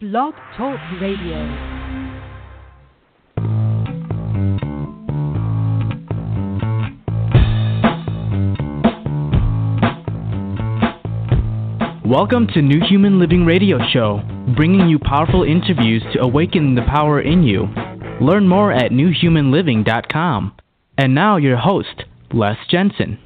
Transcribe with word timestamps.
Blog 0.00 0.32
Talk 0.56 0.78
Radio. 1.00 1.38
Welcome 12.06 12.46
to 12.54 12.62
New 12.62 12.80
Human 12.88 13.18
Living 13.18 13.44
Radio 13.44 13.78
Show, 13.92 14.22
bringing 14.54 14.88
you 14.88 15.00
powerful 15.00 15.42
interviews 15.42 16.04
to 16.12 16.20
awaken 16.20 16.76
the 16.76 16.82
power 16.82 17.20
in 17.20 17.42
you. 17.42 17.66
Learn 18.20 18.46
more 18.46 18.70
at 18.70 18.92
newhumanliving.com. 18.92 20.56
And 20.96 21.12
now, 21.12 21.38
your 21.38 21.56
host, 21.56 22.04
Les 22.32 22.56
Jensen. 22.70 23.18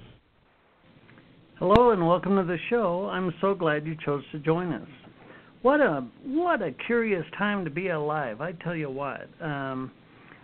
Hello 1.58 1.90
and 1.90 2.06
welcome 2.06 2.36
to 2.36 2.44
the 2.44 2.56
show. 2.70 3.10
I'm 3.12 3.34
so 3.42 3.54
glad 3.54 3.86
you 3.86 3.94
chose 4.02 4.24
to 4.32 4.38
join 4.38 4.72
us. 4.72 4.88
What 5.62 5.80
a 5.80 6.04
what 6.24 6.60
a 6.60 6.72
curious 6.86 7.24
time 7.38 7.64
to 7.64 7.70
be 7.70 7.88
alive. 7.88 8.40
I 8.40 8.52
tell 8.52 8.74
you 8.74 8.90
what. 8.90 9.28
Um, 9.40 9.92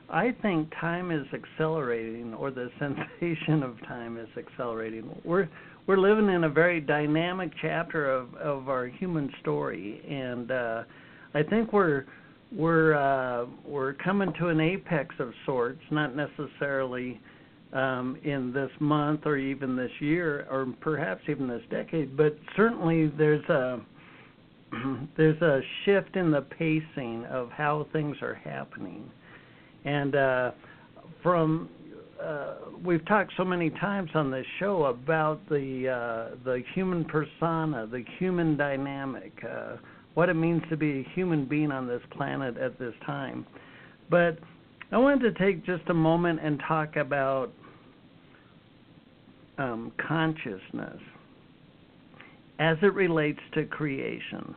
I 0.09 0.35
think 0.43 0.71
time 0.81 1.11
is 1.11 1.27
accelerating, 1.35 2.35
or 2.35 2.51
the 2.51 2.71
sensation 2.79 3.65
of 3.65 3.79
time 3.87 4.17
is 4.17 4.29
accelerating. 4.37 5.11
We're 5.25 5.49
we're 5.89 5.99
living 5.99 6.29
in 6.29 6.45
a 6.45 6.49
very 6.49 6.81
dynamic 6.81 7.51
chapter 7.61 8.09
of 8.09 8.33
of 8.37 8.69
our 8.69 8.87
human 8.87 9.33
story, 9.41 10.01
and 10.09 10.53
uh, 10.53 10.83
I 11.35 11.43
think 11.43 11.73
we're 11.73 12.05
we're 12.53 12.95
uh, 12.95 13.47
we're 13.67 13.95
coming 13.95 14.33
to 14.39 14.49
an 14.49 14.61
apex 14.61 15.17
of 15.19 15.33
sorts. 15.45 15.81
Not 15.91 16.15
necessarily 16.15 17.21
um, 17.73 18.17
in 18.23 18.53
this 18.53 18.71
month 18.79 19.23
or 19.25 19.37
even 19.37 19.75
this 19.75 19.91
year 19.99 20.47
or 20.49 20.73
perhaps 20.81 21.23
even 21.29 21.49
this 21.49 21.63
decade, 21.71 22.17
but 22.17 22.39
certainly 22.57 23.09
there's 23.19 23.45
a 23.49 23.81
there's 25.17 25.41
a 25.43 25.61
shift 25.85 26.17
in 26.17 26.31
the 26.31 26.43
pacing 26.43 27.25
of 27.31 27.51
how 27.51 27.87
things 27.93 28.17
are 28.23 28.35
happening, 28.35 29.11
and 29.85 30.15
uh, 30.15 30.51
from 31.23 31.69
uh, 32.23 32.55
we've 32.85 33.05
talked 33.07 33.33
so 33.37 33.45
many 33.45 33.71
times 33.71 34.11
on 34.15 34.31
this 34.31 34.47
show 34.59 34.87
about 34.87 35.41
the 35.49 35.89
uh, 35.89 36.37
the 36.45 36.63
human 36.75 37.05
persona, 37.05 37.87
the 37.87 38.05
human 38.19 38.57
dynamic, 38.57 39.33
uh, 39.49 39.77
what 40.15 40.29
it 40.29 40.35
means 40.35 40.63
to 40.69 40.77
be 40.77 41.01
a 41.01 41.09
human 41.15 41.47
being 41.47 41.71
on 41.71 41.87
this 41.87 42.03
planet 42.17 42.57
at 42.57 42.79
this 42.79 42.95
time, 43.07 43.47
but 44.11 44.39
I 44.91 44.99
wanted 44.99 45.35
to 45.35 45.45
take 45.45 45.65
just 45.65 45.89
a 45.89 45.95
moment 45.95 46.41
and 46.43 46.61
talk 46.67 46.97
about 46.97 47.53
um, 49.59 49.93
consciousness 50.07 51.01
as 52.59 52.77
it 52.83 52.95
relates 52.95 53.41
to 53.55 53.65
creation. 53.65 54.55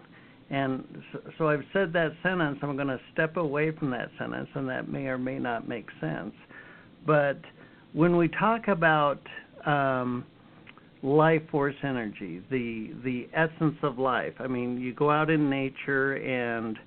And 0.49 0.83
so, 1.37 1.47
I've 1.47 1.63
said 1.71 1.93
that 1.93 2.11
sentence. 2.23 2.59
I'm 2.61 2.75
going 2.75 2.87
to 2.89 2.99
step 3.13 3.37
away 3.37 3.71
from 3.71 3.89
that 3.91 4.09
sentence, 4.19 4.49
and 4.53 4.67
that 4.67 4.89
may 4.89 5.05
or 5.05 5.17
may 5.17 5.39
not 5.39 5.67
make 5.67 5.85
sense. 6.01 6.33
But 7.05 7.39
when 7.93 8.17
we 8.17 8.27
talk 8.27 8.67
about 8.67 9.21
um, 9.65 10.25
life 11.03 11.41
force 11.49 11.75
energy, 11.83 12.41
the 12.51 12.91
the 13.03 13.29
essence 13.33 13.77
of 13.81 13.97
life, 13.97 14.33
I 14.39 14.47
mean, 14.47 14.77
you 14.79 14.93
go 14.93 15.09
out 15.09 15.29
in 15.29 15.49
nature 15.49 16.15
and 16.15 16.77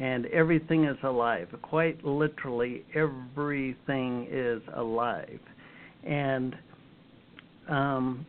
and 0.00 0.26
everything 0.26 0.84
is 0.84 0.96
alive. 1.04 1.48
Quite 1.62 2.04
literally, 2.04 2.84
everything 2.94 4.26
is 4.30 4.60
alive. 4.74 5.40
And 6.04 6.54
um, 7.68 8.26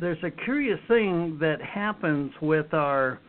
there's 0.00 0.22
a 0.22 0.30
curious 0.30 0.80
thing 0.88 1.38
that 1.40 1.60
happens 1.62 2.32
with 2.40 2.72
our 2.74 3.20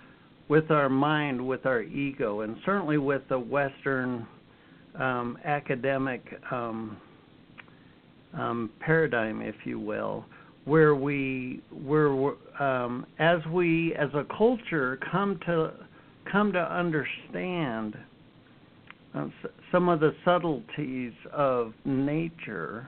with 0.47 0.69
our 0.69 0.89
mind, 0.89 1.45
with 1.45 1.65
our 1.65 1.81
ego, 1.81 2.41
and 2.41 2.55
certainly 2.65 2.99
with 2.99 3.23
the 3.29 3.39
Western 3.39 4.27
um, 4.99 5.39
academic 5.43 6.23
um, 6.51 6.97
um, 8.33 8.69
paradigm, 8.79 9.41
if 9.41 9.55
you 9.63 9.79
will, 9.79 10.23
where 10.65 10.95
we 10.95 11.61
where 11.83 12.09
um, 12.59 13.05
as 13.19 13.39
we 13.51 13.95
as 13.95 14.09
a 14.13 14.25
culture 14.37 14.99
come 15.11 15.39
to 15.45 15.73
come 16.31 16.51
to 16.51 16.59
understand 16.59 17.95
uh, 19.15 19.27
some 19.71 19.89
of 19.89 19.99
the 19.99 20.13
subtleties 20.23 21.13
of 21.31 21.73
nature 21.85 22.87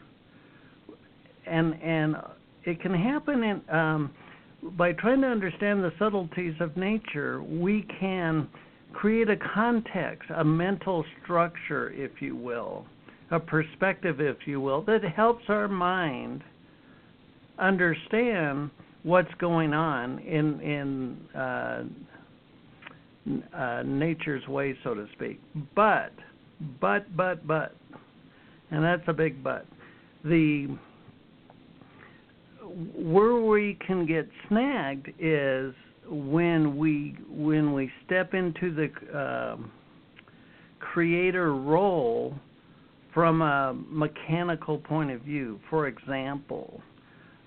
and 1.46 1.74
and 1.82 2.16
it 2.68 2.82
can 2.82 2.94
happen 2.94 3.44
in 3.44 3.76
um, 3.76 4.12
by 4.78 4.92
trying 4.92 5.22
to 5.22 5.28
understand 5.28 5.84
the 5.84 5.94
subtleties 5.98 6.54
of 6.60 6.76
nature. 6.76 7.42
We 7.42 7.88
can 8.00 8.50
create 8.94 9.30
a 9.30 9.38
context, 9.38 10.30
a 10.36 10.44
mental 10.44 11.06
structure, 11.24 11.92
if 11.94 12.22
you 12.22 12.36
will, 12.36 12.86
a 13.32 13.40
perspective, 13.40 14.20
if 14.20 14.46
you 14.46 14.60
will, 14.60 14.82
that 14.84 15.02
helps 15.16 15.46
our 15.48 15.70
mind 15.70 16.44
understand 17.58 18.70
what's 19.04 19.34
going 19.40 19.74
on 19.74 20.20
in 20.20 20.60
in 20.60 21.18
uh, 21.40 21.84
uh, 23.56 23.84
nature's 23.86 24.46
way, 24.48 24.76
so 24.84 24.94
to 24.94 25.08
speak. 25.14 25.40
But, 25.74 26.12
but, 26.82 27.16
but, 27.16 27.46
but, 27.48 27.76
and 28.72 28.84
that's 28.84 29.04
a 29.08 29.14
big 29.14 29.42
but. 29.42 29.66
The 30.24 30.78
where 32.96 33.36
we 33.36 33.78
can 33.86 34.06
get 34.06 34.28
snagged 34.48 35.10
is 35.20 35.74
when 36.10 36.78
we 36.78 37.18
when 37.30 37.74
we 37.74 37.92
step 38.06 38.34
into 38.34 38.74
the 38.74 39.18
uh, 39.18 39.58
creator 40.80 41.54
role 41.54 42.34
from 43.14 43.42
a 43.42 43.76
mechanical 43.90 44.78
point 44.78 45.12
of 45.12 45.22
view. 45.22 45.60
For 45.70 45.88
example, 45.88 46.82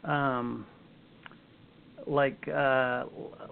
um, 0.04 0.66
like 2.06 2.48
uh, 2.48 3.04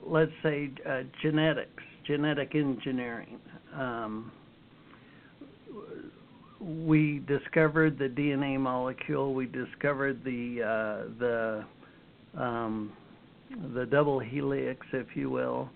let's 0.05 0.33
say 0.43 0.71
uh, 0.89 1.03
genetics, 1.23 1.83
genetic 2.07 2.55
engineering. 2.55 3.39
Um, 3.75 4.33
we 6.61 7.23
discovered 7.27 7.99
the 7.99 8.09
DNA 8.09 8.59
molecule. 8.59 9.35
We 9.35 9.47
discovered 9.47 10.23
the 10.25 10.63
uh, 10.63 11.09
the 11.19 11.65
um, 12.41 12.93
the 13.75 13.87
double 13.87 14.19
helix, 14.19 14.87
if 14.93 15.07
you 15.15 15.31
will, 15.31 15.69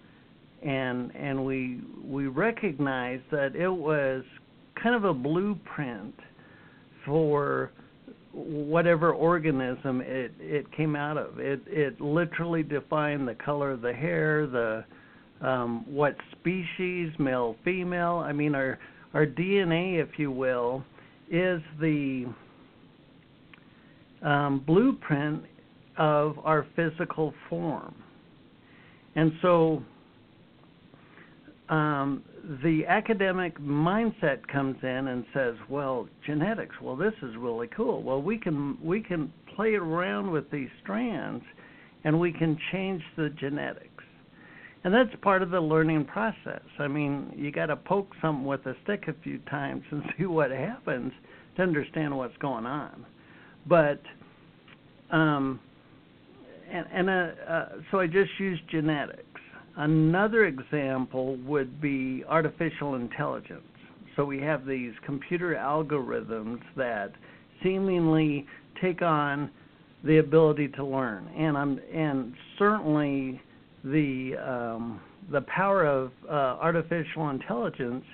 and 0.63 1.15
and 1.15 1.45
we 1.45 1.81
we 2.05 2.27
recognized 2.27 3.25
that 3.31 3.55
it 3.55 3.73
was 3.73 4.25
kind 4.83 4.95
of 4.95 5.05
a 5.05 5.15
blueprint 5.15 6.15
for 7.05 7.71
whatever 8.33 9.13
organism 9.13 10.01
it 10.01 10.33
it 10.41 10.71
came 10.73 10.97
out 10.97 11.17
of. 11.17 11.39
It 11.39 11.63
it 11.67 12.01
literally 12.01 12.63
defined 12.63 13.29
the 13.29 13.35
color 13.35 13.71
of 13.71 13.83
the 13.83 13.93
hair, 13.93 14.47
the 14.47 14.85
um, 15.41 15.85
what 15.93 16.17
species, 16.41 17.13
male, 17.19 17.57
female. 17.65 18.23
I 18.25 18.33
mean, 18.33 18.55
our 18.55 18.79
our 19.15 19.27
DNA, 19.27 20.03
if 20.03 20.19
you 20.19 20.31
will, 20.31 20.85
is 21.31 21.61
the 21.81 22.27
um, 24.23 24.63
blueprint 24.67 25.45
of 25.99 26.39
our 26.45 26.67
physical 26.75 27.35
form. 27.49 27.95
And 29.15 29.33
so 29.43 29.83
um, 31.69 32.23
the 32.63 32.85
academic 32.87 33.59
mindset 33.59 34.47
comes 34.49 34.77
in 34.83 35.09
and 35.09 35.25
says, 35.35 35.55
"Well, 35.69 36.09
genetics. 36.27 36.75
Well, 36.81 36.97
this 36.97 37.15
is 37.23 37.37
really 37.37 37.69
cool. 37.69 38.03
Well, 38.03 38.23
we 38.23 38.39
can 38.39 38.79
we 38.83 39.01
can 39.01 39.33
play 39.55 39.75
around 39.75 40.31
with 40.31 40.51
these 40.51 40.69
strands, 40.83 41.45
and 42.05 42.19
we 42.19 42.33
can 42.33 42.59
change 42.73 43.03
the 43.17 43.31
genetics." 43.39 43.92
And 44.85 44.93
that's 44.93 45.11
part 45.23 45.43
of 45.43 45.51
the 45.51 45.61
learning 45.61 46.07
process. 46.07 46.63
I 46.79 46.89
mean, 46.89 47.33
you 47.37 47.53
got 47.53 47.67
to 47.67 47.77
poke 47.77 48.13
something 48.21 48.45
with 48.45 48.67
a 48.67 48.75
stick 48.83 49.05
a 49.07 49.15
few 49.23 49.39
times 49.51 49.83
and 49.91 50.03
see 50.19 50.27
what 50.27 50.51
happens 50.51 51.13
to 51.57 51.63
understand 51.63 52.17
what's 52.17 52.37
going 52.39 52.67
on. 52.67 53.07
But 53.67 54.01
um, 55.11 55.61
and, 56.73 56.87
and 56.93 57.11
uh, 57.11 57.13
uh, 57.49 57.69
so 57.91 58.01
I 58.01 58.07
just 58.07 58.31
used 58.39 58.63
genetics. 58.71 59.23
Another 59.77 60.47
example 60.47 61.37
would 61.47 61.81
be 61.81 62.25
artificial 62.29 62.95
intelligence. 62.95 63.63
So 64.17 64.25
we 64.25 64.41
have 64.41 64.67
these 64.67 64.93
computer 65.05 65.55
algorithms 65.55 66.61
that 66.77 67.13
seemingly 67.63 68.47
take 68.81 69.03
on 69.03 69.51
the 70.05 70.19
ability 70.19 70.69
to 70.69 70.85
learn, 70.85 71.29
and 71.29 71.57
I'm 71.57 71.81
and 71.95 72.35
certainly 72.59 73.41
the 73.85 74.37
um, 74.37 75.01
the 75.31 75.41
power 75.43 75.85
of 75.85 76.13
uh, 76.29 76.33
artificial 76.33 77.31
intelligence 77.31 78.05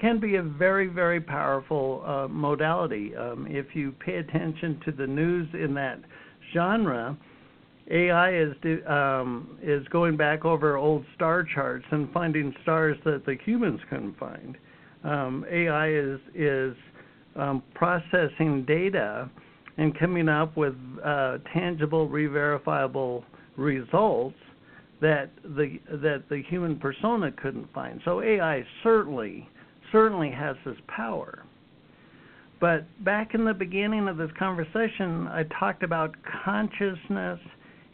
can 0.00 0.18
be 0.18 0.36
a 0.36 0.42
very 0.42 0.88
very 0.88 1.20
powerful 1.20 2.02
uh, 2.06 2.28
modality. 2.28 3.14
Um, 3.16 3.46
if 3.48 3.66
you 3.74 3.92
pay 4.04 4.16
attention 4.16 4.80
to 4.84 4.92
the 4.92 5.06
news 5.06 5.48
in 5.54 5.74
that 5.74 6.00
genre, 6.52 7.16
AI 7.90 8.34
is 8.34 8.54
um, 8.88 9.58
is 9.62 9.86
going 9.88 10.16
back 10.16 10.44
over 10.44 10.76
old 10.76 11.04
star 11.14 11.44
charts 11.54 11.84
and 11.90 12.10
finding 12.12 12.54
stars 12.62 12.96
that 13.04 13.24
the 13.26 13.36
humans 13.44 13.80
couldn't 13.90 14.18
find. 14.18 14.56
Um, 15.04 15.44
AI 15.50 15.90
is 15.90 16.18
is 16.34 16.74
um, 17.36 17.62
processing 17.74 18.64
data 18.66 19.30
and 19.76 19.98
coming 19.98 20.28
up 20.28 20.56
with 20.56 20.74
uh, 21.04 21.38
tangible, 21.52 22.08
re-verifiable 22.08 23.24
results 23.56 24.36
that 25.00 25.30
the 25.44 25.78
that 25.90 26.24
the 26.28 26.42
human 26.48 26.78
persona 26.78 27.32
couldn't 27.32 27.72
find. 27.72 28.00
So 28.04 28.22
AI 28.22 28.64
certainly 28.82 29.48
certainly 29.92 30.30
has 30.30 30.56
this 30.64 30.76
power. 30.88 31.44
But 32.60 32.86
back 33.04 33.34
in 33.34 33.44
the 33.44 33.54
beginning 33.54 34.08
of 34.08 34.16
this 34.16 34.30
conversation, 34.38 35.28
I 35.28 35.44
talked 35.58 35.82
about 35.82 36.14
consciousness 36.44 37.38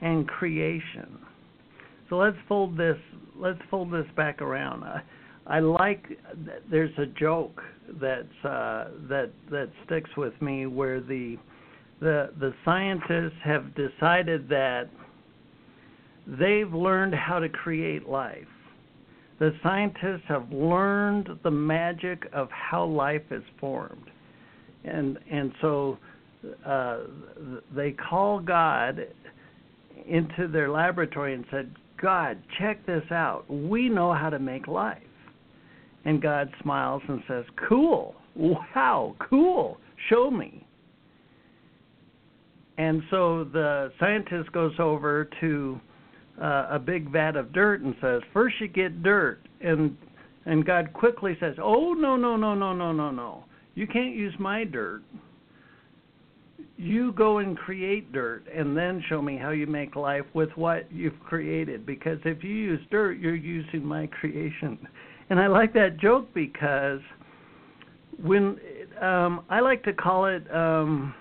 and 0.00 0.29
creation. 0.29 1.19
So 2.08 2.17
let's 2.17 2.37
fold 2.49 2.76
this 2.76 2.99
let's 3.37 3.61
fold 3.70 3.93
this 3.93 4.06
back 4.17 4.43
around. 4.43 4.85
I, 4.85 5.02
I 5.47 5.61
like 5.61 6.06
there's 6.70 6.97
a 6.99 7.06
joke 7.06 7.61
that's 8.00 8.44
uh, 8.44 8.91
that 9.08 9.31
that 9.50 9.70
sticks 9.87 10.11
with 10.17 10.41
me 10.41 10.67
where 10.67 11.00
the 11.00 11.37
the 12.00 12.31
the 12.38 12.52
scientists 12.64 13.38
have 13.44 13.75
decided 13.75 14.49
that 14.49 14.88
they've 16.38 16.73
learned 16.73 17.15
how 17.15 17.38
to 17.38 17.49
create 17.49 18.09
life. 18.09 18.47
The 19.38 19.55
scientists 19.62 20.25
have 20.29 20.50
learned 20.53 21.29
the 21.43 21.50
magic 21.50 22.27
of 22.32 22.49
how 22.50 22.85
life 22.85 23.23
is 23.31 23.43
formed 23.59 24.11
and 24.85 25.19
and 25.31 25.53
so 25.61 25.99
uh, 26.67 26.99
they 27.75 27.93
call 27.93 28.41
God 28.41 29.06
into 30.09 30.49
their 30.49 30.71
laboratory 30.71 31.35
and 31.35 31.44
said, 31.50 31.75
God, 32.00 32.38
check 32.59 32.85
this 32.87 33.05
out. 33.11 33.44
We 33.50 33.88
know 33.88 34.15
how 34.15 34.31
to 34.31 34.38
make 34.38 34.67
life. 34.67 35.03
And 36.06 36.23
God 36.23 36.50
smiles 36.62 37.03
and 37.09 37.23
says, 37.29 37.44
Cool. 37.69 38.15
Wow, 38.35 39.17
cool. 39.29 39.79
Show 40.09 40.31
me. 40.31 40.67
And 42.79 43.03
so 43.11 43.44
the 43.44 43.93
scientist 44.00 44.50
goes 44.53 44.73
over 44.79 45.29
to 45.41 45.79
uh, 46.40 46.69
a 46.70 46.78
big 46.78 47.10
vat 47.10 47.37
of 47.37 47.52
dirt 47.52 47.81
and 47.81 47.94
says, 48.00 48.22
First 48.32 48.56
you 48.60 48.69
get 48.69 49.02
dirt. 49.02 49.40
And 49.60 49.96
and 50.46 50.64
God 50.64 50.92
quickly 50.92 51.37
says, 51.38 51.56
Oh, 51.62 51.92
no, 51.92 52.16
no, 52.16 52.37
no, 52.37 52.54
no, 52.54 52.72
no, 52.72 52.92
no, 52.92 53.10
no. 53.10 53.44
You 53.75 53.87
can't 53.87 54.14
use 54.14 54.34
my 54.38 54.64
dirt. 54.64 55.02
You 56.76 57.12
go 57.12 57.38
and 57.38 57.58
create 57.58 58.10
dirt 58.10 58.44
and 58.54 58.75
then 58.75 59.04
show 59.08 59.20
me 59.20 59.37
how 59.37 59.50
you 59.50 59.66
make 59.66 59.96
life 59.96 60.25
with 60.32 60.48
what 60.56 60.90
you've 60.90 61.19
created. 61.20 61.84
Because 61.84 62.19
if 62.25 62.42
you 62.42 62.54
use 62.54 62.81
dirt, 62.90 63.19
you're 63.19 63.34
using 63.34 63.84
my 63.84 64.06
creation. 64.06 64.78
And 65.28 65.38
I 65.38 65.46
like 65.46 65.75
that 65.75 65.98
joke 65.98 66.32
because 66.32 67.00
when 68.22 68.58
um, 69.00 69.44
I 69.50 69.60
like 69.60 69.84
to 69.84 69.92
call 69.92 70.25
it 70.25 70.42
um, 70.54 71.14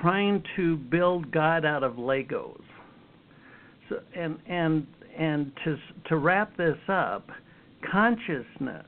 trying 0.00 0.42
to 0.56 0.76
build 0.76 1.30
God 1.30 1.64
out 1.64 1.82
of 1.82 1.94
Legos. 1.94 2.60
So, 3.88 4.00
and 4.16 4.38
and 4.48 4.86
and 5.16 5.52
to 5.64 5.76
to 6.08 6.16
wrap 6.16 6.56
this 6.56 6.78
up, 6.88 7.28
consciousness 7.90 8.86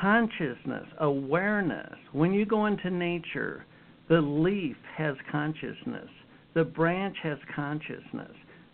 consciousness, 0.00 0.86
awareness. 1.00 1.94
When 2.12 2.32
you 2.32 2.46
go 2.46 2.66
into 2.66 2.90
nature, 2.90 3.64
the 4.08 4.20
leaf 4.20 4.76
has 4.96 5.16
consciousness, 5.30 6.08
the 6.54 6.64
branch 6.64 7.16
has 7.22 7.38
consciousness, 7.54 8.32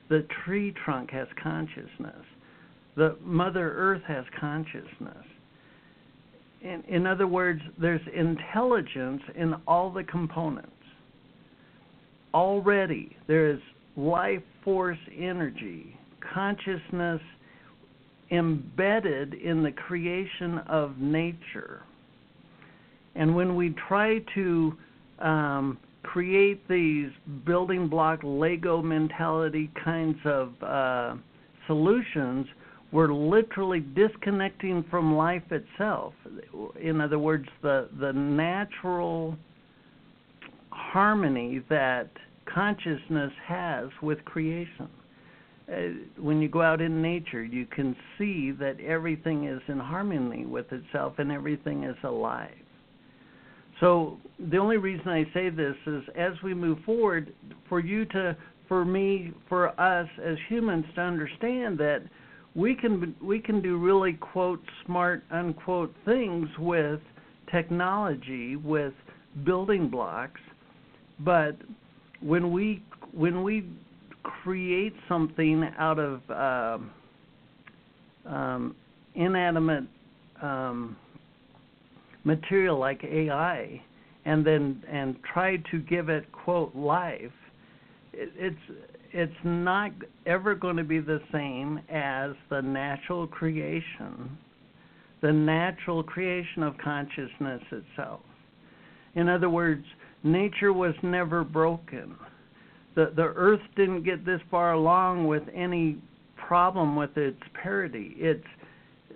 the 0.09 0.27
tree 0.45 0.75
trunk 0.85 1.11
has 1.11 1.29
consciousness, 1.43 2.25
the 2.97 3.17
Mother 3.23 3.73
Earth 3.77 4.03
has 4.07 4.25
consciousness. 4.41 5.25
In, 6.63 6.83
in 6.89 7.07
other 7.07 7.27
words, 7.27 7.61
there's 7.79 8.01
intelligence 8.15 9.23
in 9.37 9.55
all 9.67 9.91
the 9.91 10.05
components. 10.05 10.71
Already, 12.33 13.17
there 13.27 13.51
is 13.51 13.61
life 13.97 14.43
force 14.63 14.99
energy, 15.17 15.97
consciousness 16.35 17.21
embedded 18.31 19.35
in 19.35 19.63
the 19.63 19.73
creation 19.73 20.59
of 20.67 20.99
nature. 20.99 21.83
And 23.15 23.37
when 23.37 23.55
we 23.55 23.75
try 23.89 24.19
to 24.35 24.77
um, 25.21 25.79
create 26.03 26.67
these 26.69 27.11
building 27.47 27.89
block 27.89 28.21
Lego 28.23 28.83
mentality 28.83 29.71
kinds 29.85 30.19
of 30.25 30.63
uh, 30.63 31.15
solutions, 31.67 32.47
we're 32.93 33.13
literally 33.13 33.81
disconnecting 33.81 34.85
from 34.91 35.17
life 35.17 35.43
itself. 35.51 36.15
In 36.81 37.01
other 37.01 37.19
words, 37.19 37.49
the, 37.63 37.89
the 37.99 38.13
natural 38.13 39.37
harmony 40.71 41.63
that 41.69 42.11
consciousness 42.53 43.33
has 43.47 43.89
with 44.03 44.25
creation. 44.25 44.89
Uh, 45.67 46.21
when 46.21 46.43
you 46.43 46.49
go 46.49 46.61
out 46.61 46.81
in 46.81 47.01
nature, 47.01 47.43
you 47.43 47.65
can 47.67 47.97
see 48.19 48.51
that 48.51 48.79
everything 48.81 49.47
is 49.47 49.63
in 49.69 49.79
harmony 49.79 50.45
with 50.45 50.67
itself 50.73 51.15
and 51.19 51.33
everything 51.33 51.85
is 51.85 51.97
alive. 52.05 52.53
So 53.81 54.19
the 54.51 54.59
only 54.59 54.77
reason 54.77 55.09
I 55.09 55.25
say 55.33 55.49
this 55.49 55.77
is 55.87 56.03
as 56.17 56.33
we 56.43 56.55
move 56.55 56.79
forward, 56.85 57.33
for 57.69 57.81
you 57.81 58.05
to, 58.07 58.37
for 58.69 58.85
me, 58.85 59.33
for 59.49 59.69
us 59.81 60.09
as 60.25 60.37
humans 60.49 60.85
to 60.95 61.01
understand 61.01 61.79
that 61.79 62.03
we 62.55 62.75
can 62.75 63.17
we 63.21 63.41
can 63.41 63.61
do 63.61 63.79
really 63.79 64.13
quote 64.13 64.63
smart 64.87 65.25
unquote 65.31 65.93
things 66.05 66.49
with 66.59 67.01
technology 67.51 68.57
with 68.57 68.93
building 69.45 69.89
blocks, 69.89 70.41
but 71.21 71.57
when 72.25 72.51
we 72.51 72.83
when 73.13 73.43
we 73.43 73.69
create 74.23 74.95
something 75.09 75.69
out 75.79 75.99
of 75.99 76.21
uh, 76.31 76.79
um, 78.29 78.75
inanimate 79.15 79.85
um, 80.43 80.97
material 82.25 82.79
like 82.79 83.05
AI, 83.05 83.81
and 84.25 84.45
then 84.45 84.83
and 84.91 85.17
try 85.33 85.59
to 85.71 85.79
give 85.81 86.09
it 86.09 86.31
quote 86.33 86.75
life, 86.75 87.21
it, 88.13 88.31
it's 88.37 88.79
it's 89.13 89.45
not 89.45 89.93
ever 90.27 90.55
going 90.55 90.77
to 90.77 90.85
be 90.85 90.99
the 90.99 91.21
same 91.31 91.79
as 91.91 92.33
the 92.51 92.61
natural 92.61 93.27
creation, 93.27 94.37
the 95.21 95.33
natural 95.33 96.03
creation 96.03 96.63
of 96.63 96.77
consciousness 96.79 97.63
itself. 97.71 98.21
In 99.15 99.29
other 99.29 99.49
words, 99.49 99.85
nature 100.25 100.73
was 100.73 100.95
never 101.03 101.45
broken 101.45 102.17
the 102.95 103.13
the 103.17 103.33
Earth 103.37 103.61
didn't 103.77 104.05
get 104.05 104.25
this 104.25 104.41
far 104.51 104.73
along 104.73 105.27
with 105.27 105.43
any 105.55 105.99
problem 106.37 106.97
with 106.97 107.17
its 107.17 107.41
parity. 107.61 108.15
It's 108.17 108.45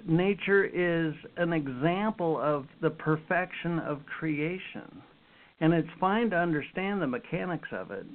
nature 0.07 0.65
is 0.65 1.15
an 1.37 1.53
example 1.53 2.41
of 2.41 2.67
the 2.81 2.91
perfection 2.91 3.79
of 3.81 4.00
creation, 4.07 5.03
and 5.61 5.73
it's 5.73 5.88
fine 6.00 6.31
to 6.31 6.37
understand 6.37 7.03
the 7.03 7.07
mechanics 7.07 7.69
of 7.73 7.91
it. 7.91 8.07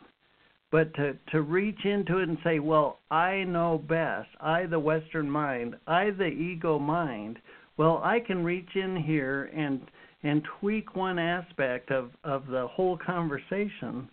But 0.72 0.94
to, 0.96 1.16
to 1.32 1.42
reach 1.44 1.86
into 1.86 2.18
it 2.18 2.30
and 2.30 2.38
say, 2.44 2.58
well, 2.58 2.98
I 3.12 3.44
know 3.44 3.84
best, 3.88 4.30
I, 4.42 4.66
the 4.66 4.80
Western 4.80 5.30
mind, 5.30 5.76
I, 5.86 6.10
the 6.10 6.26
ego 6.26 6.80
mind, 6.80 7.38
well, 7.78 8.02
I 8.04 8.20
can 8.20 8.44
reach 8.44 8.70
in 8.74 8.96
here 8.96 9.52
and 9.56 9.82
and 10.24 10.42
tweak 10.60 10.96
one 10.96 11.20
aspect 11.20 11.92
of, 11.92 12.12
of 12.24 12.48
the 12.48 12.68
whole 12.68 12.98
conversation 12.98 14.10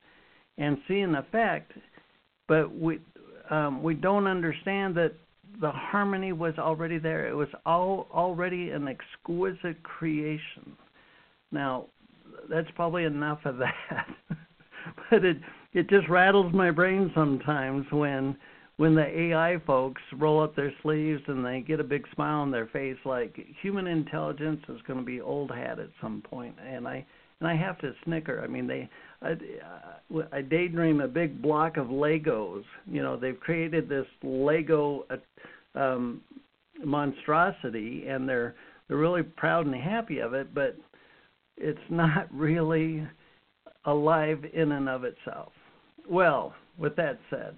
and 0.59 0.79
see 0.88 1.00
an 1.00 1.14
effect, 1.14 1.73
but 2.49 2.75
we 2.75 3.00
um, 3.50 3.83
we 3.83 3.95
don't 3.95 4.29
understand 4.29 4.95
that 4.95 5.12
the 5.61 5.71
harmony 5.71 6.33
was 6.33 6.55
already 6.59 6.99
there. 6.99 7.29
It 7.29 7.35
was 7.35 7.49
all 7.67 8.07
already 8.12 8.71
an 8.71 8.87
exquisite 8.87 9.83
creation. 9.83 10.76
Now, 11.50 11.87
that's 12.49 12.69
probably 12.76 13.05
enough 13.05 13.40
of 13.45 13.59
that. 13.59 14.07
but 15.11 15.25
it 15.25 15.38
it 15.73 15.88
just 15.88 16.09
rattles 16.09 16.52
my 16.52 16.71
brain 16.71 17.11
sometimes 17.14 17.87
when 17.90 18.37
when 18.81 18.95
the 18.95 19.05
AI 19.05 19.59
folks 19.67 20.01
roll 20.17 20.43
up 20.43 20.57
their 20.57 20.73
sleeves 20.81 21.21
and 21.27 21.45
they 21.45 21.61
get 21.61 21.81
a 21.81 21.85
big 21.85 22.07
smile 22.15 22.41
on 22.41 22.51
their 22.51 22.67
face 22.69 22.97
like 23.05 23.39
human 23.61 23.87
intelligence 23.87 24.63
is 24.71 24.81
going 24.87 24.99
to 24.99 25.05
be 25.05 25.21
old 25.21 25.51
hat 25.51 25.79
at 25.79 25.91
some 26.01 26.23
point 26.23 26.55
and 26.67 26.89
I 26.89 27.05
and 27.41 27.49
I 27.49 27.57
have 27.57 27.79
to 27.81 27.93
snicker. 28.05 28.41
I 28.43 28.47
mean 28.47 28.67
they 28.67 28.89
I, 29.21 29.35
I 30.33 30.41
daydream 30.41 31.03
a 31.03 31.09
big 31.09 31.43
block 31.43 31.77
of 31.77 31.89
Legos. 31.89 32.63
You 32.91 33.03
know, 33.03 33.19
they've 33.19 33.39
created 33.39 33.87
this 33.87 34.07
Lego 34.23 35.05
um, 35.75 36.23
monstrosity, 36.83 38.07
and 38.09 38.27
they're 38.27 38.55
they're 38.89 38.97
really 38.97 39.23
proud 39.23 39.67
and 39.67 39.75
happy 39.75 40.21
of 40.21 40.33
it, 40.33 40.55
but 40.55 40.75
it's 41.59 41.79
not 41.91 42.29
really 42.35 43.07
alive 43.85 44.43
in 44.55 44.73
and 44.73 44.89
of 44.89 45.05
itself. 45.05 45.53
well, 46.09 46.55
with 46.79 46.97
that 46.97 47.19
said, 47.29 47.55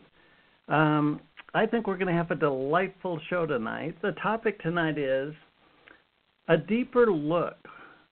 um, 0.69 1.21
I 1.55 1.67
think 1.67 1.87
we're 1.87 1.99
going 1.99 2.09
to 2.09 2.15
have 2.15 2.31
a 2.31 2.37
delightful 2.37 3.21
show 3.29 3.47
tonight. 3.47 3.97
The 4.03 4.13
topic 4.23 4.61
tonight 4.63 4.99
is 4.99 5.35
a 6.49 6.57
deeper 6.57 7.11
look 7.11 7.57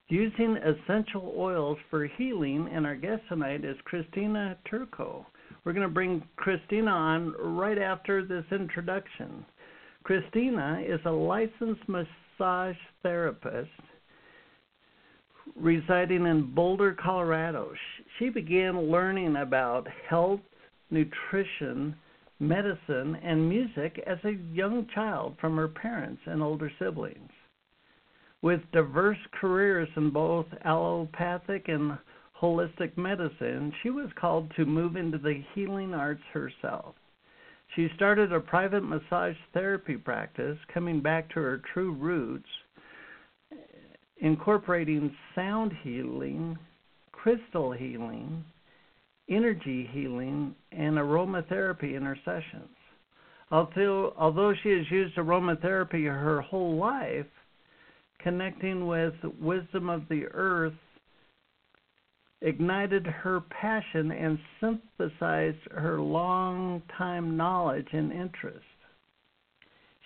using 0.08 0.56
essential 0.56 1.34
oils 1.36 1.78
for 1.88 2.06
healing, 2.06 2.68
and 2.72 2.84
our 2.84 2.96
guest 2.96 3.22
tonight 3.28 3.64
is 3.64 3.76
Christina 3.84 4.58
Turco. 4.68 5.26
We're 5.64 5.72
going 5.72 5.86
to 5.86 5.92
bring 5.92 6.22
Christina 6.36 6.90
on 6.90 7.34
right 7.38 7.78
after 7.78 8.24
this 8.24 8.44
introduction. 8.50 9.44
Christina 10.02 10.82
is 10.84 11.00
a 11.04 11.10
licensed 11.10 11.82
massage 11.86 12.76
therapist 13.02 13.70
residing 15.56 16.26
in 16.26 16.54
Boulder, 16.54 16.96
Colorado. 17.00 17.72
She 18.18 18.28
began 18.28 18.90
learning 18.90 19.36
about 19.36 19.86
health, 20.08 20.40
nutrition, 20.90 21.94
medicine, 22.40 23.16
and 23.22 23.48
music 23.48 24.02
as 24.06 24.18
a 24.24 24.38
young 24.52 24.86
child 24.94 25.36
from 25.40 25.56
her 25.56 25.68
parents 25.68 26.22
and 26.26 26.42
older 26.42 26.72
siblings. 26.78 27.30
With 28.42 28.60
diverse 28.72 29.18
careers 29.38 29.88
in 29.96 30.10
both 30.10 30.46
allopathic 30.64 31.68
and 31.68 31.98
holistic 32.40 32.96
medicine, 32.96 33.72
she 33.82 33.90
was 33.90 34.08
called 34.18 34.50
to 34.56 34.64
move 34.64 34.96
into 34.96 35.18
the 35.18 35.44
healing 35.54 35.92
arts 35.92 36.22
herself. 36.32 36.94
She 37.76 37.88
started 37.94 38.32
a 38.32 38.40
private 38.40 38.82
massage 38.82 39.36
therapy 39.52 39.96
practice, 39.96 40.56
coming 40.72 41.00
back 41.00 41.28
to 41.30 41.40
her 41.40 41.62
true 41.72 41.92
roots, 41.92 42.48
incorporating 44.18 45.14
sound 45.34 45.72
healing, 45.82 46.58
crystal 47.12 47.72
healing, 47.72 48.44
energy 49.30 49.88
healing, 49.92 50.54
and 50.72 50.96
aromatherapy 50.96 51.96
in 51.96 52.02
her 52.02 52.18
sessions. 52.24 52.68
Although, 53.50 54.14
although 54.16 54.54
she 54.62 54.70
has 54.70 54.90
used 54.90 55.16
aromatherapy 55.16 56.04
her 56.04 56.40
whole 56.40 56.76
life, 56.76 57.26
connecting 58.22 58.86
with 58.86 59.14
wisdom 59.40 59.88
of 59.88 60.02
the 60.08 60.26
earth 60.32 60.74
ignited 62.42 63.06
her 63.06 63.40
passion 63.40 64.10
and 64.12 64.38
synthesized 64.60 65.58
her 65.72 66.00
long 66.00 66.82
time 66.96 67.36
knowledge 67.36 67.88
and 67.92 68.12
interest. 68.12 68.64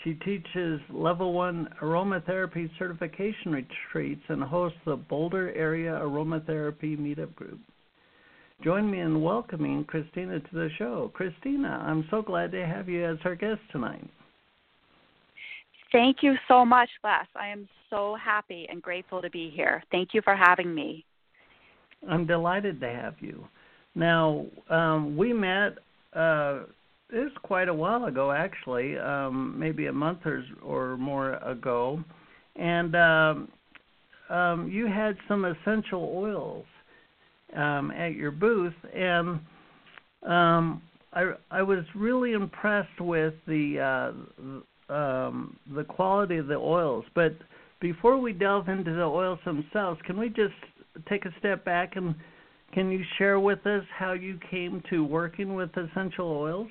She 0.03 0.15
teaches 0.15 0.81
level 0.91 1.33
one 1.33 1.69
aromatherapy 1.81 2.69
certification 2.79 3.53
retreats 3.53 4.23
and 4.29 4.43
hosts 4.43 4.79
the 4.85 4.97
Boulder 4.97 5.53
Area 5.55 5.93
Aromatherapy 5.93 6.99
Meetup 6.99 7.35
Group. 7.37 7.61
Join 8.63 8.91
me 8.91 9.01
in 9.01 9.21
welcoming 9.21 9.85
Christina 9.85 10.41
to 10.41 10.55
the 10.55 10.69
show. 10.79 11.11
Christina, 11.15 11.85
I'm 11.87 12.07
so 12.11 12.23
glad 12.23 12.53
to 12.53 12.67
have 12.67 12.89
you 12.89 13.05
as 13.05 13.19
our 13.25 13.35
guest 13.35 13.61
tonight. 13.73 14.09
Thank 15.93 16.19
you 16.23 16.35
so 16.49 16.65
much, 16.65 16.89
Les. 17.03 17.27
I 17.37 17.49
am 17.49 17.69
so 17.91 18.17
happy 18.23 18.67
and 18.71 18.83
grateful 18.83 19.23
to 19.23 19.31
be 19.31 19.51
here. 19.55 19.83
Thank 19.91 20.11
you 20.13 20.23
for 20.23 20.35
having 20.35 20.75
me. 20.75 21.05
I'm 22.09 22.27
delighted 22.27 22.81
to 22.81 22.89
have 22.89 23.15
you. 23.21 23.47
Now, 23.95 24.47
um, 24.71 25.17
we 25.17 25.33
met. 25.33 25.79
Uh, 26.15 26.65
was 27.13 27.31
quite 27.43 27.69
a 27.69 27.75
while 27.75 28.05
ago, 28.07 28.33
actually, 28.33 28.99
um, 28.99 29.59
maybe 29.59 29.87
a 29.87 29.93
month 29.93 30.21
or, 30.25 30.43
or 30.63 30.97
more 30.97 31.35
ago, 31.35 32.03
and 32.57 32.95
um, 32.97 33.49
um, 34.31 34.69
you 34.71 34.87
had 34.87 35.17
some 35.29 35.45
essential 35.45 36.13
oils 36.17 36.65
um, 37.55 37.91
at 37.91 38.15
your 38.15 38.31
booth, 38.31 38.75
and 38.95 39.41
um, 40.27 40.83
I 41.13 41.33
I 41.51 41.63
was 41.63 41.85
really 41.95 42.33
impressed 42.33 43.01
with 43.01 43.35
the 43.47 43.81
uh, 44.91 44.93
um, 44.93 45.57
the 45.75 45.85
quality 45.85 46.37
of 46.37 46.47
the 46.47 46.57
oils. 46.57 47.05
But 47.15 47.35
before 47.81 48.19
we 48.19 48.33
delve 48.33 48.69
into 48.69 48.93
the 48.93 49.03
oils 49.03 49.39
themselves, 49.45 50.01
can 50.05 50.19
we 50.19 50.29
just 50.29 50.55
take 51.09 51.25
a 51.25 51.35
step 51.39 51.65
back 51.65 51.97
and 51.97 52.15
can 52.73 52.91
you 52.91 53.05
share 53.19 53.39
with 53.39 53.67
us 53.67 53.85
how 53.97 54.13
you 54.13 54.39
came 54.51 54.83
to 54.91 55.05
working 55.05 55.55
with 55.55 55.71
essential 55.77 56.27
oils? 56.27 56.69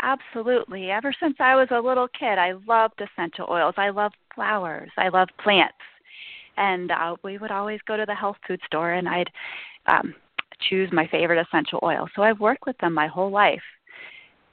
Absolutely. 0.00 0.90
Ever 0.90 1.12
since 1.20 1.34
I 1.40 1.56
was 1.56 1.68
a 1.72 1.80
little 1.80 2.08
kid, 2.08 2.38
I 2.38 2.52
loved 2.66 3.00
essential 3.00 3.48
oils. 3.50 3.74
I 3.76 3.90
loved 3.90 4.16
flowers. 4.34 4.90
I 4.96 5.08
loved 5.08 5.32
plants. 5.42 5.74
And 6.58 6.90
uh, 6.90 7.16
we 7.22 7.38
would 7.38 7.50
always 7.50 7.80
go 7.86 7.96
to 7.96 8.04
the 8.04 8.14
health 8.14 8.36
food 8.46 8.60
store 8.66 8.92
and 8.92 9.08
I'd 9.08 9.30
um, 9.86 10.14
choose 10.68 10.90
my 10.92 11.06
favorite 11.06 11.40
essential 11.46 11.78
oil. 11.82 12.08
So 12.14 12.22
I've 12.22 12.40
worked 12.40 12.66
with 12.66 12.76
them 12.78 12.92
my 12.92 13.06
whole 13.06 13.30
life. 13.30 13.62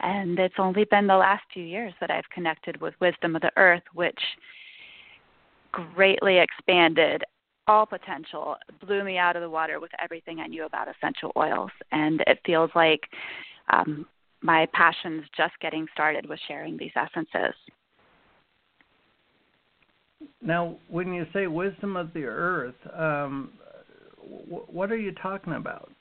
And 0.02 0.38
it's 0.38 0.56
only 0.60 0.86
been 0.86 1.08
the 1.08 1.16
last 1.16 1.44
few 1.54 1.64
years 1.64 1.94
that 2.00 2.12
I've 2.12 2.30
connected 2.34 2.80
with 2.80 2.94
Wisdom 3.00 3.36
of 3.36 3.42
the 3.42 3.52
Earth, 3.58 3.84
which 3.94 4.20
greatly 5.72 6.38
expanded 6.38 7.24
all 7.68 7.86
potential, 7.86 8.56
blew 8.86 9.04
me 9.04 9.18
out 9.18 9.36
of 9.36 9.42
the 9.42 9.50
water 9.50 9.80
with 9.80 9.92
everything 10.02 10.40
I 10.40 10.48
knew 10.48 10.66
about 10.66 10.88
essential 10.88 11.32
oils. 11.36 11.72
And 11.92 12.22
it 12.28 12.40
feels 12.46 12.70
like 12.76 13.02
um, 13.74 14.06
my 14.42 14.68
passion's 14.74 15.24
just 15.36 15.54
getting 15.62 15.88
started 15.94 16.30
with 16.30 16.40
sharing 16.48 16.78
these 16.78 16.92
essences. 16.96 17.56
Now, 20.42 20.78
when 20.90 21.14
you 21.14 21.26
say 21.34 21.48
wisdom 21.48 21.96
of 21.96 22.14
the 22.14 22.24
earth, 22.24 22.76
um, 22.94 23.52
w- 24.22 24.66
what 24.68 24.92
are 24.92 24.98
you 24.98 25.12
talking 25.14 25.54
about? 25.54 25.92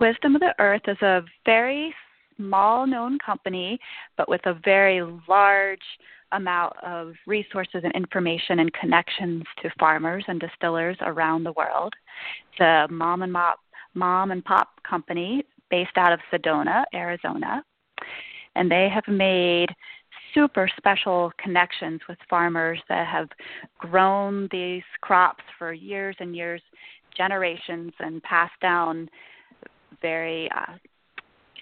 Wisdom 0.00 0.34
of 0.34 0.40
the 0.40 0.54
Earth 0.58 0.82
is 0.88 1.00
a 1.02 1.22
very 1.44 1.94
small 2.36 2.86
known 2.86 3.18
company, 3.18 3.78
but 4.16 4.28
with 4.28 4.40
a 4.46 4.54
very 4.64 5.02
large 5.28 5.78
amount 6.32 6.72
of 6.82 7.12
resources 7.26 7.82
and 7.84 7.94
information 7.94 8.60
and 8.60 8.72
connections 8.72 9.44
to 9.62 9.70
farmers 9.78 10.24
and 10.26 10.40
distillers 10.40 10.96
around 11.02 11.44
the 11.44 11.52
world. 11.52 11.92
It's 12.50 12.60
a 12.60 12.86
mom 12.92 13.22
and 13.22 13.32
pop, 13.32 13.60
mom 13.94 14.30
and 14.30 14.44
pop 14.44 14.68
company 14.88 15.44
based 15.70 15.96
out 15.96 16.12
of 16.12 16.20
Sedona, 16.32 16.84
Arizona, 16.94 17.62
and 18.56 18.70
they 18.70 18.88
have 18.88 19.06
made 19.06 19.68
super 20.34 20.68
special 20.76 21.32
connections 21.42 22.00
with 22.08 22.18
farmers 22.28 22.78
that 22.88 23.06
have 23.06 23.28
grown 23.78 24.48
these 24.50 24.82
crops 25.00 25.44
for 25.58 25.72
years 25.72 26.16
and 26.18 26.36
years, 26.36 26.60
generations, 27.16 27.92
and 28.00 28.22
passed 28.22 28.58
down 28.60 29.08
very 30.02 30.50
uh, 30.50 30.74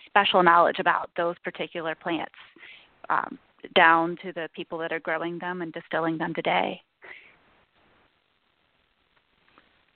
special 0.07 0.43
knowledge 0.43 0.77
about 0.79 1.11
those 1.17 1.37
particular 1.45 1.95
plants 1.95 2.33
um, 3.11 3.39
down 3.77 4.17
to 4.23 4.33
the 4.33 4.49
people 4.55 4.79
that 4.79 4.93
are 4.93 5.01
growing 5.01 5.39
them 5.39 5.63
and 5.63 5.73
distilling 5.73 6.19
them 6.19 6.35
today. 6.35 6.81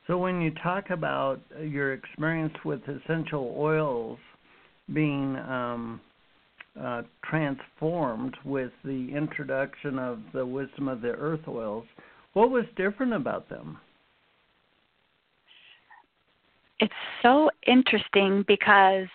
So, 0.07 0.17
when 0.17 0.41
you 0.41 0.53
talk 0.63 0.91
about 0.91 1.41
your 1.61 1.93
experience 1.95 2.55
with 2.65 2.81
essential 2.87 3.55
oils 3.59 4.19
being 4.95 5.37
um, 5.37 6.01
uh, 6.81 7.03
transformed 7.25 8.37
with 8.45 8.73
the 8.85 9.09
introduction 9.15 9.99
of 9.99 10.19
the 10.33 10.45
wisdom 10.45 10.89
of 10.89 11.01
the 11.01 11.13
earth 11.13 11.47
oils, 11.49 11.85
what 12.33 12.51
was 12.51 12.65
different 12.77 13.13
about 13.13 13.49
them? 13.49 13.79
It's 16.79 16.93
so 17.23 17.51
interesting 17.67 18.45
because, 18.47 19.09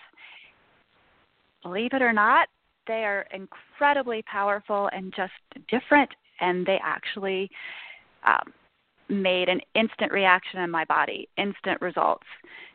believe 1.62 1.92
it 1.92 2.02
or 2.02 2.12
not, 2.12 2.48
they 2.88 3.04
are 3.04 3.26
incredibly 3.32 4.22
powerful 4.22 4.90
and 4.92 5.14
just 5.16 5.32
different, 5.68 6.10
and 6.40 6.66
they 6.66 6.80
actually 6.82 7.48
um, 8.26 8.52
made 9.08 9.48
an 9.48 9.60
instant 9.74 10.10
reaction 10.10 10.60
in 10.60 10.70
my 10.70 10.84
body, 10.86 11.28
instant 11.36 11.80
results. 11.80 12.26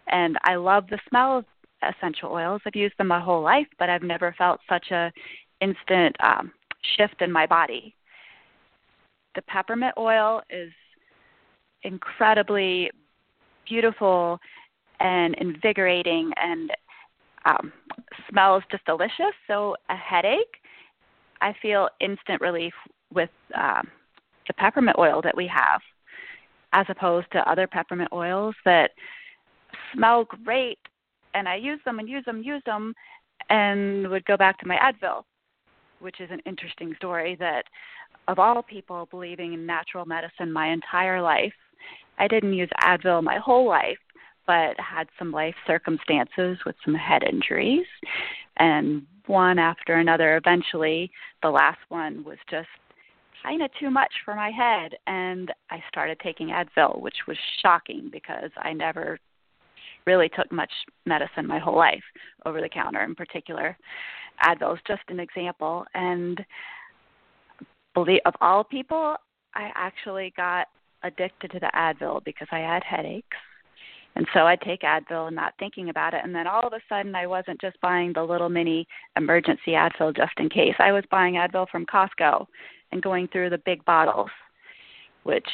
And 0.07 0.37
I 0.43 0.55
love 0.55 0.85
the 0.89 0.99
smell 1.09 1.43
essential 1.81 2.31
oils. 2.31 2.61
I've 2.65 2.75
used 2.75 2.97
them 2.97 3.07
my 3.07 3.19
whole 3.19 3.41
life, 3.41 3.67
but 3.79 3.89
I've 3.89 4.03
never 4.03 4.33
felt 4.37 4.59
such 4.69 4.91
a 4.91 5.11
instant 5.61 6.15
um, 6.19 6.51
shift 6.97 7.21
in 7.21 7.31
my 7.31 7.45
body. 7.45 7.95
The 9.35 9.41
peppermint 9.43 9.93
oil 9.97 10.41
is 10.49 10.71
incredibly 11.83 12.89
beautiful 13.67 14.39
and 14.99 15.35
invigorating 15.35 16.31
and 16.37 16.71
um, 17.45 17.71
smells 18.29 18.63
just 18.71 18.85
delicious. 18.85 19.33
So 19.47 19.75
a 19.89 19.95
headache, 19.95 20.57
I 21.41 21.53
feel 21.61 21.89
instant 22.01 22.41
relief 22.41 22.73
with 23.13 23.29
um, 23.55 23.87
the 24.47 24.53
peppermint 24.53 24.97
oil 24.97 25.21
that 25.21 25.35
we 25.35 25.47
have, 25.47 25.81
as 26.73 26.85
opposed 26.89 27.31
to 27.31 27.49
other 27.49 27.67
peppermint 27.67 28.09
oils 28.11 28.55
that 28.65 28.91
smell 29.93 30.25
great, 30.25 30.79
and 31.33 31.47
I 31.47 31.55
use 31.55 31.79
them 31.85 31.99
and 31.99 32.09
use 32.09 32.25
them, 32.25 32.41
use 32.41 32.61
them, 32.65 32.93
and 33.49 34.07
would 34.09 34.25
go 34.25 34.37
back 34.37 34.57
to 34.59 34.67
my 34.67 34.77
Advil, 34.77 35.23
which 35.99 36.19
is 36.19 36.29
an 36.31 36.41
interesting 36.45 36.93
story. 36.95 37.35
That 37.39 37.63
of 38.27 38.39
all 38.39 38.61
people 38.61 39.07
believing 39.09 39.53
in 39.53 39.65
natural 39.65 40.05
medicine 40.05 40.51
my 40.51 40.67
entire 40.69 41.21
life, 41.21 41.53
I 42.17 42.27
didn't 42.27 42.53
use 42.53 42.69
Advil 42.81 43.23
my 43.23 43.37
whole 43.37 43.67
life, 43.67 43.97
but 44.45 44.79
had 44.79 45.07
some 45.19 45.31
life 45.31 45.55
circumstances 45.65 46.57
with 46.65 46.75
some 46.83 46.95
head 46.95 47.23
injuries. 47.23 47.85
And 48.57 49.03
one 49.27 49.59
after 49.59 49.95
another, 49.95 50.37
eventually, 50.37 51.11
the 51.43 51.49
last 51.49 51.79
one 51.89 52.23
was 52.23 52.37
just 52.49 52.69
kind 53.43 53.61
of 53.61 53.69
too 53.79 53.89
much 53.89 54.11
for 54.25 54.33
my 54.33 54.49
head. 54.49 54.93
And 55.05 55.53
I 55.69 55.83
started 55.89 56.19
taking 56.21 56.47
Advil, 56.47 57.01
which 57.01 57.17
was 57.27 57.37
shocking 57.61 58.09
because 58.11 58.49
I 58.57 58.73
never 58.73 59.19
really 60.07 60.29
took 60.29 60.51
much 60.51 60.71
medicine 61.05 61.45
my 61.45 61.59
whole 61.59 61.75
life, 61.75 62.03
over 62.45 62.61
the 62.61 62.69
counter 62.69 63.03
in 63.03 63.13
particular. 63.13 63.77
Advil 64.43 64.73
is 64.73 64.81
just 64.87 65.03
an 65.09 65.19
example. 65.19 65.85
And 65.93 66.43
believe, 67.93 68.21
of 68.25 68.33
all 68.41 68.63
people, 68.63 69.17
I 69.53 69.69
actually 69.75 70.33
got 70.35 70.67
addicted 71.03 71.51
to 71.51 71.59
the 71.59 71.71
Advil 71.75 72.23
because 72.23 72.47
I 72.51 72.59
had 72.59 72.83
headaches. 72.83 73.37
And 74.15 74.25
so 74.33 74.47
I'd 74.47 74.61
take 74.61 74.81
Advil 74.81 75.27
and 75.27 75.35
not 75.35 75.53
thinking 75.59 75.89
about 75.89 76.15
it. 76.15 76.21
And 76.23 76.33
then 76.33 76.47
all 76.47 76.65
of 76.65 76.73
a 76.73 76.79
sudden, 76.89 77.13
I 77.13 77.27
wasn't 77.27 77.61
just 77.61 77.79
buying 77.81 78.13
the 78.13 78.23
little 78.23 78.49
mini 78.49 78.87
emergency 79.15 79.71
Advil 79.71 80.15
just 80.15 80.33
in 80.37 80.49
case. 80.49 80.73
I 80.79 80.91
was 80.91 81.03
buying 81.11 81.35
Advil 81.35 81.67
from 81.69 81.85
Costco 81.85 82.47
and 82.91 83.03
going 83.03 83.27
through 83.27 83.51
the 83.51 83.59
big 83.59 83.85
bottles, 83.85 84.31
which 85.23 85.47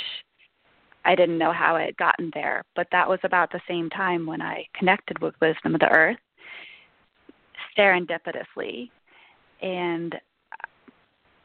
I 1.05 1.15
didn't 1.15 1.37
know 1.37 1.51
how 1.51 1.75
I 1.75 1.83
had 1.83 1.97
gotten 1.97 2.31
there. 2.33 2.63
But 2.75 2.87
that 2.91 3.07
was 3.07 3.19
about 3.23 3.51
the 3.51 3.61
same 3.67 3.89
time 3.89 4.25
when 4.25 4.41
I 4.41 4.65
connected 4.77 5.19
with 5.19 5.33
Wisdom 5.41 5.75
of 5.75 5.81
the 5.81 5.89
Earth 5.89 6.17
serendipitously. 7.77 8.89
And 9.61 10.15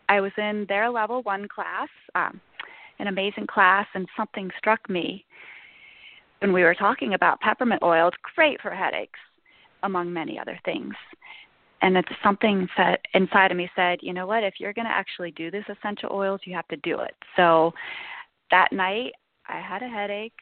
I 0.09 0.21
was 0.21 0.33
in 0.39 0.67
their 0.69 0.91
level 0.91 1.23
one 1.23 1.49
class, 1.49 1.89
um, 2.15 2.41
an 2.99 3.07
amazing 3.07 3.47
class, 3.47 3.87
and 3.95 4.09
something 4.17 4.51
struck 4.59 4.89
me 4.89 5.25
when 6.41 6.53
we 6.53 6.63
were 6.63 6.75
talking 6.75 7.15
about 7.15 7.41
peppermint 7.41 7.83
oil. 7.83 8.09
It's 8.09 8.17
great 8.35 8.61
for 8.61 8.71
headaches, 8.71 9.19
among 9.83 10.13
many 10.13 10.39
other 10.39 10.59
things. 10.65 10.95
And 11.81 11.97
it's 11.97 12.09
something 12.25 12.69
that 12.77 13.01
inside 13.15 13.53
of 13.53 13.57
me 13.57 13.71
said, 13.77 14.01
you 14.03 14.13
know 14.13 14.27
what, 14.27 14.43
if 14.43 14.55
you're 14.59 14.73
going 14.73 14.87
to 14.87 14.93
actually 14.93 15.31
do 15.33 15.51
this 15.51 15.65
essential 15.69 16.11
oils, 16.13 16.41
you 16.45 16.55
have 16.55 16.67
to 16.69 16.77
do 16.79 16.99
it. 17.01 17.15
So 17.37 17.73
that 18.51 18.73
night, 18.73 19.13
I 19.49 19.61
had 19.61 19.83
a 19.83 19.89
headache. 19.89 20.35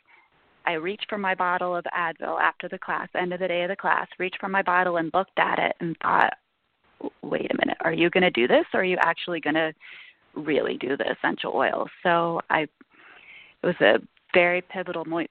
I 0.66 0.72
reached 0.72 1.06
for 1.08 1.18
my 1.18 1.34
bottle 1.34 1.76
of 1.76 1.84
Advil 1.96 2.40
after 2.40 2.68
the 2.68 2.78
class, 2.78 3.08
end 3.14 3.32
of 3.32 3.40
the 3.40 3.48
day 3.48 3.62
of 3.62 3.68
the 3.68 3.76
class, 3.76 4.08
reached 4.18 4.38
for 4.40 4.48
my 4.48 4.62
bottle 4.62 4.96
and 4.96 5.10
looked 5.14 5.38
at 5.38 5.58
it 5.58 5.76
and 5.80 5.96
thought, 6.02 6.34
wait 7.22 7.50
a 7.50 7.56
minute, 7.58 7.78
are 7.82 7.92
you 7.92 8.10
going 8.10 8.22
to 8.22 8.30
do 8.30 8.48
this 8.48 8.64
or 8.74 8.80
are 8.80 8.84
you 8.84 8.96
actually 9.00 9.40
going 9.40 9.54
to 9.54 9.72
really 10.34 10.76
do 10.76 10.96
the 10.96 11.10
essential 11.10 11.52
oils? 11.54 11.88
So 12.02 12.40
I, 12.50 12.62
it 12.62 12.70
was 13.62 13.76
a 13.80 13.98
very 14.34 14.60
pivotal 14.62 15.04
mo- 15.04 15.26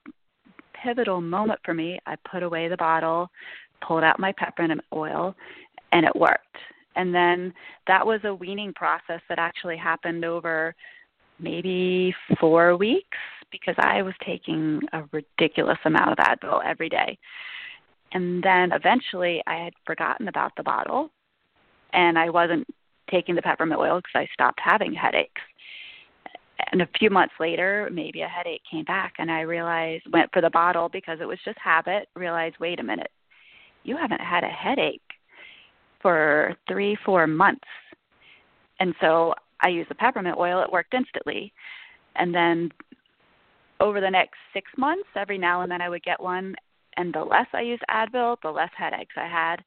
pivotal 0.73 1.19
moment 1.19 1.59
for 1.65 1.73
me. 1.73 1.99
I 2.05 2.15
put 2.31 2.43
away 2.43 2.69
the 2.69 2.77
bottle, 2.77 3.29
pulled 3.85 4.03
out 4.03 4.19
my 4.19 4.31
peppermint 4.37 4.81
oil, 4.93 5.35
and 5.91 6.05
it 6.05 6.15
worked. 6.15 6.57
And 6.95 7.13
then 7.13 7.53
that 7.87 8.05
was 8.05 8.21
a 8.23 8.33
weaning 8.33 8.71
process 8.73 9.21
that 9.27 9.37
actually 9.37 9.75
happened 9.75 10.23
over 10.23 10.73
maybe 11.39 12.15
four 12.39 12.77
weeks 12.77 13.17
because 13.59 13.75
I 13.77 14.01
was 14.01 14.13
taking 14.25 14.81
a 14.93 15.03
ridiculous 15.11 15.79
amount 15.85 16.11
of 16.11 16.17
Advil 16.17 16.61
every 16.65 16.89
day. 16.89 17.17
And 18.11 18.41
then 18.43 18.71
eventually 18.71 19.43
I 19.47 19.55
had 19.55 19.73
forgotten 19.85 20.27
about 20.27 20.53
the 20.55 20.63
bottle 20.63 21.11
and 21.93 22.17
I 22.17 22.29
wasn't 22.29 22.67
taking 23.09 23.35
the 23.35 23.41
peppermint 23.41 23.79
oil 23.79 23.97
because 23.97 24.15
I 24.15 24.27
stopped 24.33 24.59
having 24.63 24.93
headaches. 24.93 25.41
And 26.71 26.81
a 26.81 26.89
few 26.97 27.09
months 27.09 27.33
later, 27.39 27.89
maybe 27.91 28.21
a 28.21 28.27
headache 28.27 28.61
came 28.69 28.85
back 28.85 29.15
and 29.19 29.29
I 29.29 29.41
realized 29.41 30.05
went 30.11 30.31
for 30.31 30.41
the 30.41 30.49
bottle 30.49 30.89
because 30.89 31.19
it 31.21 31.27
was 31.27 31.39
just 31.43 31.57
habit, 31.59 32.07
realized, 32.15 32.55
wait 32.59 32.79
a 32.79 32.83
minute, 32.83 33.11
you 33.83 33.97
haven't 33.97 34.21
had 34.21 34.43
a 34.43 34.47
headache 34.47 35.01
for 36.01 36.55
three, 36.67 36.97
four 37.05 37.27
months. 37.27 37.67
And 38.79 38.93
so 39.01 39.33
I 39.61 39.69
used 39.69 39.89
the 39.89 39.95
peppermint 39.95 40.37
oil, 40.37 40.61
it 40.61 40.71
worked 40.71 40.93
instantly. 40.93 41.53
And 42.15 42.33
then 42.33 42.71
over 43.79 44.01
the 44.01 44.09
next 44.09 44.37
six 44.53 44.71
months, 44.77 45.07
every 45.15 45.37
now 45.37 45.61
and 45.61 45.71
then 45.71 45.81
I 45.81 45.89
would 45.89 46.03
get 46.03 46.21
one. 46.21 46.55
And 46.97 47.13
the 47.13 47.23
less 47.23 47.47
I 47.53 47.61
used 47.61 47.83
Advil, 47.89 48.37
the 48.41 48.49
less 48.49 48.69
headaches 48.77 49.15
I 49.17 49.27
had. 49.27 49.57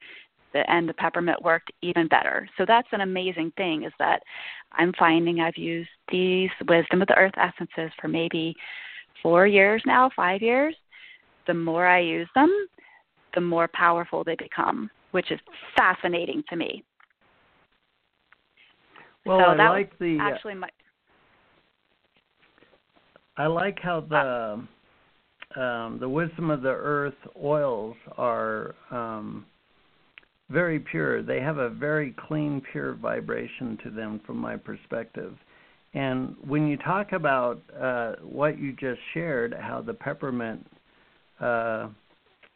The, 0.54 0.68
and 0.70 0.88
the 0.88 0.94
peppermint 0.94 1.42
worked 1.42 1.70
even 1.82 2.08
better. 2.08 2.48
So 2.56 2.64
that's 2.66 2.88
an 2.92 3.02
amazing 3.02 3.52
thing 3.58 3.84
is 3.84 3.92
that 3.98 4.22
I'm 4.72 4.94
finding 4.98 5.40
I've 5.40 5.58
used 5.58 5.90
these 6.10 6.48
Wisdom 6.66 7.02
of 7.02 7.08
the 7.08 7.18
Earth 7.18 7.34
essences 7.36 7.92
for 8.00 8.08
maybe 8.08 8.54
four 9.22 9.46
years 9.46 9.82
now, 9.84 10.10
five 10.16 10.40
years. 10.40 10.74
The 11.46 11.52
more 11.52 11.86
I 11.86 12.00
use 12.00 12.28
them, 12.34 12.50
the 13.34 13.42
more 13.42 13.68
powerful 13.74 14.24
they 14.24 14.36
become, 14.36 14.90
which 15.10 15.30
is 15.30 15.40
fascinating 15.76 16.42
to 16.48 16.56
me. 16.56 16.82
Well, 19.26 19.40
so 19.40 19.44
I 19.50 19.56
that 19.56 19.68
like 19.68 19.98
the 19.98 20.18
uh, 20.18 20.24
actually 20.24 20.54
my 20.54 20.68
I 23.38 23.46
like 23.46 23.79
how 23.81 24.01
the 24.01 24.66
um, 25.61 25.98
the 25.98 26.09
wisdom 26.09 26.51
of 26.51 26.61
the 26.61 26.68
earth 26.68 27.14
oils 27.42 27.96
are 28.18 28.74
um, 28.90 29.46
very 30.51 30.79
pure. 30.81 31.22
They 31.22 31.40
have 31.40 31.57
a 31.57 31.70
very 31.70 32.14
clean, 32.27 32.61
pure 32.72 32.94
vibration 32.94 33.79
to 33.85 33.90
them, 33.90 34.20
from 34.27 34.37
my 34.38 34.57
perspective. 34.57 35.35
And 35.94 36.37
when 36.46 36.66
you 36.66 36.77
talk 36.77 37.12
about 37.12 37.62
uh, 37.81 38.16
what 38.22 38.59
you 38.59 38.72
just 38.72 39.01
shared, 39.14 39.55
how 39.59 39.81
the 39.81 39.94
peppermint 39.94 40.66
uh, 41.40 41.88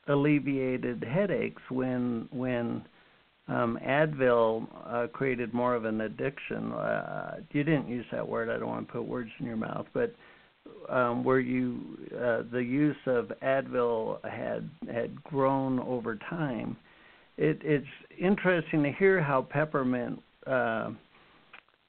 alleviated 0.09 1.03
headaches 1.05 1.63
when 1.71 2.29
when 2.33 2.85
um, 3.49 3.79
Advil 3.87 4.67
uh, 4.87 5.07
created 5.13 5.55
more 5.55 5.75
of 5.75 5.85
an 5.85 6.03
addiction. 6.03 6.73
Uh, 6.73 7.37
you 7.53 7.63
didn't 7.63 7.89
use 7.89 8.07
that 8.11 8.27
word. 8.27 8.49
I 8.49 8.59
don't 8.59 8.69
want 8.69 8.87
to 8.89 8.93
put 8.93 9.05
words 9.05 9.31
in 9.39 9.47
your 9.47 9.57
mouth, 9.57 9.87
but 9.95 10.15
um, 10.89 11.25
where 11.25 11.41
you 11.41 11.99
uh, 12.15 12.43
the 12.53 12.63
use 12.63 12.97
of 13.07 13.33
Advil 13.43 14.19
had 14.29 14.69
had 14.93 15.23
grown 15.25 15.79
over 15.81 16.17
time. 16.29 16.77
It, 17.39 17.61
it's 17.63 17.87
interesting 18.19 18.83
to 18.83 18.93
hear 18.93 19.23
how 19.23 19.43
peppermint 19.43 20.21
uh, 20.47 20.91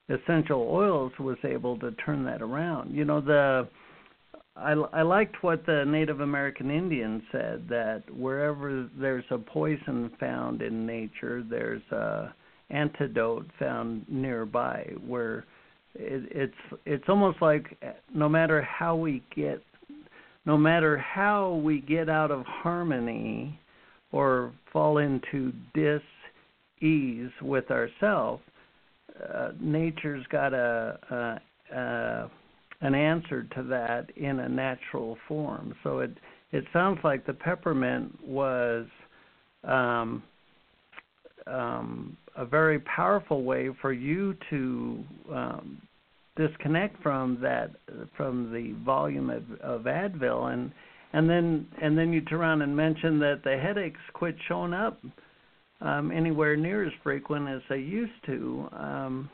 essential 0.10 0.62
oils 0.72 1.12
was 1.20 1.38
able 1.44 1.78
to 1.80 1.92
turn 2.06 2.24
that 2.26 2.42
around. 2.42 2.96
You 2.96 3.06
know 3.06 3.22
the 3.22 3.68
I, 4.56 4.72
I 4.72 5.02
liked 5.02 5.42
what 5.42 5.66
the 5.66 5.84
Native 5.86 6.20
American 6.22 6.70
Indian 6.70 7.24
said 7.32 7.66
that 7.70 8.04
wherever 8.16 8.88
there's 9.00 9.26
a 9.32 9.38
poison 9.38 10.12
found 10.20 10.62
in 10.62 10.86
nature, 10.86 11.44
there's 11.50 11.82
a 11.92 12.34
antidote 12.70 13.48
found 13.58 14.06
nearby. 14.08 14.92
Where 15.06 15.46
it, 15.96 16.24
it's 16.32 16.80
it's 16.86 17.04
almost 17.08 17.42
like 17.42 17.78
no 18.14 18.28
matter 18.28 18.62
how 18.62 18.96
we 18.96 19.24
get 19.36 19.62
no 20.46 20.58
matter 20.58 20.98
how 20.98 21.62
we 21.64 21.80
get 21.80 22.10
out 22.10 22.32
of 22.32 22.46
harmony 22.46 23.60
or 24.12 24.52
fall 24.72 24.98
into 24.98 25.54
dis 25.74 26.02
ease 26.82 27.32
with 27.42 27.72
ourselves, 27.72 28.44
uh, 29.34 29.52
nature's 29.60 30.26
got 30.28 30.54
a, 30.54 31.00
a, 31.10 31.76
a 31.76 32.32
an 32.82 32.94
answer 32.96 33.44
to 33.56 33.64
that 33.64 34.08
in 34.18 34.40
a 34.40 34.50
natural 34.50 35.18
form. 35.28 35.74
So 35.84 36.00
it 36.00 36.12
it 36.52 36.66
sounds 36.74 37.00
like 37.04 37.26
the 37.26 37.34
peppermint 37.34 38.20
was 38.24 38.86
um, 39.64 40.22
um, 41.48 42.18
a 42.36 42.46
very 42.46 42.80
powerful 42.80 43.44
way 43.44 43.70
for 43.82 43.94
you 43.94 44.36
to 44.50 45.04
um, 45.32 45.82
disconnect 46.36 47.02
from 47.02 47.38
that 47.42 47.72
from 48.18 48.52
the 48.52 48.74
volume 48.84 49.30
of, 49.30 49.44
of 49.62 49.82
Advil 49.84 50.52
and 50.54 50.72
and 51.14 51.30
then 51.30 51.68
and 51.82 51.98
then 51.98 52.12
you 52.12 52.22
turn 52.22 52.40
around 52.40 52.62
and 52.62 52.76
mention 52.76 53.20
that 53.20 53.42
the 53.44 53.58
headaches 53.58 54.00
quit 54.14 54.36
showing 54.48 54.74
up 54.74 55.00
um, 55.82 56.12
anywhere 56.12 56.56
near 56.56 56.84
as 56.86 56.94
frequent 57.04 57.48
as 57.48 57.62
they 57.70 57.78
used 57.78 58.14
to. 58.26 58.68
Um, 58.74 59.30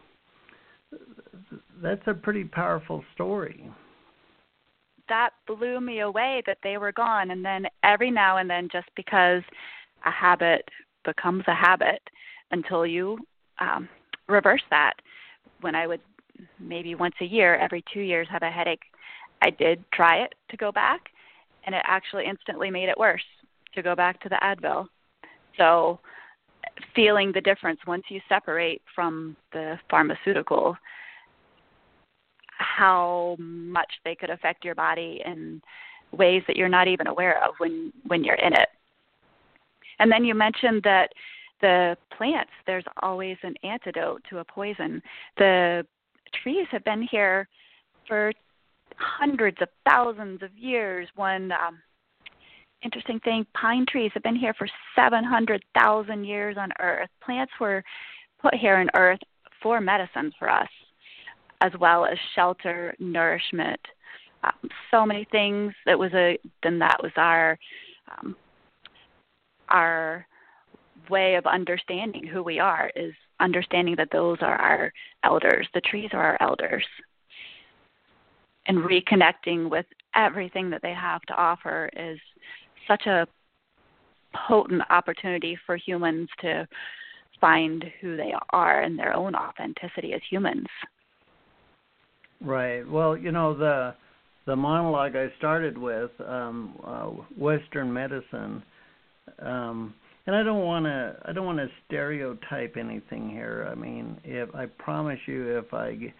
that's 1.81 2.01
a 2.07 2.13
pretty 2.13 2.43
powerful 2.43 3.03
story. 3.13 3.69
That 5.07 5.29
blew 5.47 5.79
me 5.79 6.01
away 6.01 6.43
that 6.45 6.57
they 6.63 6.77
were 6.77 6.91
gone, 6.91 7.31
and 7.31 7.43
then 7.43 7.65
every 7.83 8.11
now 8.11 8.37
and 8.37 8.49
then, 8.49 8.67
just 8.71 8.89
because 8.95 9.41
a 10.05 10.11
habit 10.11 10.67
becomes 11.13 11.43
a 11.47 11.55
habit 11.55 12.01
until 12.51 12.85
you 12.85 13.17
um, 13.59 13.89
reverse 14.27 14.61
that. 14.69 14.93
When 15.61 15.75
I 15.75 15.87
would 15.87 16.01
maybe 16.59 16.95
once 16.95 17.15
a 17.21 17.25
year, 17.25 17.55
every 17.55 17.83
two 17.93 18.01
years, 18.01 18.27
have 18.31 18.43
a 18.43 18.51
headache, 18.51 18.83
I 19.41 19.49
did 19.49 19.83
try 19.91 20.23
it 20.23 20.33
to 20.49 20.57
go 20.57 20.71
back, 20.71 21.01
and 21.65 21.75
it 21.75 21.81
actually 21.85 22.25
instantly 22.25 22.69
made 22.69 22.89
it 22.89 22.97
worse 22.97 23.23
to 23.75 23.81
go 23.81 23.95
back 23.95 24.21
to 24.21 24.29
the 24.29 24.39
Advil. 24.41 24.87
So, 25.57 25.99
feeling 26.95 27.31
the 27.33 27.41
difference 27.41 27.79
once 27.87 28.03
you 28.09 28.21
separate 28.29 28.81
from 28.95 29.35
the 29.51 29.77
pharmaceutical, 29.89 30.77
how 32.51 33.35
much 33.39 33.91
they 34.05 34.15
could 34.15 34.29
affect 34.29 34.63
your 34.63 34.75
body 34.75 35.21
and 35.25 35.61
ways 36.11 36.43
that 36.47 36.55
you're 36.55 36.69
not 36.69 36.87
even 36.87 37.07
aware 37.07 37.43
of 37.43 37.53
when 37.57 37.91
when 38.07 38.23
you're 38.23 38.35
in 38.35 38.53
it. 38.53 38.69
And 39.99 40.11
then 40.11 40.23
you 40.23 40.33
mentioned 40.33 40.81
that 40.83 41.11
the 41.61 41.97
plants 42.15 42.51
there's 42.65 42.85
always 43.01 43.37
an 43.43 43.53
antidote 43.63 44.23
to 44.29 44.39
a 44.39 44.45
poison. 44.45 45.01
The 45.37 45.85
trees 46.41 46.67
have 46.71 46.83
been 46.83 47.07
here 47.09 47.47
for 48.07 48.31
hundreds 48.97 49.57
of 49.61 49.69
thousands 49.87 50.41
of 50.41 50.57
years. 50.57 51.07
One 51.15 51.51
um, 51.51 51.79
interesting 52.83 53.19
thing 53.21 53.45
pine 53.53 53.85
trees 53.89 54.11
have 54.13 54.23
been 54.23 54.35
here 54.35 54.53
for 54.57 54.67
700,000 54.95 56.23
years 56.23 56.57
on 56.57 56.71
Earth. 56.79 57.09
Plants 57.23 57.51
were 57.59 57.83
put 58.41 58.55
here 58.55 58.77
on 58.77 58.89
Earth 58.95 59.19
for 59.61 59.81
medicine 59.81 60.31
for 60.39 60.49
us, 60.49 60.69
as 61.61 61.71
well 61.79 62.05
as 62.05 62.17
shelter, 62.35 62.95
nourishment. 62.99 63.79
Um, 64.43 64.69
so 64.91 65.05
many 65.05 65.27
things 65.31 65.73
that 65.85 65.99
was 65.99 66.13
a 66.13 66.37
then 66.63 66.79
that 66.79 66.97
was 67.03 67.11
our 67.17 67.59
um, 68.09 68.35
our 69.69 70.25
way 71.09 71.35
of 71.35 71.45
understanding 71.45 72.25
who 72.27 72.43
we 72.43 72.59
are 72.59 72.91
is 72.95 73.13
understanding 73.39 73.95
that 73.95 74.09
those 74.11 74.37
are 74.41 74.55
our 74.55 74.93
elders 75.23 75.67
the 75.73 75.81
trees 75.81 76.09
are 76.13 76.31
our 76.31 76.37
elders 76.41 76.85
and 78.67 78.77
reconnecting 78.79 79.69
with 79.69 79.85
everything 80.15 80.69
that 80.69 80.81
they 80.81 80.93
have 80.93 81.21
to 81.23 81.33
offer 81.33 81.89
is 81.95 82.19
such 82.87 83.05
a 83.07 83.27
potent 84.47 84.81
opportunity 84.89 85.57
for 85.65 85.75
humans 85.75 86.29
to 86.41 86.67
find 87.41 87.85
who 88.01 88.15
they 88.15 88.33
are 88.51 88.81
and 88.81 88.97
their 88.97 89.15
own 89.15 89.33
authenticity 89.35 90.13
as 90.13 90.21
humans. 90.29 90.67
Right. 92.41 92.87
Well, 92.87 93.17
you 93.17 93.31
know 93.31 93.57
the 93.57 93.95
the 94.45 94.55
monologue 94.55 95.15
I 95.15 95.27
started 95.37 95.77
with, 95.77 96.09
um, 96.25 96.73
uh, 96.83 97.05
Western 97.37 97.93
medicine, 97.93 98.63
um, 99.39 99.93
and 100.27 100.35
I 100.35 100.43
don't 100.43 100.63
want 100.63 100.85
to 100.85 101.15
I 101.25 101.31
don't 101.31 101.45
want 101.45 101.57
to 101.57 101.67
stereotype 101.87 102.77
anything 102.77 103.29
here. 103.29 103.67
I 103.71 103.75
mean, 103.75 104.17
if 104.23 104.53
I 104.53 104.65
promise 104.67 105.19
you, 105.25 105.57
if 105.57 105.73
I 105.73 106.13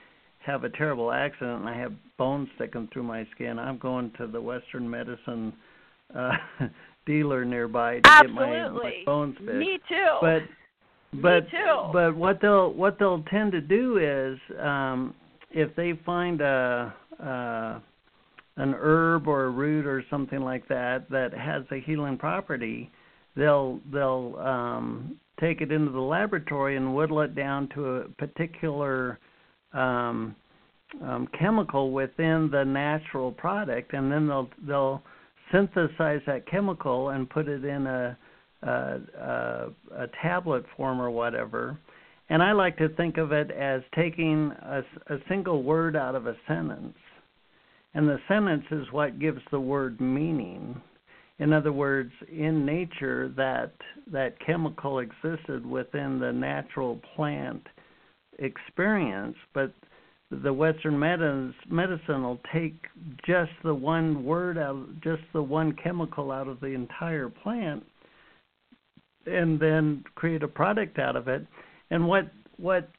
have 0.45 0.63
a 0.63 0.69
terrible 0.69 1.11
accident 1.11 1.61
and 1.61 1.69
I 1.69 1.77
have 1.77 1.93
bones 2.17 2.47
sticking 2.55 2.89
through 2.91 3.03
my 3.03 3.27
skin, 3.35 3.59
I'm 3.59 3.77
going 3.77 4.11
to 4.17 4.27
the 4.27 4.41
Western 4.41 4.89
medicine 4.89 5.53
uh, 6.15 6.31
dealer 7.05 7.45
nearby 7.45 7.99
to 7.99 8.09
Absolutely. 8.09 8.45
get 8.45 8.71
my, 8.71 8.83
my 8.83 8.93
bones 9.05 9.35
fixed. 9.37 9.53
Me 9.53 9.79
too. 9.87 10.17
But 10.21 10.41
but 11.21 11.43
Me 11.43 11.49
too. 11.51 11.89
but 11.93 12.15
what 12.15 12.39
they'll 12.41 12.73
what 12.73 12.97
they'll 12.99 13.23
tend 13.23 13.51
to 13.51 13.61
do 13.61 13.97
is 13.97 14.39
um 14.59 15.13
if 15.51 15.75
they 15.75 15.93
find 16.05 16.41
a 16.41 16.93
uh 17.23 17.79
an 18.57 18.73
herb 18.73 19.27
or 19.27 19.45
a 19.45 19.49
root 19.49 19.85
or 19.85 20.03
something 20.09 20.41
like 20.41 20.67
that 20.67 21.09
that 21.09 21.33
has 21.33 21.63
a 21.71 21.79
healing 21.79 22.17
property, 22.17 22.91
they'll 23.39 23.79
they'll 23.91 24.35
um 24.39 25.17
take 25.39 25.61
it 25.61 25.71
into 25.71 25.91
the 25.91 25.99
laboratory 25.99 26.75
and 26.75 26.93
whittle 26.93 27.21
it 27.21 27.33
down 27.33 27.69
to 27.73 27.85
a 27.87 28.09
particular 28.17 29.17
um 29.73 30.35
um 31.03 31.27
chemical 31.39 31.91
within 31.91 32.49
the 32.51 32.63
natural 32.63 33.31
product 33.31 33.93
and 33.93 34.11
then 34.11 34.27
they'll 34.27 34.49
they'll 34.67 35.01
synthesize 35.51 36.21
that 36.27 36.45
chemical 36.49 37.09
and 37.09 37.29
put 37.29 37.47
it 37.47 37.63
in 37.63 37.87
a 37.87 38.17
a, 38.61 38.67
a, 38.67 39.69
a 39.97 40.07
tablet 40.21 40.65
form 40.75 40.99
or 40.99 41.09
whatever. 41.09 41.77
And 42.29 42.43
I 42.43 42.51
like 42.51 42.77
to 42.77 42.89
think 42.89 43.17
of 43.17 43.31
it 43.31 43.51
as 43.51 43.81
taking 43.95 44.51
a, 44.61 44.83
a 45.07 45.17
single 45.27 45.63
word 45.63 45.95
out 45.95 46.15
of 46.15 46.27
a 46.27 46.35
sentence, 46.47 46.97
and 47.93 48.07
the 48.07 48.19
sentence 48.27 48.65
is 48.69 48.85
what 48.91 49.19
gives 49.19 49.41
the 49.49 49.59
word 49.59 49.99
meaning. 49.99 50.79
In 51.39 51.53
other 51.53 51.71
words, 51.71 52.11
in 52.29 52.65
nature, 52.65 53.31
that 53.37 53.71
that 54.11 54.35
chemical 54.45 54.99
existed 54.99 55.65
within 55.65 56.19
the 56.19 56.33
natural 56.33 56.99
plant 57.15 57.65
experience, 58.39 59.37
but 59.53 59.73
the 60.31 60.53
Western 60.53 60.99
medicine 60.99 61.55
medicine 61.69 62.23
will 62.23 62.39
take 62.53 62.75
just 63.25 63.51
the 63.63 63.73
one 63.73 64.23
word 64.23 64.57
out, 64.57 64.85
just 65.01 65.23
the 65.33 65.41
one 65.41 65.73
chemical 65.81 66.31
out 66.31 66.47
of 66.47 66.59
the 66.59 66.67
entire 66.67 67.29
plant, 67.29 67.83
and 69.25 69.59
then 69.59 70.03
create 70.15 70.43
a 70.43 70.47
product 70.47 70.99
out 70.99 71.15
of 71.15 71.27
it. 71.27 71.47
And 71.89 72.07
what 72.07 72.29
what 72.57 72.89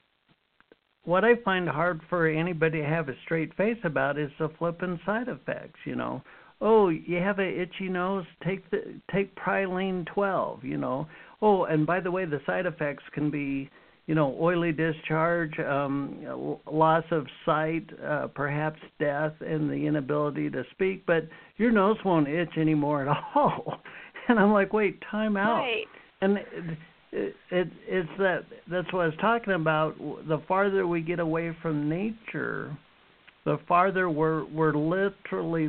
what 1.04 1.24
I 1.24 1.36
find 1.44 1.68
hard 1.68 2.00
for 2.08 2.26
anybody 2.26 2.80
to 2.80 2.86
have 2.86 3.08
a 3.08 3.14
straight 3.24 3.54
face 3.54 3.78
about 3.84 4.18
is 4.18 4.30
the 4.38 4.50
flipping 4.58 4.98
side 5.06 5.28
effects. 5.28 5.78
You 5.84 5.96
know, 5.96 6.22
oh, 6.60 6.88
you 6.88 7.16
have 7.16 7.38
a 7.38 7.62
itchy 7.62 7.88
nose, 7.88 8.24
take 8.44 8.68
the 8.70 9.00
take 9.12 9.34
Praline 9.36 10.06
12. 10.06 10.64
You 10.64 10.78
know, 10.78 11.06
oh, 11.42 11.64
and 11.64 11.86
by 11.86 12.00
the 12.00 12.10
way, 12.10 12.24
the 12.24 12.40
side 12.46 12.66
effects 12.66 13.04
can 13.12 13.30
be 13.30 13.70
you 14.10 14.16
know, 14.16 14.36
oily 14.40 14.72
discharge, 14.72 15.56
um, 15.60 16.58
loss 16.68 17.04
of 17.12 17.28
sight, 17.46 17.86
uh, 18.04 18.26
perhaps 18.26 18.80
death, 18.98 19.32
and 19.40 19.70
the 19.70 19.86
inability 19.86 20.50
to 20.50 20.64
speak. 20.72 21.06
But 21.06 21.28
your 21.58 21.70
nose 21.70 21.96
won't 22.04 22.26
itch 22.26 22.50
anymore 22.56 23.08
at 23.08 23.16
all. 23.36 23.80
And 24.26 24.36
I'm 24.36 24.52
like, 24.52 24.72
wait, 24.72 25.00
time 25.12 25.36
out. 25.36 25.60
Right. 25.60 25.86
And 26.22 26.38
it, 27.12 27.36
it 27.52 27.68
it's 27.86 28.08
that 28.18 28.46
that's 28.68 28.92
what 28.92 29.02
I 29.02 29.06
was 29.06 29.14
talking 29.20 29.52
about. 29.52 29.96
The 30.26 30.42
farther 30.48 30.88
we 30.88 31.02
get 31.02 31.20
away 31.20 31.56
from 31.62 31.88
nature, 31.88 32.76
the 33.44 33.58
farther 33.66 34.10
we're 34.10 34.44
we're 34.46 34.74
literally 34.74 35.68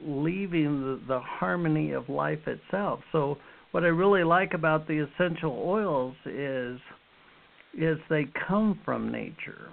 leaving 0.00 0.80
the, 0.80 1.00
the 1.06 1.20
harmony 1.20 1.92
of 1.92 2.08
life 2.08 2.46
itself. 2.46 3.00
So 3.12 3.38
what 3.70 3.84
I 3.84 3.88
really 3.88 4.24
like 4.24 4.54
about 4.54 4.86
the 4.86 5.06
essential 5.06 5.62
oils 5.64 6.14
is 6.26 6.78
is 7.74 7.98
they 8.10 8.26
come 8.48 8.78
from 8.84 9.10
nature. 9.10 9.68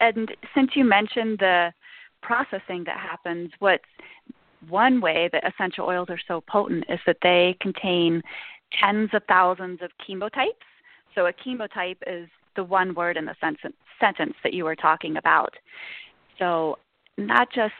And 0.00 0.30
since 0.54 0.70
you 0.74 0.84
mentioned 0.84 1.38
the 1.38 1.72
processing 2.22 2.84
that 2.84 2.98
happens, 2.98 3.50
what's 3.58 3.84
one 4.68 5.00
way 5.00 5.30
that 5.32 5.46
essential 5.46 5.86
oils 5.86 6.08
are 6.10 6.20
so 6.28 6.42
potent 6.42 6.84
is 6.88 6.98
that 7.06 7.16
they 7.22 7.56
contain 7.60 8.22
tens 8.78 9.10
of 9.14 9.22
thousands 9.28 9.80
of 9.82 9.90
chemotypes. 10.06 10.66
So 11.14 11.26
a 11.26 11.32
chemotype 11.32 11.96
is 12.06 12.28
the 12.56 12.64
one 12.64 12.94
word 12.94 13.16
in 13.16 13.24
the 13.24 13.36
sentence 13.40 14.36
that 14.42 14.52
you 14.52 14.64
were 14.64 14.76
talking 14.76 15.16
about. 15.16 15.54
So 16.38 16.78
not 17.18 17.48
just 17.52 17.74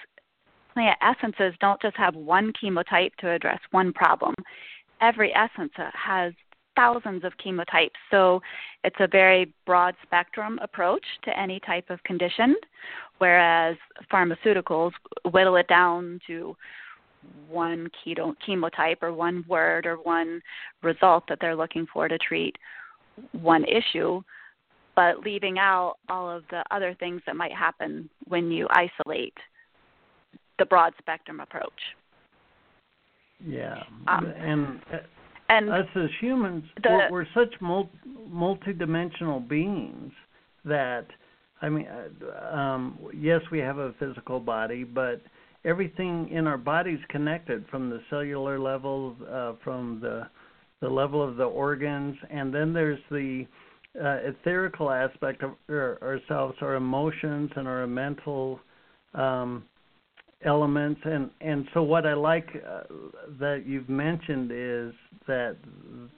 plant 0.74 0.98
essences 1.02 1.54
don't 1.60 1.80
just 1.82 1.96
have 1.96 2.14
one 2.14 2.52
chemotype 2.62 3.14
to 3.20 3.30
address 3.30 3.60
one 3.70 3.92
problem. 3.92 4.34
Every 5.00 5.34
essence 5.34 5.72
has 5.76 6.32
thousands 6.76 7.24
of 7.24 7.32
chemotypes. 7.44 7.90
So 8.10 8.40
it's 8.84 8.96
a 9.00 9.08
very 9.08 9.52
broad 9.66 9.94
spectrum 10.02 10.58
approach 10.62 11.04
to 11.24 11.38
any 11.38 11.58
type 11.60 11.90
of 11.90 12.02
condition, 12.04 12.54
whereas 13.18 13.76
pharmaceuticals 14.12 14.92
whittle 15.32 15.56
it 15.56 15.68
down 15.68 16.20
to 16.26 16.56
one 17.48 17.88
keto, 18.06 18.34
chemotype 18.48 19.02
or 19.02 19.12
one 19.12 19.44
word 19.48 19.84
or 19.84 19.96
one 19.96 20.40
result 20.82 21.24
that 21.28 21.38
they're 21.40 21.56
looking 21.56 21.86
for 21.92 22.08
to 22.08 22.16
treat 22.18 22.56
one 23.32 23.64
issue, 23.64 24.22
but 25.00 25.24
leaving 25.24 25.58
out 25.58 25.94
all 26.10 26.28
of 26.28 26.42
the 26.50 26.62
other 26.70 26.94
things 27.00 27.22
that 27.24 27.34
might 27.34 27.54
happen 27.54 28.06
when 28.28 28.50
you 28.50 28.68
isolate 28.70 29.32
the 30.58 30.66
broad 30.66 30.92
spectrum 30.98 31.40
approach. 31.40 31.72
Yeah, 33.42 33.82
um, 34.08 34.26
and 34.26 34.80
uh, 34.92 34.96
and 35.48 35.70
us 35.70 35.86
as 35.96 36.10
humans, 36.20 36.64
the, 36.82 36.90
we're, 36.90 37.10
we're 37.10 37.26
such 37.32 37.54
multi 37.62 37.88
multidimensional 38.28 39.48
beings 39.48 40.12
that, 40.66 41.06
I 41.62 41.70
mean, 41.70 41.88
uh, 41.88 42.54
um, 42.54 42.98
yes, 43.16 43.40
we 43.50 43.58
have 43.60 43.78
a 43.78 43.94
physical 43.98 44.38
body, 44.38 44.84
but 44.84 45.22
everything 45.64 46.28
in 46.30 46.46
our 46.46 46.58
body 46.58 46.90
is 46.90 47.00
connected 47.08 47.64
from 47.70 47.88
the 47.88 48.02
cellular 48.10 48.58
level, 48.60 49.16
uh, 49.32 49.52
from 49.64 50.00
the 50.02 50.28
the 50.82 50.90
level 50.90 51.26
of 51.26 51.36
the 51.36 51.44
organs, 51.44 52.16
and 52.30 52.52
then 52.52 52.74
there's 52.74 53.00
the 53.10 53.46
uh, 53.98 54.18
etherical 54.24 54.90
aspect 54.90 55.42
of 55.42 55.52
our, 55.68 55.98
ourselves, 56.02 56.56
our 56.60 56.74
emotions, 56.74 57.50
and 57.56 57.66
our 57.66 57.86
mental 57.86 58.60
um, 59.14 59.64
elements. 60.44 61.00
And 61.04 61.30
and 61.40 61.66
so 61.74 61.82
what 61.82 62.06
I 62.06 62.14
like 62.14 62.48
uh, 62.54 62.82
that 63.38 63.64
you've 63.66 63.88
mentioned 63.88 64.50
is 64.52 64.94
that 65.26 65.56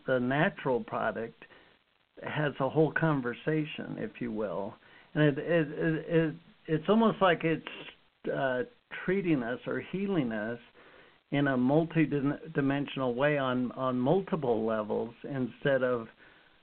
the 0.07 0.19
natural 0.19 0.81
product 0.81 1.45
has 2.23 2.53
a 2.61 2.69
whole 2.69 2.93
conversation 2.93 3.97
if 3.99 4.21
you 4.21 4.33
will. 4.33 4.75
And 5.15 5.25
it 5.25 5.39
it 5.39 5.69
it, 5.71 6.05
it 6.09 6.35
it's 6.67 6.89
almost 6.89 7.21
like 7.21 7.43
it's 7.43 7.67
uh, 8.33 8.63
treating 9.05 9.43
us 9.43 9.59
or 9.67 9.83
healing 9.93 10.33
us 10.33 10.59
in 11.33 11.47
a 11.49 11.57
multi-dimensional 11.57 13.15
way 13.15 13.39
on 13.39 13.73
on 13.73 13.99
multiple 13.99 14.65
levels 14.67 15.15
instead 15.25 15.83
of 15.83 16.07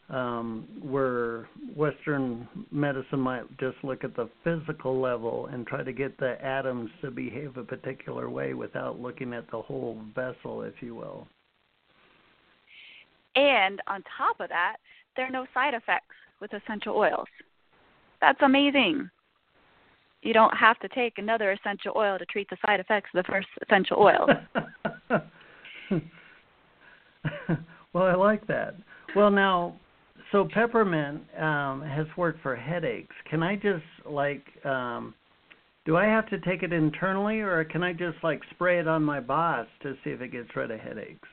um, 0.10 0.68
where 0.82 1.48
Western 1.76 2.48
medicine 2.72 3.20
might 3.20 3.46
just 3.60 3.78
look 3.84 4.04
at 4.04 4.16
the 4.16 4.30
physical 4.44 5.00
level 5.00 5.48
and 5.48 5.68
try 5.68 5.84
to 5.84 5.94
get 5.94 6.18
the 6.18 6.44
atoms 6.44 6.90
to 7.02 7.12
behave 7.12 7.58
a 7.58 7.64
particular 7.64 8.30
way 8.30 8.54
without 8.54 9.00
looking 9.00 9.34
at 9.34 9.50
the 9.52 9.62
whole 9.62 10.02
vessel, 10.16 10.64
if 10.64 10.74
you 10.82 10.96
will. 10.96 11.28
And 13.36 13.82
on 13.88 14.04
top 14.18 14.40
of 14.40 14.50
that, 14.50 14.78
there 15.16 15.28
are 15.28 15.32
no 15.32 15.46
side 15.54 15.74
effects 15.74 16.16
with 16.42 16.52
essential 16.54 16.96
oils. 16.96 17.28
That's 18.20 18.42
amazing. 18.42 19.10
You 20.22 20.34
don't 20.34 20.56
have 20.58 20.80
to 20.80 20.90
take 20.90 21.18
another 21.18 21.52
essential 21.52 21.94
oil 21.96 22.18
to 22.18 22.26
treat 22.26 22.50
the 22.50 22.58
side 22.66 22.80
effects 22.80 23.10
of 23.14 23.24
the 23.24 23.32
first 23.32 23.48
essential 23.62 23.98
oil. 24.00 24.28
well, 27.94 28.06
I 28.06 28.16
like 28.16 28.46
that. 28.48 28.76
Well, 29.16 29.32
now, 29.32 29.76
so 30.32 30.48
peppermint 30.54 31.22
um, 31.40 31.82
has 31.82 32.06
worked 32.18 32.42
for 32.42 32.56
headaches. 32.56 33.16
Can 33.30 33.42
I 33.42 33.56
just 33.56 33.84
like, 34.06 34.44
um, 34.66 35.14
do 35.86 35.98
I 35.98 36.06
have 36.06 36.30
to 36.30 36.40
take 36.40 36.62
it 36.64 36.72
internally, 36.72 37.40
or 37.40 37.64
can 37.64 37.84
I 37.84 37.94
just 37.94 38.18
like 38.24 38.42
spray 38.52 38.80
it 38.80 38.88
on 38.88 39.04
my 39.04 39.20
boss 39.20 39.68
to 39.82 39.96
see 40.04 40.12
if 40.12 40.22
it 40.22 40.32
gets 40.32 40.50
rid 40.56 40.72
of 40.72 40.80
headaches? 40.80 41.28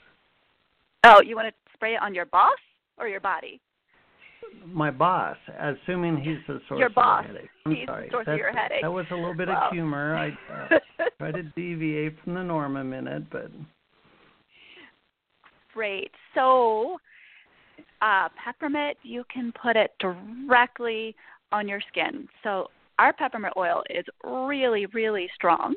Oh, 1.05 1.21
you 1.21 1.37
want 1.37 1.49
to 1.49 1.55
spray 1.75 1.95
it 1.95 2.03
on 2.03 2.15
your 2.15 2.27
boss 2.27 2.59
or 2.99 3.07
your 3.09 3.21
body? 3.21 3.61
My 4.65 4.91
boss, 4.91 5.37
assuming 5.61 6.17
he's 6.17 6.39
the 6.47 6.61
source 6.69 6.79
your 6.79 6.89
boss. 6.89 7.25
of 7.27 7.33
the 7.33 7.39
headache. 7.39 7.51
I'm 7.67 7.75
he's 7.75 7.87
sorry. 7.87 8.07
the 8.07 8.13
source 8.13 8.27
That's, 8.27 8.35
of 8.35 8.39
your 8.39 8.53
headache. 8.53 8.83
That 8.83 8.93
was 8.93 9.07
a 9.11 9.15
little 9.15 9.35
bit 9.35 9.49
of 9.49 9.73
humor. 9.73 10.17
I 10.17 10.29
uh, 10.75 10.79
try 11.19 11.33
to 11.33 11.43
deviate 11.43 12.15
from 12.23 12.35
the 12.35 12.43
norm 12.43 12.77
a 12.77 12.85
minute, 12.85 13.25
but 13.31 13.51
great. 15.75 16.11
So, 16.35 16.99
uh, 18.03 18.29
peppermint, 18.43 18.97
you 19.03 19.25
can 19.33 19.53
put 19.61 19.77
it 19.77 19.93
directly 20.01 21.15
on 21.53 21.69
your 21.69 21.81
skin. 21.89 22.29
So, 22.43 22.69
our 22.99 23.13
peppermint 23.13 23.55
oil 23.57 23.83
is 23.91 24.05
really, 24.25 24.87
really 24.87 25.29
strong. 25.35 25.75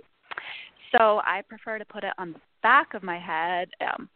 So, 0.92 1.22
I 1.26 1.42
prefer 1.48 1.78
to 1.78 1.86
put 1.86 2.04
it 2.04 2.14
on 2.18 2.34
the 2.34 2.40
back 2.64 2.94
of 2.94 3.04
my 3.04 3.20
head, 3.20 3.70
um, 3.82 4.10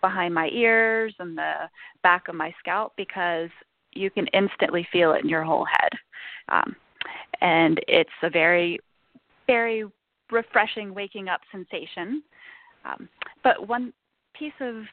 behind 0.00 0.34
my 0.34 0.48
ears, 0.48 1.14
and 1.18 1.36
the 1.36 1.68
back 2.02 2.28
of 2.28 2.34
my 2.34 2.54
scalp 2.58 2.92
because 2.96 3.50
you 3.92 4.10
can 4.10 4.26
instantly 4.28 4.86
feel 4.92 5.12
it 5.12 5.22
in 5.22 5.28
your 5.28 5.44
whole 5.44 5.64
head. 5.64 5.90
Um, 6.48 6.76
and 7.40 7.80
it's 7.88 8.10
a 8.22 8.30
very, 8.30 8.78
very 9.46 9.84
refreshing 10.30 10.94
waking 10.94 11.28
up 11.28 11.40
sensation. 11.52 12.22
Um, 12.84 13.08
but 13.42 13.68
one 13.68 13.92
piece 14.34 14.52
of 14.60 14.84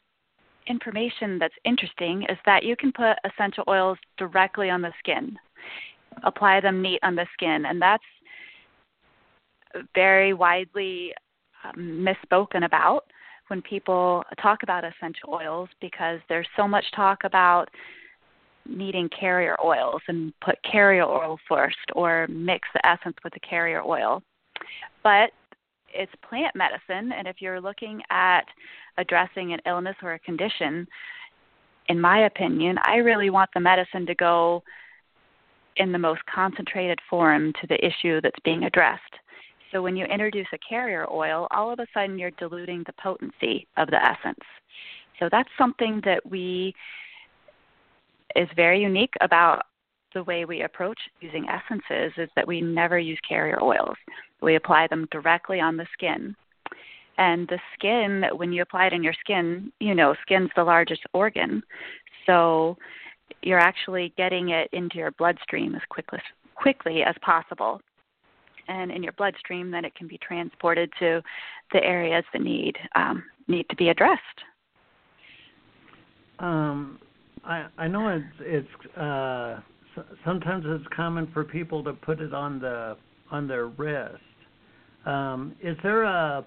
information 0.68 1.40
that's 1.40 1.54
interesting 1.66 2.24
is 2.30 2.38
that 2.46 2.64
you 2.64 2.76
can 2.76 2.92
put 2.92 3.18
essential 3.26 3.64
oils 3.68 3.98
directly 4.18 4.70
on 4.70 4.82
the 4.82 4.92
skin, 5.00 5.38
apply 6.24 6.62
them 6.62 6.82
neat 6.82 7.00
on 7.04 7.16
the 7.16 7.26
skin, 7.34 7.66
and 7.66 7.82
that's 7.82 8.04
very 9.96 10.34
widely 10.34 11.14
um, 11.64 12.06
misspoken 12.06 12.66
about 12.66 13.06
when 13.48 13.62
people 13.62 14.24
talk 14.42 14.64
about 14.64 14.84
essential 14.84 15.34
oils 15.34 15.70
because 15.82 16.20
there's 16.30 16.48
so 16.56 16.68
much 16.68 16.86
talk 16.96 17.24
about 17.24 17.70
needing 18.68 19.10
carrier 19.10 19.58
oils 19.64 20.02
and 20.08 20.34
put 20.40 20.56
carrier 20.70 21.04
oil 21.04 21.38
first 21.48 21.78
or 21.94 22.28
mix 22.30 22.68
the 22.74 22.86
essence 22.86 23.16
with 23.24 23.34
the 23.34 23.40
carrier 23.40 23.82
oil. 23.84 24.22
But 25.04 25.32
it's 25.94 26.12
plant 26.28 26.56
medicine, 26.56 27.12
and 27.12 27.28
if 27.28 27.38
you're 27.40 27.62
looking 27.62 28.02
at 28.10 28.46
addressing 28.98 29.54
an 29.54 29.60
illness 29.66 29.96
or 30.02 30.14
a 30.14 30.20
condition, 30.20 30.88
in 31.90 32.00
my 32.00 32.26
opinion, 32.26 32.78
I 32.84 32.98
really 32.98 33.30
want 33.30 33.50
the 33.54 33.60
medicine 33.60 34.06
to 34.06 34.16
go 34.16 34.64
in 35.78 35.92
the 35.92 36.00
most 36.00 36.22
concentrated 36.34 37.00
form 37.10 37.54
to 37.62 37.68
the 37.68 37.86
issue 37.86 38.22
that's 38.22 38.40
being 38.44 38.64
addressed. 38.64 39.02
So 39.72 39.82
when 39.82 39.96
you 39.96 40.06
introduce 40.06 40.48
a 40.54 40.58
carrier 40.58 41.08
oil, 41.10 41.48
all 41.52 41.72
of 41.72 41.80
a 41.80 41.88
sudden 41.94 42.20
you're 42.20 42.32
diluting 42.32 42.84
the 42.86 42.94
potency 43.02 43.68
of 43.78 43.88
the 43.88 44.04
essence. 44.04 44.44
So 45.20 45.30
that's 45.32 45.50
something 45.58 46.02
that 46.04 46.26
we 46.30 46.74
is 48.36 48.48
very 48.56 48.82
unique 48.82 49.14
about 49.22 49.64
the 50.14 50.24
way 50.24 50.46
we 50.46 50.62
approach 50.62 51.00
using 51.20 51.48
essences 51.48 52.14
is 52.18 52.30
that 52.36 52.48
we 52.48 52.62
never 52.62 53.00
use 53.00 53.20
carrier 53.28 53.62
oils. 53.62 53.96
We 54.42 54.56
apply 54.56 54.88
them 54.88 55.08
directly 55.12 55.60
on 55.60 55.78
the 55.78 55.88
skin. 55.94 56.36
And 57.18 57.48
the 57.48 57.60
skin, 57.74 58.24
when 58.36 58.52
you 58.52 58.62
apply 58.62 58.88
it 58.88 58.94
in 58.94 59.04
your 59.04 59.14
skin, 59.20 59.72
you 59.80 59.94
know, 59.94 60.16
skin's 60.22 60.50
the 60.56 60.64
largest 60.64 61.02
organ. 61.14 61.62
So 62.26 62.78
you're 63.42 63.60
actually 63.60 64.14
getting 64.18 64.50
it 64.50 64.70
into 64.74 64.98
your 64.98 65.12
bloodstream 65.12 65.76
as 65.76 65.82
quickly, 65.90 66.20
quickly 66.56 67.04
as 67.04 67.16
possible. 67.22 67.82
And 68.68 68.92
in 68.92 69.04
your 69.04 69.14
bloodstream, 69.14 69.72
then 69.72 69.86
it 69.86 69.96
can 69.96 70.08
be 70.08 70.18
transported 70.20 70.92
to 71.00 71.22
the 71.74 71.84
areas 71.84 72.24
that 72.32 72.42
need 72.42 72.78
um, 72.96 73.24
need 73.48 73.68
to 73.70 73.76
be 73.76 73.90
addressed. 73.90 74.22
Um, 76.40 77.00
I 77.44 77.66
I 77.78 77.88
know 77.88 78.08
it's 78.08 78.26
it's 78.40 78.98
uh, 78.98 79.60
sometimes 80.26 80.66
it's 80.68 80.86
common 80.96 81.30
for 81.34 81.44
people 81.44 81.84
to 81.84 81.94
put 81.94 82.20
it 82.20 82.34
on 82.34 82.60
the 82.60 82.98
on 83.32 83.48
their 83.48 83.68
wrist. 83.68 84.18
Um, 85.06 85.56
is 85.64 85.78
there 85.82 86.04
a, 86.04 86.46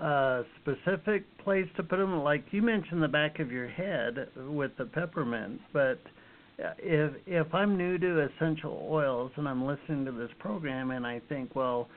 a 0.00 0.42
specific 0.62 1.24
place 1.42 1.66
to 1.76 1.82
put 1.82 1.98
them? 1.98 2.22
Like 2.22 2.44
you 2.50 2.62
mentioned, 2.62 3.02
the 3.02 3.08
back 3.08 3.40
of 3.40 3.52
your 3.52 3.68
head 3.68 4.28
with 4.48 4.70
the 4.78 4.86
peppermint, 4.86 5.60
but 5.72 5.98
if 6.78 7.12
if 7.26 7.52
I'm 7.54 7.76
new 7.76 7.98
to 7.98 8.28
essential 8.28 8.86
oils 8.90 9.32
and 9.36 9.48
I'm 9.48 9.64
listening 9.66 10.04
to 10.06 10.12
this 10.12 10.30
program 10.38 10.90
and 10.92 11.06
I 11.06 11.20
think, 11.28 11.54
well, 11.54 11.88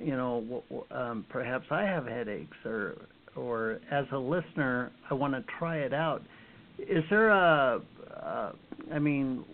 you 0.00 0.16
know, 0.16 0.62
um, 0.90 1.24
perhaps 1.28 1.66
I 1.70 1.82
have 1.82 2.06
headaches, 2.06 2.56
or 2.64 2.96
or 3.36 3.80
as 3.90 4.06
a 4.12 4.18
listener, 4.18 4.90
I 5.10 5.14
want 5.14 5.34
to 5.34 5.44
try 5.58 5.78
it 5.78 5.92
out. 5.92 6.22
Is 6.78 7.04
there 7.10 7.30
a, 7.30 7.80
uh, 8.22 8.52
mean, 8.98 9.44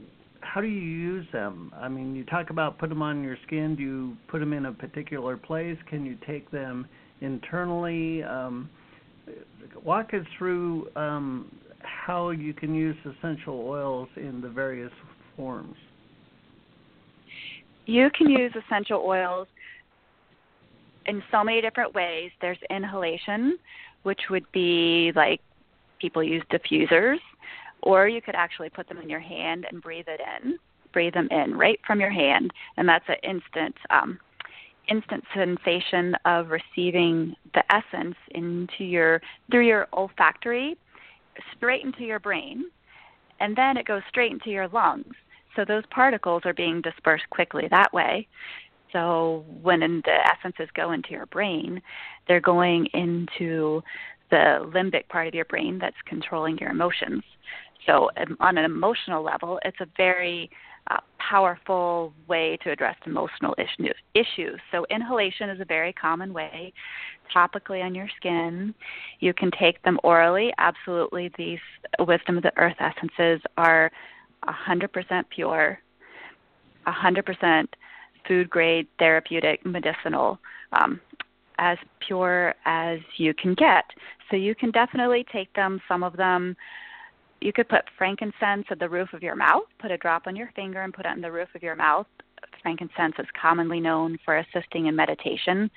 how 0.54 0.60
do 0.60 0.68
you 0.68 0.80
use 0.80 1.26
them? 1.32 1.72
I 1.76 1.88
mean, 1.88 2.14
you 2.14 2.24
talk 2.24 2.50
about 2.50 2.78
put 2.78 2.88
them 2.88 3.02
on 3.02 3.24
your 3.24 3.36
skin. 3.44 3.74
Do 3.74 3.82
you 3.82 4.16
put 4.28 4.38
them 4.38 4.52
in 4.52 4.66
a 4.66 4.72
particular 4.72 5.36
place? 5.36 5.76
Can 5.90 6.06
you 6.06 6.16
take 6.28 6.48
them 6.52 6.86
internally? 7.20 8.22
Um, 8.22 8.70
walk 9.82 10.14
us 10.14 10.24
through 10.38 10.90
um, 10.94 11.50
how 11.80 12.30
you 12.30 12.54
can 12.54 12.72
use 12.72 12.94
essential 13.04 13.66
oils 13.66 14.08
in 14.14 14.40
the 14.40 14.48
various 14.48 14.92
forms. 15.36 15.74
You 17.86 18.08
can 18.16 18.30
use 18.30 18.52
essential 18.54 19.02
oils 19.04 19.48
in 21.06 21.20
so 21.32 21.42
many 21.42 21.62
different 21.62 21.96
ways. 21.96 22.30
There's 22.40 22.58
inhalation, 22.70 23.58
which 24.04 24.20
would 24.30 24.46
be 24.52 25.10
like 25.16 25.40
people 25.98 26.22
use 26.22 26.44
diffusers, 26.52 27.18
or 27.84 28.08
you 28.08 28.20
could 28.20 28.34
actually 28.34 28.70
put 28.70 28.88
them 28.88 28.98
in 28.98 29.08
your 29.08 29.20
hand 29.20 29.66
and 29.70 29.80
breathe 29.80 30.08
it 30.08 30.20
in, 30.42 30.58
breathe 30.92 31.14
them 31.14 31.28
in 31.30 31.56
right 31.56 31.78
from 31.86 32.00
your 32.00 32.10
hand, 32.10 32.52
and 32.76 32.88
that's 32.88 33.04
an 33.08 33.16
instant 33.22 33.76
um, 33.90 34.18
instant 34.88 35.24
sensation 35.34 36.14
of 36.26 36.48
receiving 36.50 37.34
the 37.54 37.62
essence 37.74 38.16
into 38.32 38.84
your 38.84 39.20
through 39.50 39.66
your 39.66 39.86
olfactory 39.92 40.76
straight 41.56 41.84
into 41.84 42.02
your 42.02 42.18
brain. 42.20 42.64
And 43.40 43.56
then 43.56 43.76
it 43.76 43.86
goes 43.86 44.02
straight 44.08 44.32
into 44.32 44.50
your 44.50 44.68
lungs. 44.68 45.14
So 45.56 45.64
those 45.64 45.84
particles 45.90 46.42
are 46.44 46.54
being 46.54 46.80
dispersed 46.80 47.28
quickly 47.30 47.66
that 47.70 47.92
way. 47.92 48.28
So 48.92 49.44
when 49.62 49.80
the 49.80 50.18
essences 50.30 50.68
go 50.74 50.92
into 50.92 51.10
your 51.10 51.26
brain 51.26 51.82
they're 52.26 52.40
going 52.40 52.86
into 52.94 53.82
the 54.30 54.68
limbic 54.74 55.08
part 55.08 55.28
of 55.28 55.34
your 55.34 55.44
brain 55.44 55.78
that's 55.78 55.96
controlling 56.06 56.58
your 56.58 56.70
emotions 56.70 57.22
so 57.86 58.10
um, 58.16 58.36
on 58.40 58.58
an 58.58 58.64
emotional 58.64 59.22
level 59.22 59.58
it's 59.64 59.80
a 59.80 59.86
very 59.96 60.50
uh, 60.90 60.98
powerful 61.18 62.12
way 62.28 62.58
to 62.62 62.70
address 62.70 62.96
emotional 63.06 63.54
issues. 63.58 64.60
So, 64.70 64.84
inhalation 64.90 65.48
is 65.48 65.60
a 65.60 65.64
very 65.64 65.92
common 65.92 66.32
way, 66.32 66.72
topically 67.34 67.82
on 67.82 67.94
your 67.94 68.08
skin. 68.16 68.74
You 69.20 69.32
can 69.32 69.50
take 69.58 69.82
them 69.82 69.98
orally. 70.04 70.52
Absolutely, 70.58 71.30
these 71.38 71.60
Wisdom 72.00 72.36
of 72.36 72.42
the 72.42 72.52
Earth 72.58 72.76
essences 72.80 73.40
are 73.56 73.90
100% 74.46 75.24
pure, 75.30 75.78
100% 76.86 77.66
food 78.28 78.50
grade, 78.50 78.86
therapeutic, 78.98 79.64
medicinal. 79.64 80.38
Um, 80.72 81.00
as 81.58 81.78
pure 82.00 82.52
as 82.64 82.98
you 83.16 83.32
can 83.32 83.54
get. 83.54 83.84
So 84.28 84.36
you 84.36 84.56
can 84.56 84.72
definitely 84.72 85.24
take 85.32 85.52
them, 85.54 85.80
some 85.86 86.02
of 86.02 86.16
them 86.16 86.56
you 87.44 87.52
could 87.52 87.68
put 87.68 87.82
frankincense 87.98 88.64
at 88.70 88.78
the 88.78 88.88
roof 88.88 89.12
of 89.12 89.22
your 89.22 89.36
mouth, 89.36 89.64
put 89.78 89.90
a 89.90 89.98
drop 89.98 90.26
on 90.26 90.34
your 90.34 90.50
finger 90.56 90.80
and 90.80 90.94
put 90.94 91.04
it 91.04 91.10
on 91.10 91.20
the 91.20 91.30
roof 91.30 91.48
of 91.54 91.62
your 91.62 91.76
mouth. 91.76 92.06
Frankincense 92.62 93.14
is 93.18 93.26
commonly 93.40 93.80
known 93.80 94.16
for 94.24 94.38
assisting 94.38 94.86
in 94.86 94.96
meditation. 94.96 95.70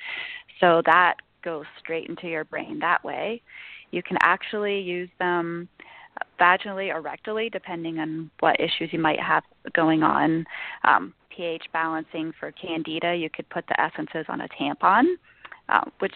So 0.62 0.82
that 0.86 1.16
goes 1.44 1.66
straight 1.78 2.08
into 2.08 2.30
your 2.30 2.46
brain 2.46 2.80
that 2.80 3.04
way. 3.04 3.42
You 3.92 4.02
can 4.02 4.18
actually 4.22 4.80
use 4.80 5.10
them 5.20 5.68
vaginally 6.40 6.94
or 6.94 7.02
rectally, 7.02 7.52
depending 7.52 8.00
on 8.00 8.32
what 8.40 8.58
issues 8.62 8.94
you 8.94 9.00
might 9.00 9.20
have 9.20 9.44
going 9.74 10.04
on. 10.04 10.46
Um, 10.86 11.14
pH 11.36 11.66
balancing 11.74 12.32
for 12.40 12.54
candida, 12.54 13.14
you 13.14 13.30
could 13.30 13.48
put 13.50 13.66
the 13.68 13.80
essences 13.80 14.26
on 14.30 14.40
a 14.40 14.48
tampon, 14.60 15.16
uh, 15.68 15.82
which 16.00 16.16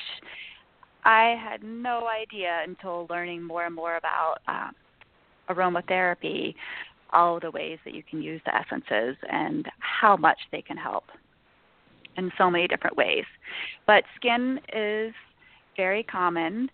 I 1.03 1.35
had 1.43 1.61
no 1.61 2.07
idea 2.07 2.61
until 2.65 3.05
learning 3.09 3.43
more 3.43 3.65
and 3.65 3.75
more 3.75 3.97
about 3.97 4.37
uh, 4.47 4.69
aromatherapy, 5.53 6.55
all 7.13 7.39
the 7.39 7.51
ways 7.51 7.79
that 7.85 7.93
you 7.93 8.03
can 8.03 8.21
use 8.21 8.41
the 8.45 8.55
essences 8.55 9.17
and 9.29 9.67
how 9.79 10.15
much 10.15 10.39
they 10.51 10.61
can 10.61 10.77
help 10.77 11.05
in 12.17 12.31
so 12.37 12.49
many 12.49 12.67
different 12.67 12.95
ways. 12.95 13.25
But 13.87 14.03
skin 14.15 14.59
is 14.73 15.13
very 15.77 16.03
common, 16.03 16.69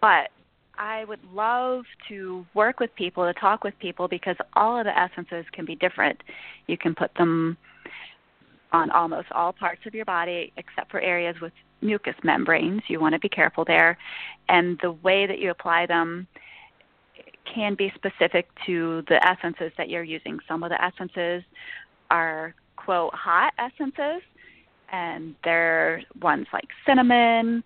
but 0.00 0.30
I 0.78 1.04
would 1.04 1.20
love 1.32 1.84
to 2.08 2.46
work 2.54 2.80
with 2.80 2.94
people, 2.94 3.24
to 3.24 3.38
talk 3.38 3.64
with 3.64 3.78
people, 3.78 4.08
because 4.08 4.36
all 4.54 4.78
of 4.78 4.84
the 4.84 4.98
essences 4.98 5.44
can 5.52 5.66
be 5.66 5.76
different. 5.76 6.22
You 6.66 6.78
can 6.78 6.94
put 6.94 7.14
them 7.14 7.56
on 8.72 8.90
almost 8.90 9.28
all 9.32 9.52
parts 9.52 9.82
of 9.86 9.94
your 9.94 10.04
body 10.04 10.52
except 10.56 10.90
for 10.90 11.00
areas 11.00 11.36
with 11.42 11.52
mucous 11.82 12.14
membranes. 12.22 12.82
You 12.88 13.00
want 13.00 13.14
to 13.14 13.18
be 13.18 13.28
careful 13.28 13.64
there. 13.64 13.98
And 14.48 14.78
the 14.82 14.92
way 14.92 15.26
that 15.26 15.38
you 15.38 15.50
apply 15.50 15.86
them 15.86 16.26
can 17.52 17.74
be 17.74 17.92
specific 17.94 18.48
to 18.66 19.02
the 19.08 19.24
essences 19.26 19.72
that 19.76 19.88
you're 19.88 20.04
using. 20.04 20.38
Some 20.46 20.62
of 20.62 20.70
the 20.70 20.82
essences 20.82 21.42
are, 22.10 22.54
quote, 22.76 23.14
hot 23.14 23.52
essences, 23.58 24.22
and 24.92 25.34
they're 25.44 26.02
ones 26.20 26.46
like 26.52 26.68
cinnamon, 26.86 27.62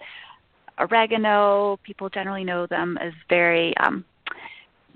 oregano. 0.78 1.78
People 1.82 2.08
generally 2.08 2.44
know 2.44 2.66
them 2.66 2.98
as 2.98 3.12
very 3.28 3.76
um, 3.78 4.04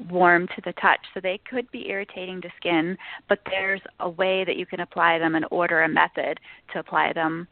warm 0.09 0.46
to 0.48 0.61
the 0.64 0.72
touch, 0.74 1.01
so 1.12 1.20
they 1.20 1.38
could 1.51 1.70
be 1.70 1.88
irritating 1.88 2.40
to 2.40 2.48
skin, 2.57 2.96
but 3.29 3.40
there's 3.46 3.81
a 4.01 4.09
way 4.09 4.44
that 4.44 4.57
you 4.57 4.66
can 4.66 4.81
apply 4.81 5.18
them 5.18 5.35
and 5.35 5.44
order 5.51 5.83
a 5.83 5.88
method 5.88 6.38
to 6.72 6.79
apply 6.79 7.12
them. 7.12 7.48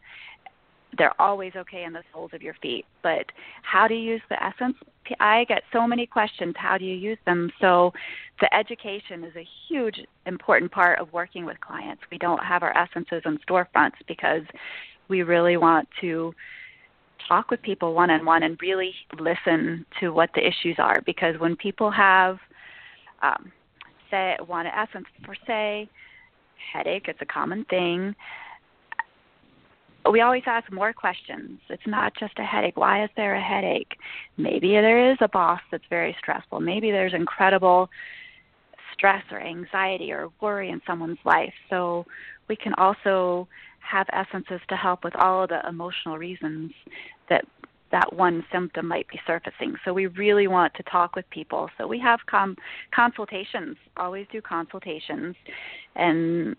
They're 0.96 1.20
always 1.20 1.52
okay 1.56 1.84
in 1.84 1.92
the 1.92 2.02
soles 2.12 2.30
of 2.32 2.42
your 2.42 2.54
feet, 2.62 2.86
but 3.02 3.26
how 3.62 3.86
do 3.86 3.94
you 3.94 4.12
use 4.12 4.22
the 4.28 4.42
essence? 4.42 4.76
I 5.20 5.44
get 5.44 5.62
so 5.72 5.86
many 5.86 6.06
questions. 6.06 6.54
How 6.56 6.78
do 6.78 6.84
you 6.84 6.94
use 6.94 7.18
them? 7.26 7.50
So, 7.60 7.92
the 8.40 8.52
education 8.54 9.24
is 9.24 9.34
a 9.36 9.46
huge, 9.68 10.00
important 10.26 10.72
part 10.72 10.98
of 10.98 11.12
working 11.12 11.44
with 11.44 11.60
clients. 11.60 12.02
We 12.10 12.18
don't 12.18 12.42
have 12.42 12.62
our 12.62 12.76
essences 12.76 13.22
in 13.24 13.38
storefronts 13.48 13.96
because 14.08 14.42
we 15.08 15.22
really 15.22 15.56
want 15.56 15.88
to 16.00 16.34
talk 17.28 17.50
with 17.50 17.62
people 17.62 17.94
one 17.94 18.10
on 18.10 18.24
one 18.24 18.42
and 18.42 18.58
really 18.60 18.92
listen 19.18 19.84
to 20.00 20.10
what 20.10 20.30
the 20.34 20.46
issues 20.46 20.76
are 20.78 21.00
because 21.06 21.34
when 21.38 21.56
people 21.56 21.90
have 21.90 22.38
um, 23.22 23.50
say 24.10 24.36
one 24.46 24.66
essence 24.66 25.06
for 25.24 25.34
say 25.46 25.88
headache 26.72 27.06
it's 27.08 27.20
a 27.22 27.26
common 27.26 27.64
thing 27.64 28.14
we 30.10 30.20
always 30.20 30.42
ask 30.46 30.70
more 30.72 30.92
questions. 30.92 31.58
It's 31.68 31.86
not 31.86 32.12
just 32.18 32.38
a 32.38 32.44
headache. 32.44 32.76
Why 32.76 33.04
is 33.04 33.10
there 33.16 33.34
a 33.34 33.42
headache? 33.42 33.96
Maybe 34.36 34.72
there 34.72 35.10
is 35.10 35.18
a 35.20 35.28
boss 35.28 35.60
that's 35.70 35.84
very 35.88 36.16
stressful. 36.18 36.60
Maybe 36.60 36.90
there's 36.90 37.14
incredible 37.14 37.88
stress 38.92 39.22
or 39.30 39.40
anxiety 39.40 40.12
or 40.12 40.30
worry 40.40 40.70
in 40.70 40.80
someone's 40.86 41.18
life. 41.24 41.52
So 41.70 42.06
we 42.48 42.56
can 42.56 42.74
also 42.74 43.48
have 43.80 44.06
essences 44.12 44.60
to 44.68 44.76
help 44.76 45.04
with 45.04 45.14
all 45.16 45.44
of 45.44 45.50
the 45.50 45.66
emotional 45.68 46.18
reasons 46.18 46.72
that 47.28 47.44
that 47.92 48.12
one 48.12 48.44
symptom 48.52 48.88
might 48.88 49.06
be 49.08 49.20
surfacing. 49.26 49.76
So 49.84 49.92
we 49.92 50.08
really 50.08 50.48
want 50.48 50.74
to 50.74 50.82
talk 50.84 51.14
with 51.14 51.28
people. 51.30 51.70
So 51.78 51.86
we 51.86 52.00
have 52.00 52.18
com- 52.28 52.56
consultations, 52.92 53.76
always 53.96 54.26
do 54.32 54.42
consultations, 54.42 55.36
and 55.94 56.56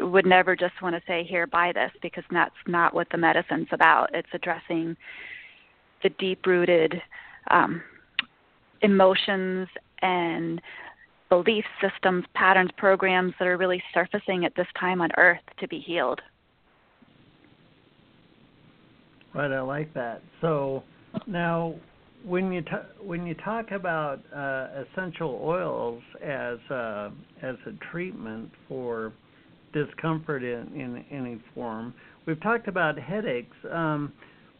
would 0.00 0.26
never 0.26 0.54
just 0.54 0.74
want 0.82 0.94
to 0.94 1.02
say 1.06 1.24
here 1.24 1.46
buy 1.46 1.72
this 1.72 1.90
because 2.02 2.24
that's 2.30 2.54
not 2.66 2.94
what 2.94 3.08
the 3.10 3.18
medicine's 3.18 3.68
about. 3.72 4.14
It's 4.14 4.28
addressing 4.32 4.96
the 6.02 6.10
deep-rooted 6.10 7.00
um, 7.50 7.82
emotions 8.82 9.68
and 10.02 10.60
belief 11.28 11.64
systems, 11.80 12.24
patterns, 12.34 12.70
programs 12.76 13.34
that 13.38 13.48
are 13.48 13.56
really 13.56 13.82
surfacing 13.92 14.44
at 14.44 14.54
this 14.56 14.66
time 14.78 15.00
on 15.00 15.10
earth 15.16 15.40
to 15.58 15.68
be 15.68 15.78
healed. 15.80 16.20
Right, 19.34 19.52
I 19.52 19.60
like 19.60 19.92
that. 19.94 20.22
So 20.40 20.82
now, 21.26 21.74
when 22.24 22.50
you 22.50 22.62
ta- 22.62 22.86
when 23.00 23.26
you 23.26 23.34
talk 23.34 23.70
about 23.70 24.20
uh, 24.34 24.84
essential 24.92 25.40
oils 25.42 26.02
as 26.22 26.58
uh, 26.70 27.10
as 27.42 27.56
a 27.66 27.72
treatment 27.92 28.50
for 28.68 29.12
discomfort 29.72 30.42
in, 30.42 30.68
in 30.74 31.04
any 31.10 31.40
form, 31.54 31.94
we've 32.26 32.40
talked 32.42 32.68
about 32.68 32.98
headaches. 32.98 33.56
Um, 33.70 34.12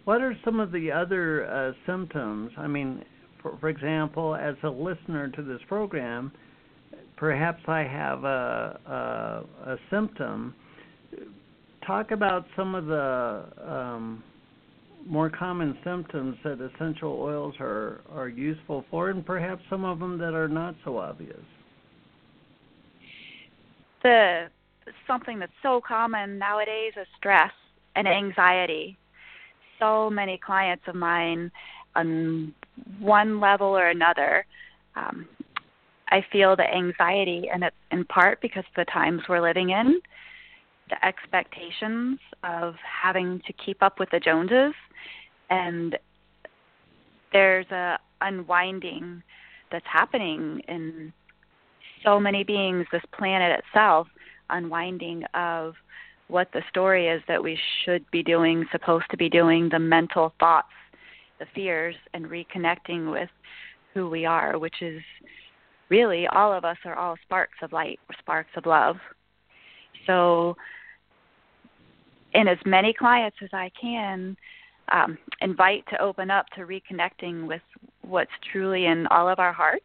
what 0.05 0.23
are 0.23 0.37
some 0.44 0.61
of 0.61 0.73
the 0.73 0.90
other 0.90 1.47
uh, 1.47 1.73
symptoms? 1.90 2.51
I 2.57 2.66
mean, 2.66 3.05
for, 3.42 3.57
for 3.59 3.68
example, 3.68 4.35
as 4.35 4.55
a 4.62 4.68
listener 4.68 5.29
to 5.29 5.42
this 5.42 5.61
program, 5.68 6.33
perhaps 7.16 7.61
I 7.66 7.81
have 7.81 8.25
a, 8.25 8.81
a, 9.66 9.71
a 9.73 9.77
symptom. 9.90 10.55
Talk 11.87 12.11
about 12.11 12.47
some 12.57 12.75
of 12.75 12.87
the 12.87 13.44
um, 13.66 14.23
more 15.07 15.31
common 15.31 15.77
symptoms 15.85 16.37
that 16.44 16.61
essential 16.61 17.18
oils 17.21 17.55
are, 17.61 18.01
are 18.11 18.29
useful 18.29 18.85
for, 18.90 19.11
and 19.11 19.25
perhaps 19.25 19.62
some 19.71 19.85
of 19.85 19.99
them 19.99 20.18
that 20.18 20.35
are 20.35 20.49
not 20.49 20.75
so 20.85 20.99
obvious? 20.99 21.40
The 24.03 24.49
something 25.07 25.38
that's 25.38 25.53
so 25.62 25.81
common 25.87 26.38
nowadays 26.38 26.92
is 27.01 27.07
stress 27.16 27.53
and 27.96 28.07
anxiety. 28.07 28.96
So 29.79 30.11
many 30.11 30.38
clients 30.38 30.85
of 30.88 30.94
mine, 30.94 31.51
on 31.94 32.55
one 33.01 33.40
level 33.40 33.68
or 33.68 33.88
another, 33.88 34.44
um, 34.96 35.27
I 36.11 36.24
feel 36.33 36.57
the 36.57 36.62
anxiety, 36.62 37.48
and 37.53 37.62
it's 37.64 37.77
in 37.90 38.05
part 38.05 38.40
because 38.40 38.64
of 38.68 38.74
the 38.77 38.90
times 38.90 39.22
we're 39.29 39.40
living 39.40 39.70
in, 39.70 40.01
the 40.90 41.05
expectations 41.05 42.18
of 42.44 42.74
having 43.03 43.40
to 43.46 43.53
keep 43.53 43.83
up 43.83 43.98
with 43.98 44.11
the 44.11 44.20
Joneses 44.20 44.74
and 45.51 45.98
there's 47.33 47.70
a 47.70 47.98
unwinding 48.20 49.22
that's 49.70 49.87
happening 49.87 50.62
in 50.68 51.12
so 52.05 52.18
many 52.18 52.44
beings 52.44 52.87
this 52.90 53.03
planet 53.16 53.61
itself 53.61 54.09
unwinding 54.50 55.24
of 55.34 55.74
what 56.28 56.48
the 56.52 56.62
story 56.68 57.08
is 57.08 57.22
that 57.28 57.42
we 57.42 57.58
should 57.84 58.04
be 58.11 58.22
doing 58.22 58.66
supposed 58.70 59.06
to 59.11 59.16
be 59.16 59.28
doing 59.28 59.68
the 59.68 59.78
mental 59.78 60.32
thoughts 60.38 60.68
the 61.38 61.46
fears 61.54 61.94
and 62.14 62.26
reconnecting 62.26 63.11
with 63.11 63.30
who 63.94 64.08
we 64.08 64.26
are 64.26 64.58
which 64.58 64.82
is 64.82 65.00
really 65.88 66.26
all 66.28 66.52
of 66.52 66.64
us 66.64 66.76
are 66.84 66.96
all 66.96 67.16
sparks 67.22 67.58
of 67.62 67.72
light 67.72 67.98
sparks 68.18 68.50
of 68.56 68.66
love 68.66 68.96
so 70.06 70.54
in 72.34 72.46
as 72.46 72.58
many 72.66 72.92
clients 72.92 73.37
as 73.42 73.50
i 73.52 73.70
can 73.80 74.37
um, 74.92 75.18
invite 75.40 75.84
to 75.90 76.00
open 76.00 76.30
up 76.30 76.46
to 76.56 76.62
reconnecting 76.62 77.46
with 77.46 77.62
what's 78.02 78.30
truly 78.52 78.87
in 78.87 79.06
all 79.08 79.28
of 79.28 79.38
our 79.38 79.52
hearts. 79.52 79.84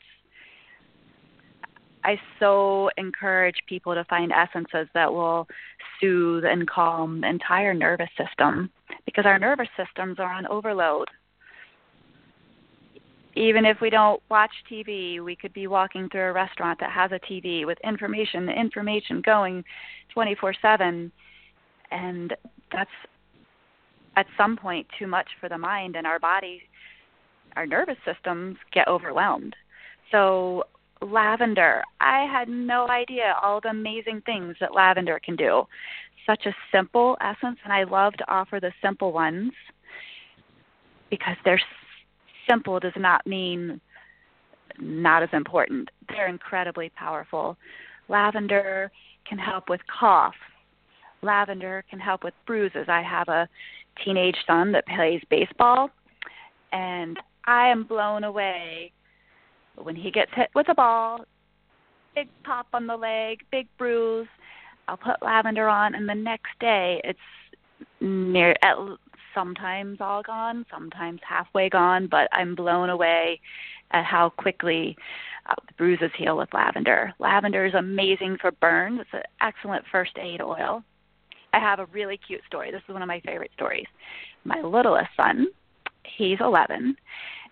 I 2.04 2.20
so 2.40 2.90
encourage 2.98 3.58
people 3.68 3.94
to 3.94 4.04
find 4.06 4.32
essences 4.32 4.88
that 4.94 5.12
will 5.12 5.48
soothe 6.00 6.44
and 6.46 6.68
calm 6.68 7.22
the 7.22 7.30
entire 7.30 7.74
nervous 7.74 8.10
system 8.18 8.70
because 9.06 9.26
our 9.26 9.40
nervous 9.40 9.70
systems 9.78 10.20
are 10.20 10.34
on 10.34 10.46
overload. 10.48 11.08
Even 13.36 13.66
if 13.66 13.78
we 13.82 13.90
don't 13.90 14.22
watch 14.30 14.52
TV, 14.72 15.24
we 15.24 15.36
could 15.36 15.54
be 15.54 15.68
walking 15.68 16.08
through 16.10 16.30
a 16.30 16.34
restaurant 16.34 16.80
that 16.80 16.92
has 16.92 17.12
a 17.12 17.20
TV 17.20 17.66
with 17.66 17.78
information, 17.84 18.48
information 18.50 19.22
going 19.26 19.64
24 20.14 20.54
7. 20.62 21.12
And 21.92 22.36
that's 22.72 22.90
at 24.16 24.26
some 24.38 24.58
point 24.58 24.88
too 24.98 25.08
much 25.08 25.28
for 25.40 25.50
the 25.50 25.58
mind 25.58 25.96
and 25.96 26.06
our 26.06 26.20
body 26.20 26.62
our 27.56 27.66
nervous 27.66 27.98
systems 28.06 28.58
get 28.72 28.88
overwhelmed 28.88 29.56
so 30.12 30.64
lavender. 31.04 31.84
I 32.00 32.26
had 32.32 32.50
no 32.50 32.88
idea 32.88 33.36
all 33.42 33.62
the 33.62 33.70
amazing 33.70 34.22
things 34.26 34.56
that 34.60 34.74
lavender 34.74 35.20
can 35.24 35.36
do. 35.36 35.64
Such 36.26 36.46
a 36.46 36.56
simple 36.72 37.18
essence 37.22 37.58
and 37.64 37.74
i 37.74 37.84
love 37.84 38.14
to 38.14 38.32
offer 38.32 38.60
the 38.60 38.72
simple 38.82 39.12
ones 39.12 39.52
because 41.10 41.36
they're 41.44 41.62
simple 42.50 42.80
does 42.80 42.94
not 42.96 43.26
mean 43.28 43.80
not 44.80 45.24
as 45.24 45.30
important. 45.34 45.90
They're 46.10 46.28
incredibly 46.28 46.90
powerful. 46.90 47.58
Lavender 48.10 48.92
can 49.28 49.38
help 49.38 49.70
with 49.70 49.82
cough. 49.88 50.36
Lavender 51.22 51.84
can 51.90 52.00
help 52.00 52.24
with 52.24 52.34
bruises. 52.46 52.86
I 52.88 53.02
have 53.02 53.28
a 53.30 53.48
teenage 54.04 54.38
son 54.48 54.72
that 54.72 54.86
plays 54.88 55.22
baseball, 55.30 55.90
and 56.72 57.20
I 57.46 57.68
am 57.70 57.84
blown 57.84 58.24
away 58.24 58.92
But 59.76 59.86
when 59.86 59.96
he 59.96 60.12
gets 60.12 60.32
hit 60.36 60.50
with 60.56 60.70
a 60.70 60.76
ball, 60.76 61.26
big 62.16 62.28
pop 62.44 62.68
on 62.74 62.88
the 62.88 62.98
leg, 62.98 63.40
big 63.52 63.68
bruise, 63.78 64.28
I'll 64.88 64.98
put 64.98 65.22
lavender 65.22 65.70
on, 65.70 65.96
and 65.96 66.08
the 66.08 66.16
next 66.16 66.52
day 66.60 67.02
it's 67.04 67.20
near 68.02 68.56
at 68.62 68.76
sometimes 69.34 70.00
all 70.00 70.22
gone, 70.22 70.66
sometimes 70.72 71.20
halfway 71.28 71.70
gone, 71.70 72.08
but 72.08 72.28
I'm 72.32 72.56
blown 72.56 72.90
away 72.90 73.40
at 73.92 74.06
how 74.06 74.30
quickly 74.30 74.96
uh, 75.50 75.56
the 75.68 75.74
bruises 75.74 76.12
heal 76.18 76.38
with 76.38 76.54
lavender. 76.54 77.14
Lavender 77.20 77.66
is 77.66 77.74
amazing 77.74 78.38
for 78.40 78.52
burns. 78.52 79.00
It's 79.02 79.10
an 79.14 79.24
excellent 79.42 79.86
first 79.92 80.18
aid 80.18 80.42
oil. 80.42 80.84
I 81.54 81.60
have 81.60 81.80
a 81.80 81.86
really 81.88 82.18
cute 82.18 82.42
story. 82.48 82.72
This 82.72 82.82
is 82.88 82.94
one 82.94 83.02
of 83.02 83.08
my 83.08 83.22
favorite 83.22 83.52
stories. 83.56 83.86
My 84.44 84.62
littlest 84.62 85.10
son, 85.16 85.48
he's 86.18 86.40
11, 86.40 86.96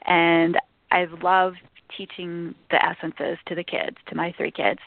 and 0.05 0.57
I've 0.91 1.23
loved 1.23 1.59
teaching 1.97 2.55
the 2.69 2.83
essences 2.83 3.37
to 3.47 3.55
the 3.55 3.63
kids, 3.63 3.97
to 4.07 4.15
my 4.15 4.33
three 4.37 4.51
kids. 4.51 4.79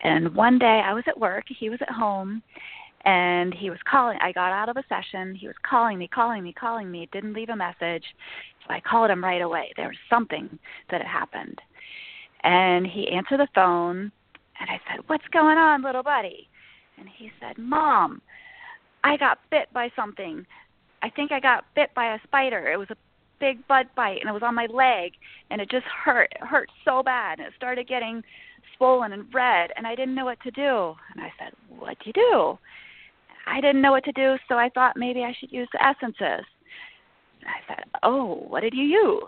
And 0.00 0.34
one 0.34 0.58
day 0.58 0.82
I 0.84 0.92
was 0.92 1.04
at 1.06 1.18
work, 1.18 1.44
he 1.48 1.70
was 1.70 1.80
at 1.82 1.90
home, 1.90 2.42
and 3.04 3.54
he 3.54 3.70
was 3.70 3.78
calling. 3.88 4.18
I 4.20 4.32
got 4.32 4.52
out 4.52 4.68
of 4.68 4.76
a 4.76 4.84
session. 4.88 5.34
He 5.34 5.46
was 5.46 5.56
calling 5.68 5.98
me, 5.98 6.08
calling 6.08 6.42
me, 6.42 6.52
calling 6.52 6.90
me. 6.90 7.08
Didn't 7.12 7.32
leave 7.32 7.48
a 7.48 7.56
message. 7.56 8.04
So 8.66 8.74
I 8.74 8.80
called 8.80 9.10
him 9.10 9.22
right 9.22 9.40
away. 9.40 9.72
There 9.76 9.88
was 9.88 9.96
something 10.10 10.58
that 10.90 11.00
had 11.00 11.08
happened. 11.08 11.58
And 12.44 12.86
he 12.86 13.08
answered 13.08 13.40
the 13.40 13.48
phone, 13.54 14.12
and 14.60 14.70
I 14.70 14.80
said, 14.88 15.04
What's 15.06 15.26
going 15.32 15.58
on, 15.58 15.82
little 15.82 16.02
buddy? 16.02 16.48
And 16.98 17.08
he 17.08 17.30
said, 17.40 17.56
Mom, 17.58 18.20
I 19.04 19.16
got 19.16 19.38
bit 19.50 19.68
by 19.72 19.90
something. 19.94 20.44
I 21.02 21.10
think 21.10 21.30
I 21.30 21.40
got 21.40 21.64
bit 21.74 21.90
by 21.94 22.14
a 22.14 22.18
spider. 22.24 22.70
It 22.70 22.76
was 22.76 22.88
a 22.90 22.96
big 23.40 23.66
bug 23.68 23.86
bite 23.96 24.18
and 24.20 24.28
it 24.28 24.32
was 24.32 24.42
on 24.42 24.54
my 24.54 24.66
leg 24.66 25.12
and 25.50 25.60
it 25.60 25.70
just 25.70 25.86
hurt. 25.86 26.32
It 26.32 26.46
hurt 26.46 26.68
so 26.84 27.02
bad 27.02 27.38
and 27.38 27.48
it 27.48 27.54
started 27.56 27.88
getting 27.88 28.22
swollen 28.76 29.12
and 29.12 29.32
red 29.32 29.70
and 29.76 29.86
I 29.86 29.94
didn't 29.94 30.14
know 30.14 30.24
what 30.24 30.40
to 30.42 30.50
do. 30.50 30.94
And 31.14 31.22
I 31.22 31.32
said, 31.38 31.52
What'd 31.68 31.98
you 32.04 32.12
do? 32.12 32.58
I 33.46 33.60
didn't 33.60 33.80
know 33.80 33.92
what 33.92 34.04
to 34.04 34.12
do, 34.12 34.36
so 34.48 34.56
I 34.56 34.68
thought 34.70 34.96
maybe 34.96 35.22
I 35.24 35.34
should 35.38 35.52
use 35.52 35.68
the 35.72 35.84
essences. 35.84 36.44
I 37.46 37.60
said, 37.66 37.84
Oh, 38.02 38.44
what 38.48 38.60
did 38.60 38.74
you 38.74 38.84
use? 38.84 39.22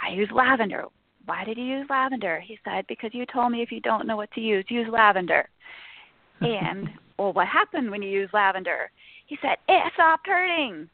I 0.00 0.14
use 0.14 0.28
lavender. 0.32 0.84
Why 1.26 1.44
did 1.44 1.58
you 1.58 1.64
use 1.64 1.86
lavender? 1.90 2.40
He 2.40 2.58
said, 2.64 2.86
Because 2.88 3.10
you 3.12 3.26
told 3.26 3.52
me 3.52 3.62
if 3.62 3.72
you 3.72 3.80
don't 3.80 4.06
know 4.06 4.16
what 4.16 4.30
to 4.32 4.40
use, 4.40 4.64
use 4.68 4.86
lavender. 4.90 5.48
and, 6.40 6.88
well, 7.18 7.32
what 7.32 7.48
happened 7.48 7.90
when 7.90 8.02
you 8.02 8.10
use 8.10 8.30
lavender? 8.32 8.90
He 9.26 9.36
said, 9.42 9.56
It 9.68 9.92
stopped 9.94 10.26
hurting. 10.26 10.88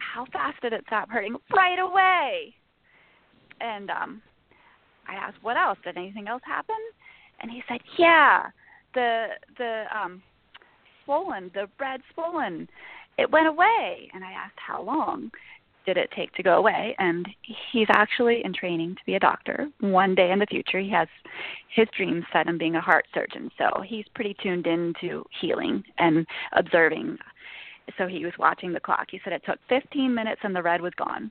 How 0.00 0.26
fast 0.32 0.60
did 0.62 0.72
it 0.72 0.84
stop 0.86 1.08
hurting? 1.10 1.36
Right 1.54 1.78
away. 1.78 2.54
And 3.60 3.90
um 3.90 4.22
I 5.08 5.14
asked, 5.14 5.38
What 5.42 5.56
else? 5.56 5.78
Did 5.84 5.96
anything 5.96 6.28
else 6.28 6.42
happen? 6.44 6.76
And 7.40 7.50
he 7.50 7.62
said, 7.68 7.80
Yeah. 7.98 8.46
The 8.94 9.28
the 9.58 9.84
um 9.96 10.22
swollen, 11.04 11.50
the 11.54 11.68
red 11.78 12.00
swollen. 12.14 12.68
It 13.18 13.30
went 13.30 13.48
away. 13.48 14.08
And 14.14 14.24
I 14.24 14.32
asked, 14.32 14.58
How 14.64 14.82
long 14.82 15.30
did 15.86 15.96
it 15.96 16.10
take 16.14 16.32
to 16.34 16.42
go 16.42 16.56
away? 16.56 16.94
And 16.98 17.26
he's 17.72 17.88
actually 17.90 18.42
in 18.44 18.52
training 18.52 18.94
to 18.94 19.00
be 19.06 19.14
a 19.14 19.20
doctor. 19.20 19.68
One 19.80 20.14
day 20.14 20.30
in 20.30 20.38
the 20.38 20.46
future, 20.46 20.78
he 20.78 20.90
has 20.90 21.08
his 21.74 21.88
dreams 21.96 22.24
set 22.32 22.48
on 22.48 22.58
being 22.58 22.76
a 22.76 22.80
heart 22.80 23.06
surgeon. 23.14 23.50
So 23.58 23.82
he's 23.82 24.04
pretty 24.14 24.36
tuned 24.42 24.66
into 24.66 25.24
healing 25.40 25.82
and 25.98 26.26
observing. 26.52 27.18
So 27.98 28.06
he 28.06 28.24
was 28.24 28.34
watching 28.38 28.72
the 28.72 28.80
clock. 28.80 29.06
He 29.10 29.20
said 29.22 29.32
it 29.32 29.42
took 29.44 29.58
15 29.68 30.14
minutes 30.14 30.40
and 30.44 30.54
the 30.54 30.62
red 30.62 30.80
was 30.80 30.92
gone. 30.96 31.30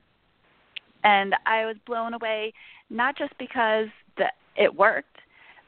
And 1.04 1.34
I 1.46 1.64
was 1.64 1.76
blown 1.86 2.14
away, 2.14 2.52
not 2.90 3.16
just 3.16 3.32
because 3.38 3.86
the, 4.16 4.26
it 4.56 4.74
worked, 4.74 5.16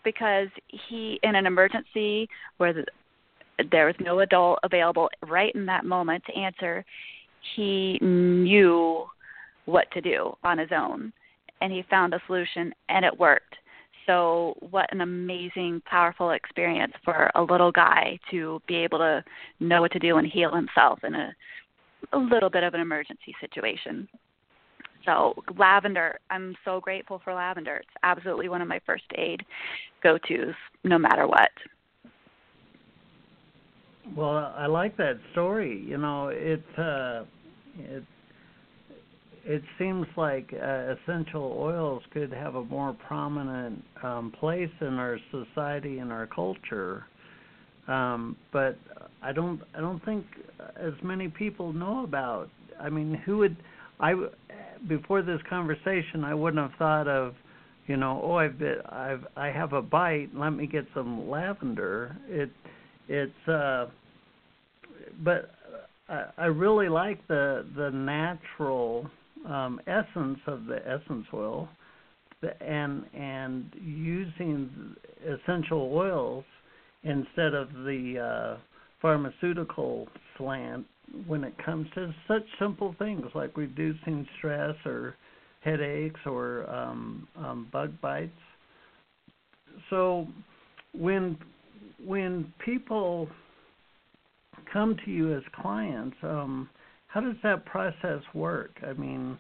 because 0.05 0.49
he, 0.89 1.19
in 1.23 1.35
an 1.35 1.47
emergency 1.47 2.29
where 2.59 2.73
the, 2.73 2.85
there 3.71 3.87
was 3.87 3.95
no 4.01 4.21
adult 4.21 4.59
available 4.63 5.09
right 5.27 5.55
in 5.55 5.67
that 5.67 5.85
moment 5.85 6.25
to 6.27 6.39
answer. 6.39 6.85
He 7.57 7.99
knew 8.01 9.07
what 9.65 9.91
to 9.93 10.01
do 10.01 10.37
on 10.43 10.59
his 10.59 10.71
own, 10.75 11.13
and 11.61 11.73
he 11.73 11.85
found 11.89 12.15
a 12.15 12.21
solution, 12.27 12.73
and 12.89 13.05
it 13.05 13.19
worked. 13.19 13.55
So, 14.07 14.55
what 14.71 14.93
an 14.93 15.01
amazing, 15.01 15.83
powerful 15.87 16.31
experience 16.31 16.93
for 17.05 17.31
a 17.35 17.43
little 17.43 17.71
guy 17.71 18.19
to 18.31 18.61
be 18.67 18.77
able 18.77 18.99
to 18.99 19.25
know 19.61 19.81
what 19.81 19.93
to 19.93 19.99
do 19.99 20.17
and 20.17 20.27
heal 20.27 20.55
himself 20.55 20.99
in 21.05 21.15
a, 21.15 21.33
a 22.13 22.19
little 22.19 22.51
bit 22.51 22.65
of 22.65 22.75
an 22.75 22.81
emergency 22.81 23.35
situation. 23.41 24.09
So, 25.05 25.35
lavender, 25.57 26.19
I'm 26.31 26.57
so 26.65 26.81
grateful 26.81 27.21
for 27.25 27.35
lavender. 27.35 27.77
It's 27.77 27.97
absolutely 28.03 28.49
one 28.49 28.63
of 28.63 28.69
my 28.69 28.81
first 28.87 29.05
aid 29.17 29.43
go 30.03 30.19
tos, 30.19 30.55
no 30.85 30.99
matter 30.99 31.27
what. 31.27 31.51
Well, 34.17 34.53
I 34.57 34.67
like 34.67 34.97
that 34.97 35.19
story. 35.33 35.85
You 35.87 35.99
know, 35.99 36.29
it's 36.29 36.79
uh, 36.79 37.25
it 37.79 38.05
it 39.45 39.63
seems 39.79 40.07
like 40.17 40.53
uh, 40.53 40.95
essential 40.95 41.57
oils 41.59 42.03
could 42.13 42.33
have 42.33 42.55
a 42.55 42.65
more 42.65 42.97
prominent 43.07 43.83
um, 44.03 44.33
place 44.39 44.71
in 44.81 44.95
our 44.95 45.19
society 45.31 45.99
and 45.99 46.13
our 46.13 46.27
culture. 46.27 47.07
Um, 47.89 48.37
but 48.53 48.79
I 49.23 49.33
don't 49.33 49.61
I 49.77 49.81
don't 49.81 50.05
think 50.05 50.25
as 50.77 50.93
many 51.03 51.29
people 51.29 51.73
know 51.73 52.05
about. 52.05 52.49
I 52.81 52.89
mean, 52.89 53.15
who 53.27 53.39
would 53.39 53.57
I 53.99 54.15
before 54.89 55.23
this 55.23 55.41
conversation 55.51 56.25
I 56.25 56.35
wouldn't 56.35 56.63
have 56.63 56.79
thought 56.79 57.09
of 57.09 57.35
you 57.89 57.97
know, 57.97 58.21
oh, 58.23 58.35
I've 58.35 58.59
been, 58.59 58.77
I've 58.89 59.27
I 59.37 59.49
have 59.49 59.73
a 59.73 59.83
bite. 59.83 60.29
Let 60.35 60.51
me 60.51 60.69
get 60.69 60.87
some 60.95 61.29
lavender. 61.29 62.17
It 62.29 62.51
it's 63.09 63.49
uh 63.49 63.87
but 65.25 65.51
I, 66.09 66.27
I 66.39 66.45
really 66.47 66.89
like 66.89 67.27
the 67.27 67.67
the 67.77 67.91
natural 67.91 69.11
um 69.49 69.81
essence 69.87 70.39
of 70.47 70.67
the 70.67 70.79
essence 70.87 71.27
oil 71.35 71.69
and 72.61 73.05
and 73.15 73.71
using 73.81 74.97
essential 75.25 75.91
oils 75.95 76.45
instead 77.05 77.55
of 77.55 77.73
the 77.85 78.19
uh 78.19 78.61
pharmaceutical 79.01 80.07
slant 80.39 80.87
when 81.27 81.45
it 81.45 81.55
comes 81.65 81.87
to 81.95 82.15
such 82.27 82.45
simple 82.59 82.95
things 82.99 83.27
like 83.35 83.57
reducing 83.57 84.27
stress 84.39 84.75
or 84.87 85.17
headaches 85.63 86.21
or 86.27 86.69
um, 86.71 87.29
um, 87.37 87.69
bug 87.73 87.93
bites. 88.01 88.31
So 89.91 90.27
when 90.95 91.37
when 92.05 92.53
people 92.65 93.29
come 94.73 94.97
to 95.05 95.11
you 95.11 95.37
as 95.37 95.43
clients, 95.61 96.17
um, 96.23 96.69
how 97.13 97.21
does 97.21 97.37
that 97.43 97.67
process 97.67 98.23
work? 98.33 98.71
I 98.87 98.95
mean, 98.95 99.39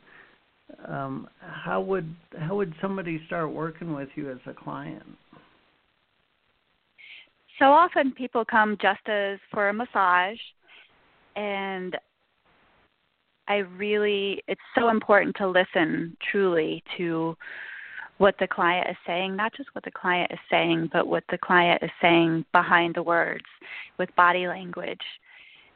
um, 0.87 1.29
how 1.41 1.81
would 1.81 2.14
how 2.39 2.57
would 2.57 2.75
somebody 2.81 3.20
start 3.27 3.51
working 3.51 3.95
with 3.95 4.09
you 4.14 4.31
as 4.31 4.39
a 4.47 4.53
client? 4.53 5.05
So 7.59 7.66
often 7.66 8.12
people 8.12 8.45
come 8.45 8.77
just 8.81 9.07
as 9.09 9.39
for 9.51 9.68
a 9.68 9.73
massage, 9.73 10.39
and 11.37 11.97
I 13.49 13.57
really, 13.57 14.43
it's 14.49 14.61
so 14.75 14.89
important 14.89 15.37
to 15.37 15.49
listen 15.49 16.16
truly 16.31 16.83
to 16.97 17.37
what 18.18 18.35
the 18.39 18.47
client 18.47 18.89
is 18.91 18.97
saying, 19.07 19.35
not 19.35 19.53
just 19.57 19.75
what 19.75 19.85
the 19.85 19.91
client 19.91 20.31
is 20.33 20.39
saying, 20.51 20.91
but 20.93 21.07
what 21.07 21.25
the 21.31 21.39
client 21.39 21.83
is 21.83 21.91
saying 22.01 22.45
behind 22.53 22.95
the 22.95 23.03
words 23.03 23.45
with 23.99 24.14
body 24.16 24.47
language. 24.47 25.01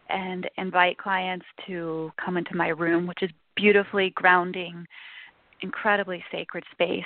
And 0.08 0.48
invite 0.56 0.98
clients 0.98 1.46
to 1.66 2.12
come 2.24 2.36
into 2.36 2.54
my 2.54 2.68
room, 2.68 3.06
which 3.06 3.22
is 3.22 3.30
beautifully 3.56 4.10
grounding, 4.10 4.86
incredibly 5.62 6.22
sacred 6.30 6.64
space 6.72 7.04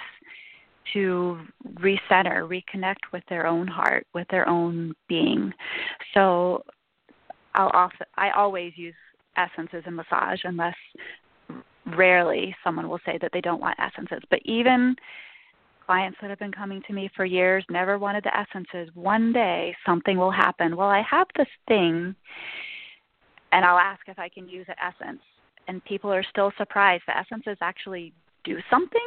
to 0.93 1.41
recenter, 1.75 2.49
reconnect 2.49 3.13
with 3.13 3.23
their 3.29 3.47
own 3.47 3.67
heart, 3.67 4.07
with 4.15 4.27
their 4.29 4.49
own 4.49 4.95
being. 5.09 5.53
So 6.15 6.63
I'll 7.55 7.71
often, 7.73 8.07
I 8.17 8.31
always 8.31 8.73
use 8.77 8.95
essences 9.37 9.85
in 9.87 9.95
massage 9.95 10.41
unless 10.45 10.75
rarely 11.97 12.55
someone 12.63 12.89
will 12.89 13.01
say 13.07 13.19
that 13.21 13.31
they 13.33 13.41
don't 13.41 13.61
want 13.61 13.79
essences. 13.79 14.21
But 14.31 14.41
even 14.45 14.97
clients 15.87 16.19
that 16.21 16.31
have 16.31 16.39
been 16.39 16.53
coming 16.53 16.83
to 16.87 16.93
me 16.93 17.11
for 17.17 17.25
years 17.25 17.65
never 17.71 17.99
wanted 17.99 18.25
the 18.25 18.37
essences. 18.37 18.89
One 18.95 19.33
day 19.33 19.75
something 19.87 20.17
will 20.17 20.31
happen. 20.31 20.77
Well, 20.77 20.89
I 20.89 21.03
have 21.03 21.27
this 21.37 21.49
thing 21.69 22.15
and 23.53 23.65
I'll 23.65 23.79
ask 23.79 24.01
if 24.07 24.19
I 24.19 24.29
can 24.29 24.49
use 24.49 24.67
an 24.69 24.77
essence. 24.81 25.23
And 25.69 25.85
people 25.85 26.13
are 26.13 26.25
still 26.29 26.53
surprised. 26.57 27.05
The 27.07 27.17
essences 27.17 27.59
actually 27.61 28.13
do 28.45 28.59
something. 28.71 29.01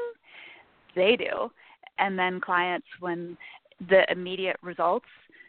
They 0.96 1.16
do. 1.16 1.52
And 2.00 2.18
then 2.18 2.40
clients, 2.40 2.88
when 3.00 3.38
the 3.90 4.10
immediate 4.12 4.58
results 4.62 5.06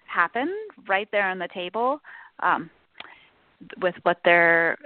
happen 0.07 0.53
right 0.89 1.09
there 1.13 1.29
on 1.29 1.39
the 1.39 1.49
table, 1.53 2.01
um, 2.41 2.71
with 3.81 3.95
what 4.03 4.19
they're 4.25 4.77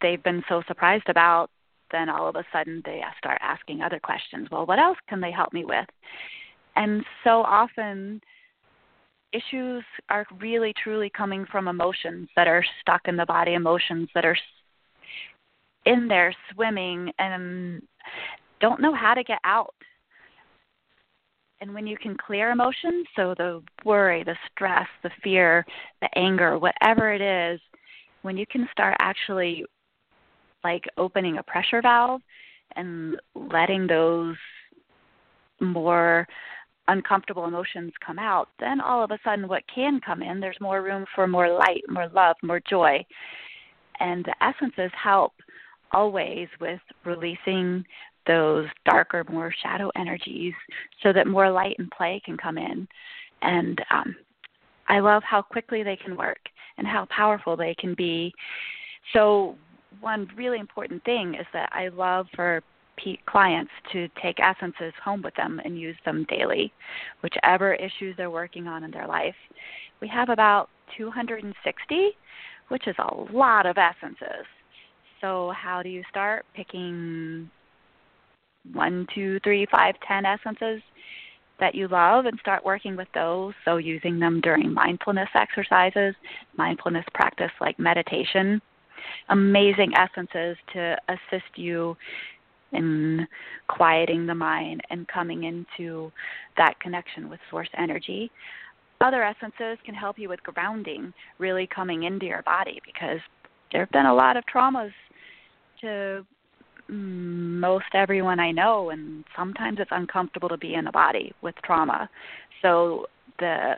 they've 0.00 0.22
been 0.22 0.42
so 0.48 0.62
surprised 0.66 1.08
about 1.08 1.50
then 1.92 2.08
all 2.08 2.28
of 2.28 2.36
a 2.36 2.44
sudden 2.52 2.82
they 2.84 3.00
start 3.18 3.38
asking 3.40 3.80
other 3.80 4.00
questions. 4.00 4.48
Well, 4.50 4.66
what 4.66 4.78
else 4.78 4.98
can 5.08 5.20
they 5.20 5.30
help 5.30 5.52
me 5.52 5.64
with? 5.64 5.86
And 6.76 7.04
so 7.22 7.42
often 7.42 8.20
issues 9.34 9.84
are 10.08 10.26
really 10.38 10.72
truly 10.82 11.10
coming 11.10 11.44
from 11.50 11.68
emotions 11.68 12.28
that 12.36 12.46
are 12.46 12.64
stuck 12.80 13.02
in 13.06 13.16
the 13.16 13.26
body, 13.26 13.54
emotions 13.54 14.08
that 14.14 14.24
are 14.24 14.36
in 15.86 16.08
there 16.08 16.34
swimming 16.52 17.10
and 17.18 17.82
don't 18.60 18.80
know 18.80 18.94
how 18.94 19.14
to 19.14 19.24
get 19.24 19.38
out. 19.44 19.74
And 21.60 21.74
when 21.74 21.86
you 21.86 21.96
can 21.96 22.16
clear 22.16 22.50
emotions, 22.50 23.06
so 23.16 23.34
the 23.36 23.62
worry, 23.84 24.22
the 24.22 24.36
stress, 24.50 24.86
the 25.02 25.10
fear, 25.22 25.64
the 26.00 26.08
anger, 26.18 26.58
whatever 26.58 27.12
it 27.12 27.20
is, 27.20 27.60
when 28.22 28.36
you 28.36 28.46
can 28.46 28.68
start 28.72 28.96
actually 29.00 29.64
like 30.62 30.84
opening 30.96 31.38
a 31.38 31.42
pressure 31.42 31.82
valve 31.82 32.20
and 32.76 33.16
letting 33.34 33.86
those 33.86 34.36
more 35.60 36.26
uncomfortable 36.88 37.46
emotions 37.46 37.92
come 38.04 38.18
out, 38.18 38.48
then 38.60 38.80
all 38.80 39.02
of 39.02 39.10
a 39.10 39.18
sudden 39.24 39.48
what 39.48 39.62
can 39.72 40.00
come 40.04 40.22
in, 40.22 40.40
there's 40.40 40.60
more 40.60 40.82
room 40.82 41.04
for 41.14 41.26
more 41.26 41.52
light, 41.52 41.82
more 41.88 42.08
love, 42.14 42.36
more 42.42 42.60
joy. 42.68 43.04
And 44.00 44.24
the 44.24 44.34
essences 44.44 44.90
help 45.00 45.32
always 45.92 46.48
with 46.60 46.80
releasing 47.04 47.84
those 48.26 48.66
darker, 48.84 49.24
more 49.30 49.52
shadow 49.62 49.90
energies 49.96 50.54
so 51.02 51.12
that 51.12 51.26
more 51.26 51.50
light 51.50 51.76
and 51.78 51.90
play 51.90 52.20
can 52.24 52.36
come 52.36 52.58
in. 52.58 52.88
And 53.42 53.78
um, 53.90 54.16
I 54.88 55.00
love 55.00 55.22
how 55.22 55.42
quickly 55.42 55.82
they 55.82 55.96
can 55.96 56.16
work 56.16 56.40
and 56.78 56.86
how 56.86 57.06
powerful 57.06 57.56
they 57.56 57.74
can 57.78 57.94
be. 57.94 58.32
So, 59.12 59.56
one 60.00 60.28
really 60.36 60.58
important 60.58 61.04
thing 61.04 61.34
is 61.34 61.46
that 61.52 61.70
I 61.72 61.88
love 61.88 62.26
for 62.34 62.62
clients 63.26 63.70
to 63.92 64.08
take 64.22 64.38
essences 64.40 64.92
home 65.02 65.22
with 65.22 65.34
them 65.34 65.60
and 65.64 65.78
use 65.78 65.96
them 66.04 66.26
daily, 66.28 66.72
whichever 67.22 67.74
issues 67.74 68.16
they're 68.16 68.30
working 68.30 68.66
on 68.66 68.84
in 68.84 68.90
their 68.90 69.06
life. 69.06 69.34
We 70.00 70.08
have 70.08 70.28
about 70.28 70.68
260, 70.96 72.10
which 72.68 72.86
is 72.86 72.96
a 72.98 73.14
lot 73.32 73.66
of 73.66 73.76
essences. 73.78 74.46
So, 75.20 75.52
how 75.56 75.82
do 75.82 75.88
you 75.88 76.02
start 76.10 76.44
picking 76.54 77.50
one, 78.72 79.06
two, 79.14 79.40
three, 79.40 79.66
five, 79.70 79.94
ten 80.06 80.26
essences 80.26 80.82
that 81.60 81.74
you 81.74 81.88
love 81.88 82.26
and 82.26 82.38
start 82.40 82.64
working 82.64 82.96
with 82.96 83.08
those? 83.14 83.54
So, 83.64 83.78
using 83.78 84.18
them 84.18 84.40
during 84.42 84.72
mindfulness 84.72 85.30
exercises, 85.34 86.14
mindfulness 86.56 87.06
practice 87.14 87.52
like 87.60 87.78
meditation. 87.78 88.60
Amazing 89.28 89.92
essences 89.96 90.56
to 90.72 90.96
assist 91.08 91.56
you 91.56 91.96
in 92.74 93.26
quieting 93.68 94.26
the 94.26 94.34
mind 94.34 94.82
and 94.90 95.06
coming 95.08 95.44
into 95.44 96.12
that 96.56 96.78
connection 96.80 97.30
with 97.30 97.40
source 97.50 97.68
energy. 97.76 98.30
Other 99.00 99.22
essences 99.22 99.78
can 99.84 99.94
help 99.94 100.18
you 100.18 100.28
with 100.28 100.42
grounding, 100.42 101.12
really 101.38 101.66
coming 101.66 102.04
into 102.04 102.26
your 102.26 102.42
body 102.42 102.80
because 102.84 103.18
there 103.72 103.82
have 103.82 103.90
been 103.90 104.06
a 104.06 104.14
lot 104.14 104.36
of 104.36 104.44
traumas 104.52 104.92
to 105.80 106.24
mm, 106.90 107.58
most 107.58 107.86
everyone 107.92 108.40
I 108.40 108.50
know, 108.50 108.90
and 108.90 109.24
sometimes 109.36 109.78
it's 109.80 109.90
uncomfortable 109.92 110.48
to 110.48 110.56
be 110.56 110.74
in 110.74 110.86
a 110.86 110.92
body 110.92 111.32
with 111.42 111.54
trauma. 111.64 112.08
So 112.62 113.06
the 113.38 113.76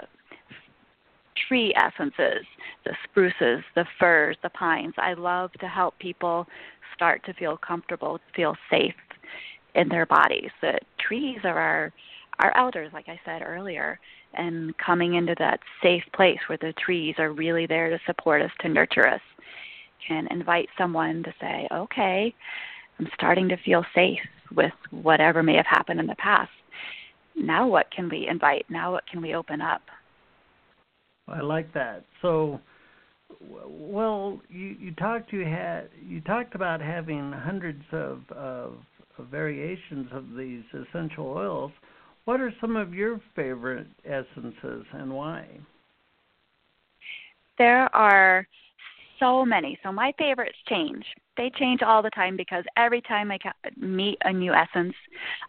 tree 1.48 1.74
essences, 1.76 2.44
the 2.84 2.92
spruces, 3.04 3.64
the 3.74 3.84
firs, 3.98 4.36
the 4.42 4.50
pines, 4.50 4.94
I 4.96 5.14
love 5.14 5.52
to 5.60 5.66
help 5.66 5.98
people 5.98 6.46
start 6.96 7.24
to 7.26 7.34
feel 7.34 7.56
comfortable, 7.56 8.18
feel 8.34 8.56
safe 8.70 8.94
in 9.74 9.88
their 9.88 10.06
bodies. 10.06 10.50
The 10.60 10.78
trees 10.98 11.38
are 11.44 11.58
our 11.58 11.92
our 12.38 12.54
elders, 12.56 12.90
like 12.92 13.08
I 13.08 13.18
said 13.24 13.42
earlier, 13.42 13.98
and 14.34 14.76
coming 14.76 15.14
into 15.14 15.34
that 15.38 15.60
safe 15.82 16.02
place 16.14 16.38
where 16.48 16.58
the 16.58 16.74
trees 16.84 17.14
are 17.18 17.32
really 17.32 17.66
there 17.66 17.88
to 17.88 17.98
support 18.04 18.42
us, 18.42 18.50
to 18.60 18.68
nurture 18.68 19.08
us, 19.08 19.22
can 20.06 20.26
invite 20.30 20.68
someone 20.76 21.22
to 21.22 21.32
say, 21.40 21.66
okay, 21.72 22.34
I'm 22.98 23.08
starting 23.14 23.48
to 23.48 23.56
feel 23.64 23.84
safe 23.94 24.18
with 24.54 24.72
whatever 24.90 25.42
may 25.42 25.56
have 25.56 25.66
happened 25.66 26.00
in 26.00 26.06
the 26.06 26.14
past. 26.16 26.50
Now, 27.34 27.66
what 27.66 27.90
can 27.90 28.08
we 28.08 28.28
invite? 28.28 28.66
Now, 28.68 28.92
what 28.92 29.06
can 29.06 29.20
we 29.20 29.34
open 29.34 29.60
up? 29.60 29.82
I 31.28 31.40
like 31.40 31.72
that. 31.74 32.04
So, 32.22 32.60
well, 33.40 34.40
you 34.48 34.76
you 34.78 34.92
talked 34.94 35.32
you 35.32 35.44
had 35.44 35.88
you 36.06 36.20
talked 36.22 36.54
about 36.54 36.80
having 36.80 37.32
hundreds 37.32 37.82
of, 37.92 38.20
of, 38.30 38.74
of 39.18 39.26
variations 39.30 40.08
of 40.12 40.24
these 40.36 40.62
essential 40.72 41.26
oils. 41.26 41.72
What 42.24 42.40
are 42.40 42.52
some 42.60 42.76
of 42.76 42.92
your 42.92 43.20
favorite 43.34 43.86
essences 44.04 44.84
and 44.92 45.12
why? 45.12 45.46
There 47.58 47.94
are 47.94 48.46
so 49.18 49.44
many. 49.44 49.78
So 49.82 49.92
my 49.92 50.12
favorites 50.18 50.58
change. 50.68 51.04
They 51.36 51.50
change 51.58 51.82
all 51.82 52.02
the 52.02 52.10
time 52.10 52.36
because 52.36 52.64
every 52.76 53.00
time 53.02 53.30
I 53.30 53.38
meet 53.76 54.18
a 54.24 54.32
new 54.32 54.52
essence, 54.52 54.94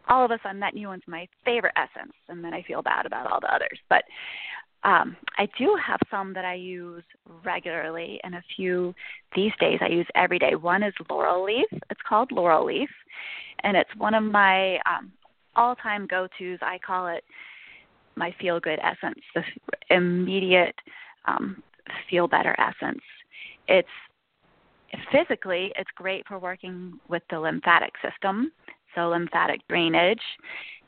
all 0.08 0.24
of 0.24 0.32
a 0.32 0.40
sudden 0.44 0.60
that 0.60 0.74
new 0.74 0.88
one's 0.88 1.04
my 1.08 1.28
favorite 1.46 1.74
essence, 1.76 2.14
and 2.30 2.44
then 2.44 2.54
I 2.54 2.62
feel 2.64 2.82
bad 2.82 3.06
about 3.06 3.32
all 3.32 3.40
the 3.40 3.54
others. 3.54 3.80
But 3.90 4.04
um, 4.84 5.18
I 5.38 5.48
do 5.58 5.78
have 5.86 6.00
some 6.10 6.34
that 6.34 6.46
I 6.46 6.54
use 6.54 7.04
regularly, 7.44 8.20
and 8.24 8.36
a 8.36 8.44
few 8.56 8.94
these 9.36 9.52
days 9.60 9.80
I 9.82 9.88
use 9.88 10.08
every 10.16 10.40
day. 10.40 10.56
One 10.56 10.84
is 10.84 10.94
laurel 11.10 11.44
leaf. 11.44 11.68
It's 11.90 12.02
called 12.08 12.32
laurel 12.32 12.66
leaf, 12.66 12.90
and 13.64 13.76
it's 13.76 13.90
one 13.98 14.14
of 14.14 14.24
my 14.24 14.76
um, 14.86 15.12
all-time 15.56 16.08
go-tos. 16.08 16.60
I 16.62 16.78
call 16.86 17.08
it 17.08 17.24
my 18.16 18.34
feel-good 18.40 18.80
essence, 18.82 19.20
the 19.36 19.44
immediate 19.90 20.76
um, 21.26 21.62
feel 22.10 22.28
better 22.28 22.56
essence. 22.60 23.02
It's 23.68 23.88
physically 25.12 25.72
it's 25.76 25.90
great 25.96 26.26
for 26.28 26.40
working 26.40 27.00
with 27.10 27.24
the 27.30 27.40
lymphatic 27.40 27.94
system, 28.02 28.52
so 28.96 29.10
lymphatic 29.10 29.62
drainage. 29.68 30.22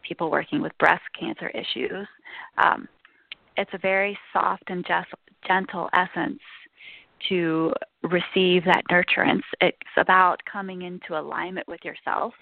People 0.08 0.32
working 0.32 0.62
with 0.62 0.78
breast 0.78 1.04
cancer 1.20 1.50
issues. 1.50 2.08
Um, 2.58 2.88
it's 3.60 3.74
a 3.74 3.78
very 3.78 4.18
soft 4.32 4.64
and 4.68 4.86
gentle 5.45 5.89
essence 5.93 6.39
to 7.28 7.74
receive 8.03 8.64
that 8.64 8.84
nurturance. 8.89 9.43
It's 9.60 9.78
about 9.97 10.39
coming 10.49 10.84
into 10.84 11.20
alignment 11.20 11.68
with 11.68 11.82
yourself. 11.84 12.34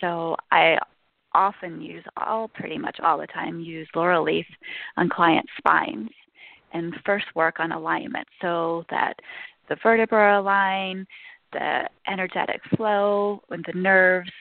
So 0.00 0.36
I 0.50 0.78
often 1.34 1.82
use 1.82 2.02
all 2.16 2.48
pretty 2.48 2.78
much 2.78 2.98
all 3.04 3.18
the 3.18 3.26
time 3.26 3.60
use 3.60 3.86
laurel 3.94 4.24
leaf 4.24 4.46
on 4.96 5.10
client 5.10 5.46
spines 5.58 6.08
and 6.72 6.94
first 7.04 7.26
work 7.34 7.60
on 7.60 7.72
alignment 7.72 8.26
so 8.40 8.84
that 8.88 9.18
the 9.68 9.76
vertebra 9.82 10.40
align, 10.40 11.06
the 11.52 11.82
energetic 12.08 12.62
flow, 12.74 13.42
and 13.50 13.62
the 13.66 13.78
nerves 13.78 14.32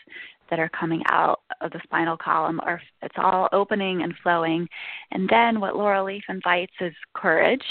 that 0.49 0.59
are 0.59 0.69
coming 0.69 1.03
out 1.09 1.41
of 1.61 1.71
the 1.71 1.81
spinal 1.83 2.17
column 2.17 2.59
are 2.61 2.81
it's 3.01 3.15
all 3.17 3.49
opening 3.51 4.03
and 4.03 4.13
flowing. 4.21 4.67
And 5.11 5.27
then 5.29 5.59
what 5.59 5.75
Laurel 5.75 6.05
Leaf 6.05 6.23
invites 6.29 6.73
is 6.81 6.93
courage. 7.13 7.65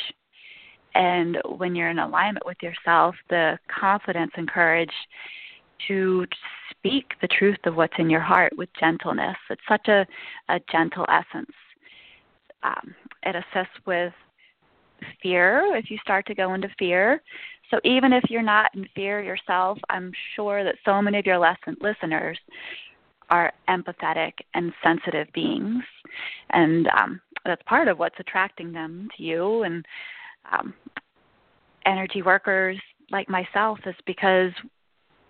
And 0.94 1.38
when 1.56 1.74
you're 1.74 1.90
in 1.90 1.98
alignment 1.98 2.46
with 2.46 2.58
yourself, 2.62 3.14
the 3.28 3.58
confidence 3.68 4.32
and 4.36 4.48
courage 4.48 4.92
to 5.88 6.26
speak 6.70 7.12
the 7.20 7.28
truth 7.28 7.58
of 7.64 7.74
what's 7.74 7.94
in 7.98 8.08
your 8.08 8.20
heart 8.20 8.56
with 8.56 8.68
gentleness. 8.78 9.36
It's 9.50 9.62
such 9.68 9.88
a, 9.88 10.06
a 10.48 10.60
gentle 10.70 11.06
essence. 11.08 11.50
Um, 12.62 12.94
it 13.24 13.34
assists 13.34 13.74
with 13.86 14.12
fear 15.22 15.76
if 15.76 15.90
you 15.90 15.98
start 15.98 16.26
to 16.26 16.34
go 16.34 16.54
into 16.54 16.68
fear. 16.78 17.22
So 17.70 17.80
even 17.84 18.12
if 18.12 18.24
you're 18.28 18.42
not 18.42 18.70
in 18.74 18.86
fear 18.94 19.22
yourself, 19.22 19.78
I'm 19.90 20.12
sure 20.36 20.64
that 20.64 20.76
so 20.84 21.00
many 21.00 21.18
of 21.18 21.26
your 21.26 21.38
lesson, 21.38 21.76
listeners 21.80 22.38
are 23.30 23.52
empathetic 23.68 24.32
and 24.52 24.72
sensitive 24.82 25.28
beings, 25.32 25.82
and 26.50 26.86
um, 26.88 27.20
that's 27.44 27.62
part 27.62 27.88
of 27.88 27.98
what's 27.98 28.20
attracting 28.20 28.72
them 28.72 29.08
to 29.16 29.22
you. 29.22 29.62
And 29.62 29.84
um, 30.52 30.74
energy 31.86 32.22
workers 32.22 32.78
like 33.10 33.28
myself 33.28 33.78
is 33.86 33.94
because 34.06 34.52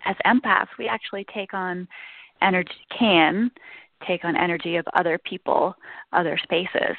as 0.04 0.16
empaths, 0.26 0.68
we 0.78 0.88
actually 0.88 1.24
take 1.32 1.54
on 1.54 1.88
energy, 2.42 2.74
can 2.96 3.50
take 4.06 4.24
on 4.24 4.36
energy 4.36 4.76
of 4.76 4.86
other 4.94 5.18
people, 5.18 5.74
other 6.12 6.38
spaces. 6.42 6.96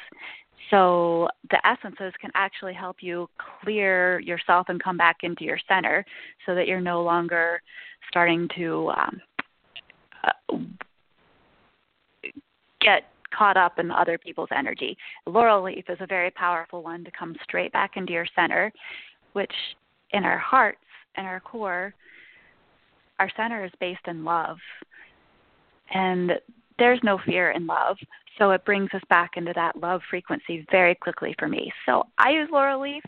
So 0.70 1.28
the 1.50 1.64
essences 1.66 2.12
can 2.20 2.30
actually 2.34 2.74
help 2.74 2.96
you 3.00 3.28
clear 3.62 4.20
yourself 4.20 4.66
and 4.68 4.82
come 4.82 4.96
back 4.96 5.18
into 5.22 5.44
your 5.44 5.58
center 5.68 6.04
so 6.44 6.54
that 6.54 6.66
you're 6.66 6.80
no 6.80 7.02
longer 7.02 7.62
starting 8.08 8.48
to 8.56 8.90
um, 8.96 9.20
uh, 10.24 10.56
get 12.80 13.04
caught 13.36 13.56
up 13.56 13.78
in 13.78 13.90
other 13.90 14.18
people's 14.18 14.48
energy. 14.56 14.96
Laurel 15.26 15.62
leaf 15.62 15.84
is 15.88 15.98
a 16.00 16.06
very 16.06 16.30
powerful 16.30 16.82
one 16.82 17.04
to 17.04 17.10
come 17.16 17.36
straight 17.44 17.72
back 17.72 17.92
into 17.96 18.12
your 18.12 18.26
center, 18.34 18.72
which 19.34 19.52
in 20.10 20.24
our 20.24 20.38
hearts 20.38 20.78
and 21.16 21.26
our 21.26 21.40
core 21.40 21.94
our 23.18 23.30
center 23.36 23.64
is 23.64 23.72
based 23.80 24.06
in 24.06 24.24
love. 24.24 24.58
And 25.92 26.32
there's 26.78 27.00
no 27.02 27.18
fear 27.24 27.52
in 27.52 27.66
love. 27.66 27.96
So 28.38 28.50
it 28.50 28.64
brings 28.64 28.90
us 28.92 29.02
back 29.08 29.32
into 29.36 29.52
that 29.54 29.76
love 29.76 30.02
frequency 30.10 30.66
very 30.70 30.94
quickly 30.94 31.34
for 31.38 31.48
me. 31.48 31.72
So 31.86 32.04
I 32.18 32.30
use 32.30 32.48
laurel 32.50 32.82
leaf 32.82 33.02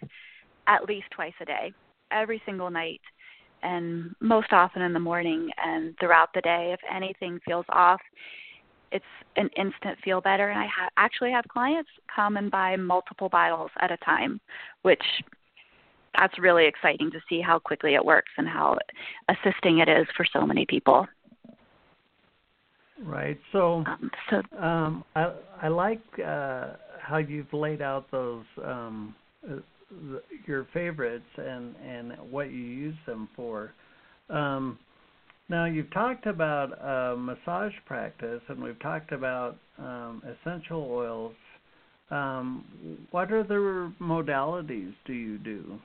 at 0.67 0.85
least 0.89 1.07
twice 1.11 1.35
a 1.41 1.45
day, 1.45 1.73
every 2.11 2.43
single 2.47 2.71
night, 2.71 3.01
and 3.63 4.15
most 4.21 4.53
often 4.53 4.83
in 4.83 4.93
the 4.93 5.01
morning 5.01 5.51
and 5.63 5.95
throughout 5.99 6.31
the 6.35 6.41
day. 6.41 6.71
If 6.73 6.81
anything 6.95 7.41
feels 7.45 7.67
off, 7.69 8.01
it's 8.93 9.05
an 9.37 9.49
instant 9.57 9.99
feel 10.03 10.21
better. 10.21 10.49
And 10.49 10.59
I 10.59 10.67
ha- 10.67 10.91
actually 10.97 11.33
have 11.33 11.45
clients 11.49 11.91
come 12.15 12.37
and 12.37 12.51
buy 12.51 12.77
multiple 12.77 13.29
bottles 13.29 13.71
at 13.81 13.91
a 13.91 13.97
time, 13.99 14.41
which 14.83 15.03
that's 16.17 16.39
really 16.39 16.67
exciting 16.67 17.11
to 17.11 17.21
see 17.29 17.41
how 17.41 17.59
quickly 17.59 17.95
it 17.95 18.05
works 18.05 18.33
and 18.39 18.49
how 18.49 18.79
assisting 19.29 19.79
it 19.79 19.89
is 19.89 20.07
for 20.17 20.27
so 20.33 20.47
many 20.47 20.65
people. 20.67 21.07
Right. 23.05 23.39
So, 23.53 23.85
um, 23.87 24.11
so 24.31 24.43
um, 24.59 25.05
I 25.15 25.33
I 25.63 25.69
like 25.69 26.03
uh, 26.19 26.75
how 27.01 27.19
you've 27.19 27.53
laid 27.53 27.81
out 27.81 28.11
those 28.11 28.45
um, 28.65 29.15
uh, 29.49 29.57
the, 29.91 30.23
your 30.47 30.67
favorites 30.75 31.25
and 31.37 31.75
and 31.77 32.13
what 32.31 32.51
you 32.51 32.59
use 32.59 32.97
them 33.07 33.29
for. 33.37 33.73
Um, 34.31 34.79
now 35.49 35.65
you've 35.65 35.91
talked 35.93 36.27
about 36.27 36.73
uh, 36.83 37.17
massage 37.17 37.73
practice 37.87 38.43
and 38.49 38.63
we've 38.63 38.79
talked 38.81 39.13
about 39.13 39.57
um, 39.79 40.23
essential 40.27 40.87
oils. 40.91 41.35
Um, 42.11 43.07
what 43.11 43.33
other 43.33 43.93
modalities 44.01 44.93
do 45.07 45.13
you 45.13 45.39
do? 45.39 45.79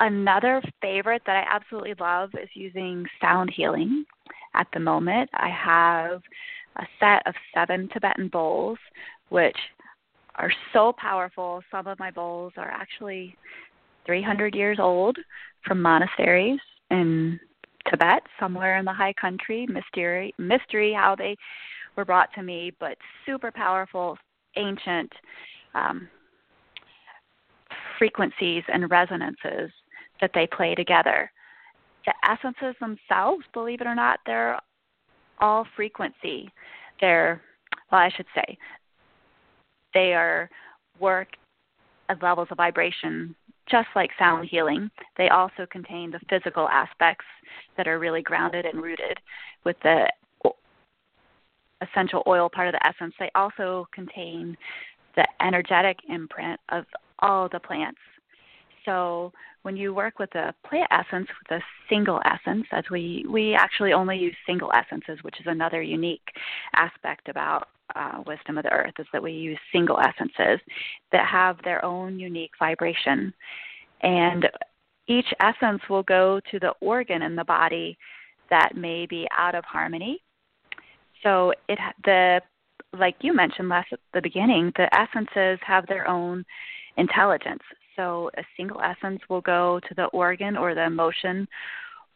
Another 0.00 0.60
favorite 0.80 1.22
that 1.26 1.36
I 1.36 1.54
absolutely 1.54 1.94
love 2.00 2.30
is 2.34 2.48
using 2.54 3.06
sound 3.20 3.50
healing. 3.54 4.04
At 4.54 4.66
the 4.72 4.80
moment, 4.80 5.30
I 5.34 5.48
have 5.48 6.20
a 6.76 6.86
set 6.98 7.26
of 7.26 7.34
seven 7.54 7.88
Tibetan 7.92 8.28
bowls, 8.28 8.78
which 9.28 9.56
are 10.36 10.52
so 10.72 10.92
powerful. 10.98 11.62
Some 11.70 11.86
of 11.86 11.98
my 11.98 12.10
bowls 12.10 12.52
are 12.56 12.70
actually 12.70 13.36
300 14.04 14.54
years 14.54 14.78
old 14.80 15.16
from 15.64 15.80
monasteries 15.80 16.60
in 16.90 17.38
Tibet, 17.88 18.22
somewhere 18.40 18.78
in 18.78 18.84
the 18.84 18.92
high 18.92 19.12
country. 19.12 19.66
Mystery, 19.68 20.34
mystery 20.38 20.92
how 20.92 21.14
they 21.14 21.36
were 21.96 22.04
brought 22.04 22.32
to 22.34 22.42
me, 22.42 22.72
but 22.80 22.96
super 23.24 23.52
powerful, 23.52 24.18
ancient 24.56 25.12
um, 25.74 26.08
frequencies 27.98 28.64
and 28.72 28.90
resonances 28.90 29.70
that 30.20 30.30
they 30.34 30.46
play 30.46 30.74
together. 30.74 31.30
The 32.06 32.14
essences 32.28 32.74
themselves, 32.80 33.44
believe 33.52 33.80
it 33.80 33.86
or 33.86 33.94
not, 33.94 34.20
they're 34.26 34.58
all 35.40 35.66
frequency. 35.74 36.50
They're, 37.00 37.40
well, 37.90 38.00
I 38.00 38.10
should 38.14 38.26
say, 38.34 38.58
they 39.94 40.12
are 40.12 40.50
work 41.00 41.28
at 42.08 42.22
levels 42.22 42.48
of 42.50 42.58
vibration 42.58 43.34
just 43.70 43.88
like 43.96 44.10
sound 44.18 44.48
healing. 44.50 44.90
They 45.16 45.28
also 45.30 45.66
contain 45.70 46.10
the 46.10 46.20
physical 46.28 46.68
aspects 46.68 47.24
that 47.76 47.88
are 47.88 47.98
really 47.98 48.22
grounded 48.22 48.66
and 48.66 48.82
rooted 48.82 49.18
with 49.64 49.76
the 49.82 50.06
essential 51.80 52.22
oil 52.26 52.48
part 52.48 52.68
of 52.68 52.72
the 52.72 52.86
essence. 52.86 53.14
They 53.18 53.30
also 53.34 53.86
contain 53.92 54.56
the 55.16 55.26
energetic 55.40 55.98
imprint 56.08 56.60
of 56.70 56.84
all 57.20 57.48
the 57.48 57.60
plants. 57.60 58.00
So 58.84 59.32
when 59.64 59.78
you 59.78 59.94
work 59.94 60.18
with 60.18 60.32
a 60.34 60.54
plant 60.68 60.86
essence 60.90 61.26
with 61.26 61.58
a 61.58 61.64
single 61.88 62.20
essence, 62.26 62.66
as 62.70 62.84
we 62.90 63.24
we 63.28 63.54
actually 63.54 63.94
only 63.94 64.18
use 64.18 64.36
single 64.46 64.70
essences, 64.74 65.18
which 65.22 65.40
is 65.40 65.46
another 65.46 65.80
unique 65.80 66.28
aspect 66.76 67.30
about 67.30 67.68
uh, 67.96 68.22
wisdom 68.26 68.58
of 68.58 68.64
the 68.64 68.72
earth, 68.72 68.92
is 68.98 69.06
that 69.12 69.22
we 69.22 69.32
use 69.32 69.58
single 69.72 69.98
essences 69.98 70.60
that 71.12 71.26
have 71.26 71.56
their 71.64 71.82
own 71.82 72.18
unique 72.18 72.52
vibration, 72.58 73.32
and 74.02 74.46
each 75.08 75.32
essence 75.40 75.80
will 75.88 76.02
go 76.02 76.40
to 76.50 76.60
the 76.60 76.74
organ 76.82 77.22
in 77.22 77.34
the 77.34 77.44
body 77.44 77.96
that 78.50 78.76
may 78.76 79.06
be 79.06 79.26
out 79.36 79.54
of 79.54 79.64
harmony. 79.64 80.22
So 81.22 81.54
it 81.70 81.78
the 82.04 82.42
like 82.98 83.16
you 83.22 83.34
mentioned 83.34 83.70
last 83.70 83.88
at 83.94 83.98
the 84.12 84.20
beginning, 84.20 84.72
the 84.76 84.94
essences 84.94 85.58
have 85.66 85.86
their 85.86 86.06
own 86.06 86.44
intelligence. 86.98 87.62
So 87.96 88.30
a 88.36 88.42
single 88.56 88.80
essence 88.80 89.20
will 89.28 89.40
go 89.40 89.80
to 89.88 89.94
the 89.94 90.06
organ 90.06 90.56
or 90.56 90.74
the 90.74 90.84
emotion 90.84 91.46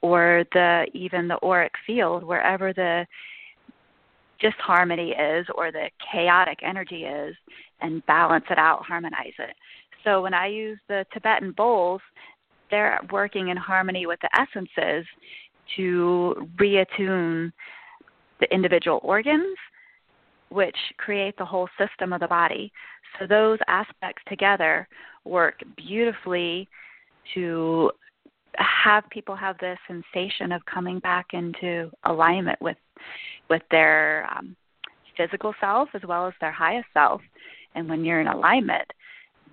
or 0.01 0.45
the 0.53 0.87
even 0.95 1.29
the 1.29 1.39
auric 1.43 1.73
field 1.87 2.23
wherever 2.23 2.73
the 2.73 3.07
disharmony 4.41 5.11
is 5.11 5.47
or 5.55 5.73
the 5.73 5.91
chaotic 6.13 6.59
energy 6.63 7.05
is 7.05 7.35
and 7.81 8.05
balance 8.07 8.45
it 8.51 8.59
out, 8.59 8.85
harmonize 8.85 9.33
it. 9.39 9.55
So 10.05 10.23
when 10.23 10.35
I 10.35 10.47
use 10.47 10.79
the 10.89 11.05
Tibetan 11.13 11.53
bowls, 11.53 12.01
they're 12.71 13.01
working 13.11 13.49
in 13.49 13.57
harmony 13.57 14.07
with 14.07 14.21
the 14.21 14.31
essences 14.41 15.05
to 15.77 16.49
reattune 16.57 17.53
the 18.41 18.55
individual 18.55 19.01
organs, 19.03 19.57
which 20.51 20.77
create 20.97 21.37
the 21.37 21.45
whole 21.45 21.69
system 21.79 22.13
of 22.13 22.21
the 22.21 22.29
body. 22.29 22.73
So 23.19 23.27
those 23.27 23.59
aspects 23.69 24.23
together 24.29 24.89
work 25.25 25.63
beautifully 25.77 26.69
to 27.35 27.91
have 28.57 29.05
people 29.11 29.37
have 29.37 29.57
this 29.59 29.79
sensation 29.87 30.53
of 30.53 30.65
coming 30.65 30.99
back 31.01 31.27
into 31.33 31.91
alignment 32.05 32.61
with 32.61 32.77
with 33.49 33.63
their 33.71 34.29
um, 34.37 34.57
physical 35.17 35.55
self 35.61 35.89
as 35.95 36.03
well 36.07 36.27
as 36.27 36.35
their 36.41 36.53
highest 36.53 36.89
self. 36.93 37.21
And 37.75 37.89
when 37.89 38.05
you're 38.05 38.21
in 38.21 38.29
alignment, 38.29 38.91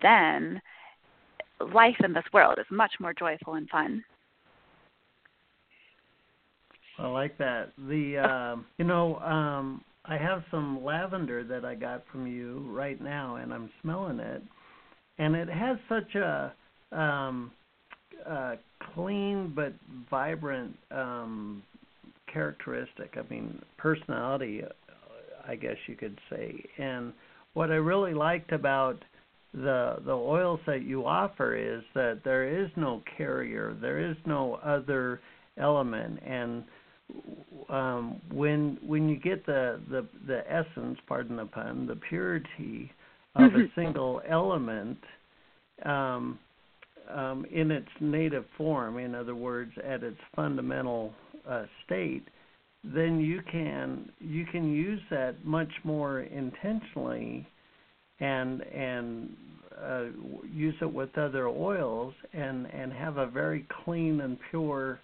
then 0.02 0.62
life 1.74 1.96
in 2.04 2.14
this 2.14 2.24
world 2.34 2.58
is 2.60 2.66
much 2.70 2.94
more 3.00 3.14
joyful 3.14 3.56
and 3.56 3.70
fun. 3.70 4.04
I 6.98 7.08
like 7.08 7.38
that. 7.40 7.72
The 7.78 8.18
um, 8.18 8.66
you 8.78 8.86
know 8.86 9.18
um, 9.18 9.84
I 10.08 10.18
have 10.18 10.44
some 10.52 10.84
lavender 10.84 11.44
that 11.44 11.66
I 11.66 11.76
got 11.76 12.04
from 12.12 12.28
you 12.28 12.66
right 12.70 13.02
now, 13.02 13.38
and 13.38 13.54
I'm 13.54 13.70
smelling 13.82 14.20
it, 14.20 14.42
and 15.18 15.36
it 15.36 15.50
has 15.50 15.78
such 15.90 16.16
a 16.16 16.54
um, 16.92 17.52
uh, 18.28 18.56
clean 18.94 19.54
but 19.56 19.74
vibrant 20.10 20.76
um, 20.92 21.64
characteristic. 22.32 23.16
I 23.18 23.34
mean, 23.34 23.60
personality, 23.78 24.62
I 25.48 25.56
guess 25.56 25.78
you 25.88 25.96
could 25.96 26.18
say. 26.30 26.64
And 26.78 27.14
what 27.54 27.72
I 27.72 27.76
really 27.76 28.14
liked 28.14 28.52
about 28.52 28.98
the 29.54 29.96
the 30.06 30.12
oils 30.12 30.60
that 30.68 30.84
you 30.84 31.06
offer 31.06 31.56
is 31.56 31.82
that 31.94 32.22
there 32.24 32.64
is 32.64 32.70
no 32.76 33.02
carrier, 33.18 33.76
there 33.82 34.00
is 34.00 34.18
no 34.26 34.56
other 34.56 35.22
element, 35.58 36.20
and 36.26 36.64
um, 37.70 38.22
when 38.32 38.78
when 38.86 39.10
you 39.10 39.18
get 39.18 39.46
the, 39.46 39.80
the 39.90 40.06
the 40.28 40.44
essence, 40.52 40.98
pardon 41.08 41.38
the 41.38 41.46
pun, 41.46 41.88
the 41.88 41.96
purity 41.96 42.92
of 43.36 43.54
a 43.54 43.58
mm-hmm. 43.58 43.80
single 43.80 44.22
element 44.28 44.98
um, 45.84 46.40
um, 47.14 47.46
in 47.52 47.72
its 47.72 47.90
native 48.00 48.46
form, 48.58 48.98
in 48.98 49.14
other 49.14 49.36
words, 49.36 49.72
at 49.84 50.04
its 50.04 50.18
fundamental 50.36 51.14
uh, 51.48 51.66
state, 51.86 52.24
then 52.84 53.20
you 53.20 53.42
can 53.52 54.10
you 54.20 54.46
can 54.46 54.72
use 54.72 55.02
that 55.10 55.44
much 55.44 55.72
more 55.84 56.22
intentionally 56.22 57.48
and 58.20 58.62
and 58.62 59.30
uh, 59.84 60.06
use 60.52 60.76
it 60.82 60.92
with 60.92 61.18
other 61.18 61.48
oils 61.48 62.14
and 62.34 62.68
and 62.68 62.94
have 62.94 63.18
a 63.18 63.28
very 63.28 63.66
clean 63.84 64.22
and 64.22 64.38
pure 64.50 65.00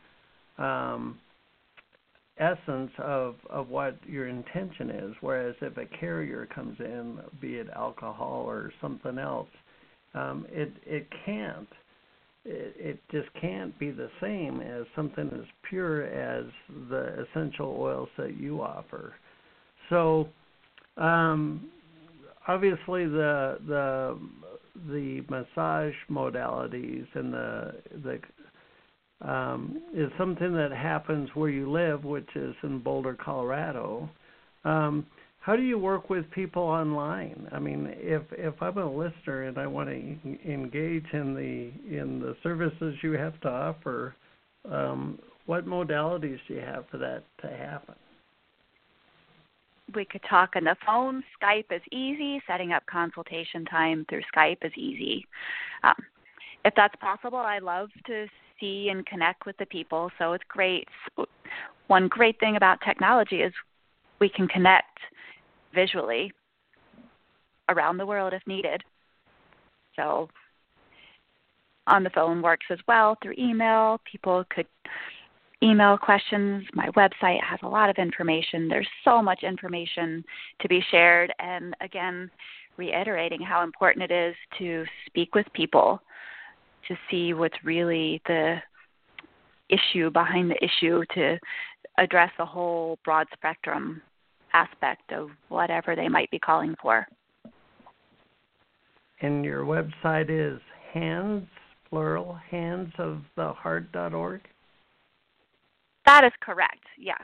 um, 0.58 1.18
essence 2.42 2.92
of 2.98 3.36
of 3.50 3.70
what 3.70 3.98
your 4.08 4.28
intention 4.28 4.89
is. 4.89 5.16
Whereas 5.22 5.56
if 5.62 5.78
a 5.78 5.86
carrier 5.86 6.48
comes 6.54 6.78
in, 6.80 7.20
be 7.39 7.56
it 7.56 7.68
alcohol 7.76 8.44
or 8.48 8.74
something 8.82 9.18
else, 9.18 9.50
um, 10.14 10.46
it 10.50 10.74
it 10.86 11.08
can't. 11.26 11.68
It, 12.44 12.76
it 12.76 13.00
just 13.12 13.28
can't 13.39 13.78
be 13.78 13.92
the 13.92 14.10
same 14.20 14.62
as 14.62 14.86
something 14.96 15.30
as 15.32 15.46
pure 15.70 16.06
as 16.06 16.46
the 16.89 17.24
essential 17.30 17.78
oils 17.80 18.10
that 18.18 18.36
you 18.36 18.64
offer. 18.64 19.14
So, 19.92 20.28
um, 20.98 21.70
obviously, 22.48 23.06
the 23.06 23.60
the 23.68 24.20
the 24.89 25.24
massage 25.30 25.94
modalities 26.10 27.06
and 27.14 27.32
the 27.32 27.76
the 28.04 28.20
um, 29.22 29.82
is 29.93 30.09
something 30.17 30.53
that 30.53 30.72
happens 30.72 31.30
where 31.34 31.49
you 31.49 31.72
live, 31.72 32.03
which 32.03 32.30
is 32.36 32.55
in 32.63 32.80
Boulder, 32.80 33.15
Colorado. 33.24 34.09
Um, 34.65 35.05
how 35.41 35.55
do 35.55 35.63
you 35.63 35.78
work 35.78 36.09
with 36.09 36.30
people 36.32 36.61
online? 36.61 37.47
I 37.51 37.59
mean, 37.59 37.88
if 37.97 38.22
if 38.32 38.53
I'm 38.61 38.78
a 38.78 38.91
listener 38.91 39.43
and 39.43 39.57
I 39.57 39.65
want 39.65 39.89
to 39.89 39.95
engage 39.95 41.05
in 41.13 41.34
the 41.34 41.97
in 41.99 42.19
the 42.19 42.36
services 42.43 42.95
you 43.01 43.13
have 43.13 43.39
to 43.41 43.49
offer, 43.49 44.15
um, 44.69 45.17
what 45.47 45.65
modalities 45.65 46.39
do 46.47 46.53
you 46.53 46.61
have 46.61 46.86
for 46.89 46.97
that 46.99 47.24
to 47.41 47.47
happen? 47.47 47.95
We 49.95 50.05
could 50.05 50.22
talk 50.30 50.51
on 50.55 50.63
the 50.63 50.76
phone. 50.86 51.24
Skype 51.41 51.72
is 51.72 51.82
easy. 51.91 52.41
Setting 52.47 52.72
up 52.72 52.86
consultation 52.86 53.65
time 53.65 54.05
through 54.09 54.22
Skype 54.34 54.63
is 54.63 54.72
easy. 54.78 55.26
Um, 55.84 55.95
if 56.63 56.74
that's 56.76 56.95
possible, 56.97 57.39
I 57.39 57.57
love 57.57 57.89
to 58.05 58.28
see 58.62 58.89
and 58.89 59.05
connect 59.05 59.45
with 59.45 59.57
the 59.57 59.66
people. 59.66 60.09
So 60.18 60.32
it's 60.32 60.43
great. 60.47 60.88
One 61.88 62.07
great 62.07 62.39
thing 62.39 62.55
about 62.55 62.80
technology 62.86 63.41
is 63.41 63.51
we 64.20 64.30
can 64.30 64.47
connect 64.47 64.97
visually 65.76 66.32
around 67.68 67.97
the 67.97 68.05
world 68.05 68.34
if 68.34 68.41
needed. 68.47 68.82
So 69.97 70.30
on 71.88 72.03
the 72.03 72.09
phone 72.12 72.41
works 72.41 72.68
as 72.70 72.80
well 72.88 73.18
through 73.22 73.36
email. 73.38 73.99
People 74.09 74.45
could 74.49 74.68
email 75.64 75.97
questions. 75.97 76.66
My 76.74 76.88
website 76.89 77.41
has 77.43 77.59
a 77.64 77.68
lot 77.68 77.89
of 77.89 77.97
information. 77.97 78.68
There's 78.68 78.88
so 79.03 79.22
much 79.22 79.43
information 79.43 80.24
to 80.62 80.68
be 80.68 80.82
shared. 80.91 81.34
And 81.39 81.76
again, 81.82 82.30
reiterating 82.78 83.41
how 83.41 83.64
important 83.64 84.09
it 84.09 84.12
is 84.12 84.36
to 84.59 84.86
speak 85.07 85.36
with 85.36 85.45
people 85.53 86.01
to 86.88 86.95
see 87.09 87.34
what's 87.34 87.57
really 87.63 88.21
the 88.27 88.57
issue 89.69 90.09
behind 90.09 90.51
the 90.51 90.63
issue 90.63 91.03
to 91.13 91.38
address 91.97 92.32
a 92.39 92.45
whole 92.45 92.97
broad 93.03 93.27
spectrum 93.34 94.01
aspect 94.53 95.11
of 95.13 95.29
whatever 95.49 95.95
they 95.95 96.07
might 96.07 96.29
be 96.32 96.39
calling 96.39 96.75
for. 96.82 97.07
And 99.21 99.45
your 99.45 99.63
website 99.63 100.29
is 100.29 100.59
hands, 100.93 101.47
plural, 101.89 102.38
hands 102.49 102.91
of 102.97 103.21
the 103.36 103.53
heart.org? 103.53 104.41
That 106.05 106.23
is 106.23 106.32
correct, 106.41 106.84
yes. 106.97 107.21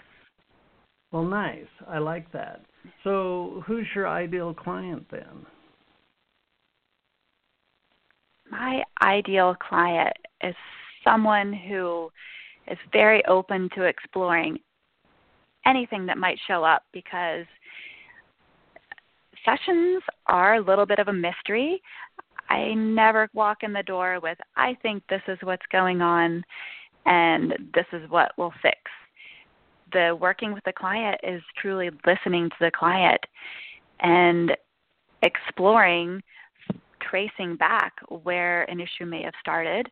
Well, 1.11 1.23
nice. 1.23 1.65
I 1.87 1.97
like 1.97 2.31
that. 2.33 2.61
So, 3.03 3.63
who's 3.65 3.87
your 3.95 4.07
ideal 4.07 4.53
client 4.53 5.05
then? 5.09 5.45
My 8.49 8.83
ideal 9.01 9.55
client 9.55 10.15
is 10.41 10.55
someone 11.03 11.53
who 11.53 12.09
is 12.69 12.77
very 12.91 13.23
open 13.25 13.69
to 13.75 13.83
exploring 13.83 14.59
anything 15.65 16.05
that 16.05 16.17
might 16.17 16.39
show 16.47 16.63
up 16.63 16.83
because 16.93 17.45
sessions 19.45 20.01
are 20.27 20.55
a 20.55 20.61
little 20.61 20.85
bit 20.85 20.99
of 20.99 21.07
a 21.07 21.13
mystery. 21.13 21.81
I 22.49 22.73
never 22.73 23.29
walk 23.33 23.63
in 23.63 23.73
the 23.73 23.83
door 23.83 24.19
with, 24.21 24.37
I 24.55 24.77
think 24.81 25.03
this 25.09 25.21
is 25.27 25.37
what's 25.41 25.65
going 25.71 26.01
on 26.01 26.43
and 27.05 27.53
this 27.73 27.85
is 27.93 28.09
what 28.09 28.31
will 28.37 28.53
fix. 28.61 28.77
The 29.93 30.17
working 30.19 30.53
with 30.53 30.63
the 30.65 30.73
client 30.73 31.19
is 31.23 31.41
truly 31.61 31.89
listening 32.05 32.49
to 32.49 32.55
the 32.59 32.71
client 32.71 33.21
and 34.01 34.55
exploring, 35.23 36.21
tracing 37.09 37.55
back 37.55 37.93
where 38.23 38.63
an 38.69 38.79
issue 38.79 39.05
may 39.05 39.23
have 39.23 39.33
started, 39.39 39.89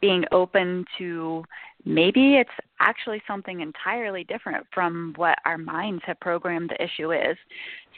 being 0.00 0.24
open 0.32 0.84
to 0.98 1.42
maybe 1.84 2.36
it's 2.36 2.50
actually 2.80 3.22
something 3.26 3.60
entirely 3.60 4.24
different 4.24 4.66
from 4.72 5.14
what 5.16 5.38
our 5.44 5.56
minds 5.56 6.02
have 6.06 6.20
programmed 6.20 6.70
the 6.70 6.82
issue 6.82 7.12
is. 7.12 7.36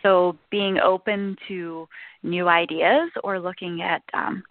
So, 0.03 0.37
being 0.51 0.79
open 0.79 1.37
to 1.49 1.89
new 2.23 2.49
ideas 2.49 3.11
or 3.25 3.41
looking 3.41 3.83
at 3.83 4.03
um, 4.15 4.45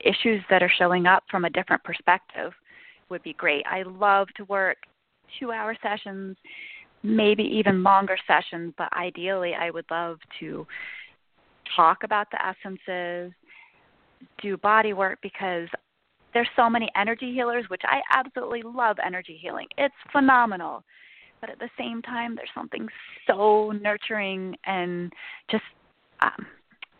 issues 0.00 0.42
that 0.48 0.62
are 0.62 0.72
showing 0.78 1.06
up 1.06 1.24
from 1.30 1.44
a 1.44 1.50
different 1.50 1.84
perspective 1.84 2.52
would 3.10 3.22
be 3.22 3.34
great. 3.34 3.64
I 3.66 3.82
love 3.82 4.28
to 4.36 4.44
work 4.44 4.78
two 5.38 5.52
hour 5.52 5.76
sessions, 5.82 6.36
maybe 7.02 7.42
even 7.42 7.82
longer 7.82 8.16
sessions, 8.26 8.72
but 8.78 8.88
ideally, 8.96 9.54
I 9.54 9.70
would 9.70 9.84
love 9.90 10.18
to 10.40 10.66
talk 11.76 12.04
about 12.04 12.28
the 12.30 12.38
essences, 12.44 13.32
do 14.40 14.56
body 14.56 14.92
work 14.92 15.18
because 15.22 15.68
there's 16.34 16.48
so 16.56 16.68
many 16.70 16.88
energy 16.96 17.32
healers, 17.32 17.64
which 17.68 17.82
I 17.84 18.00
absolutely 18.12 18.62
love 18.62 18.96
energy 19.04 19.38
healing. 19.40 19.66
It's 19.76 19.94
phenomenal. 20.10 20.82
But 21.40 21.50
at 21.50 21.58
the 21.58 21.68
same 21.78 22.02
time, 22.02 22.36
there's 22.36 22.48
something 22.54 22.88
so 23.26 23.72
nurturing 23.72 24.56
and 24.64 25.12
just 25.50 25.64
um, 26.20 26.46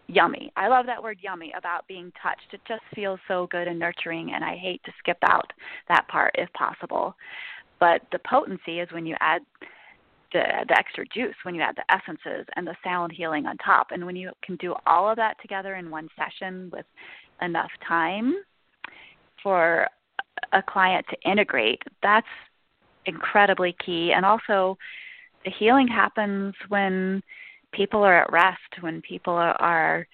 yummy. 0.08 0.52
I 0.56 0.68
love 0.68 0.86
that 0.86 1.02
word 1.02 1.18
yummy 1.22 1.52
about 1.56 1.86
being 1.86 2.12
touched. 2.22 2.52
It 2.52 2.60
just 2.66 2.82
feels 2.94 3.20
so 3.28 3.46
good 3.50 3.68
and 3.68 3.78
nurturing, 3.78 4.32
and 4.34 4.44
I 4.44 4.56
hate 4.56 4.82
to 4.84 4.92
skip 4.98 5.18
out 5.22 5.52
that 5.88 6.08
part 6.08 6.34
if 6.36 6.52
possible. 6.54 7.14
But 7.78 8.02
the 8.10 8.18
potency 8.28 8.80
is 8.80 8.90
when 8.92 9.06
you 9.06 9.16
add 9.20 9.42
the 10.32 10.44
the 10.68 10.78
extra 10.78 11.04
juice, 11.06 11.34
when 11.44 11.54
you 11.54 11.60
add 11.60 11.76
the 11.76 11.94
essences 11.94 12.46
and 12.56 12.66
the 12.66 12.76
sound 12.84 13.12
healing 13.12 13.46
on 13.46 13.56
top, 13.58 13.88
and 13.90 14.04
when 14.04 14.16
you 14.16 14.30
can 14.42 14.56
do 14.56 14.74
all 14.86 15.08
of 15.08 15.16
that 15.16 15.36
together 15.40 15.74
in 15.74 15.90
one 15.90 16.08
session 16.16 16.70
with 16.72 16.86
enough 17.40 17.70
time 17.86 18.34
for 19.42 19.88
a 20.52 20.62
client 20.62 21.04
to 21.10 21.30
integrate, 21.30 21.82
that's 22.02 22.26
incredibly 23.06 23.74
key. 23.84 24.12
And 24.12 24.24
also, 24.24 24.78
the 25.44 25.50
healing 25.50 25.88
happens 25.88 26.54
when 26.68 27.22
people 27.72 28.02
are 28.02 28.22
at 28.22 28.32
rest, 28.32 28.58
when 28.80 29.00
people 29.02 29.34
are, 29.34 29.60
are 29.60 30.06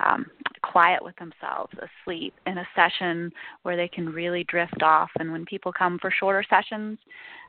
um, 0.00 0.26
quiet 0.62 1.02
with 1.02 1.14
themselves, 1.16 1.72
asleep, 1.74 2.34
in 2.46 2.58
a 2.58 2.68
session 2.74 3.32
where 3.62 3.76
they 3.76 3.88
can 3.88 4.08
really 4.08 4.44
drift 4.44 4.82
off. 4.82 5.10
And 5.18 5.32
when 5.32 5.44
people 5.44 5.72
come 5.72 5.98
for 6.00 6.10
shorter 6.10 6.44
sessions, 6.48 6.98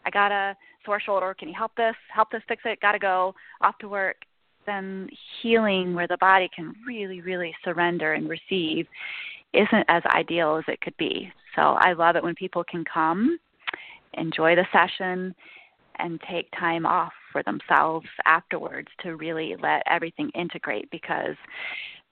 I 0.06 0.10
got 0.10 0.32
a 0.32 0.56
sore 0.86 1.00
shoulder. 1.00 1.36
Can 1.38 1.48
you 1.48 1.56
help 1.58 1.76
this? 1.76 1.96
Help 2.14 2.32
this 2.32 2.42
fix 2.48 2.64
it? 2.66 2.82
Got 2.82 2.94
to 2.94 3.00
go 3.00 3.34
off 3.62 3.78
to 3.80 3.90
work. 3.90 4.18
Then 4.66 5.10
healing 5.42 5.96
where 5.96 6.08
the 6.08 6.18
body 6.18 6.50
can 6.56 6.74
really, 6.86 7.22
really 7.22 7.56
surrender 7.64 8.14
and 8.14 8.30
receive 8.30 8.88
isn't 9.54 9.86
as 9.88 10.04
ideal 10.14 10.58
as 10.58 10.66
it 10.68 10.82
could 10.82 10.96
be. 10.98 11.32
So 11.56 11.62
I 11.62 11.94
love 11.94 12.16
it 12.16 12.24
when 12.24 12.36
people 12.36 12.64
can 12.64 12.84
come, 12.86 13.40
enjoy 14.14 14.56
the 14.56 14.66
session, 14.72 15.34
and 15.98 16.20
take 16.30 16.48
time 16.58 16.86
off 16.86 17.12
for 17.32 17.44
themselves 17.44 18.08
afterwards 18.26 18.88
to 19.02 19.16
really 19.16 19.56
let 19.62 19.84
everything 19.88 20.30
integrate 20.36 20.90
because 20.92 21.36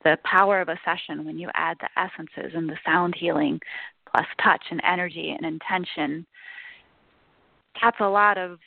the 0.08 0.18
power 0.24 0.62
of 0.62 0.70
a 0.70 0.80
session 0.86 1.26
when 1.26 1.38
you 1.38 1.50
add 1.54 1.78
the 1.82 2.02
essences 2.02 2.54
and 2.56 2.70
the 2.70 2.78
sound 2.86 3.14
healing 3.18 3.60
plus 4.10 4.26
touch 4.42 4.64
and 4.72 4.82
energy 4.86 5.36
and 5.38 5.46
intention. 5.46 6.26
That's 7.82 7.98
a 8.00 8.08
lot 8.08 8.38
of 8.38 8.60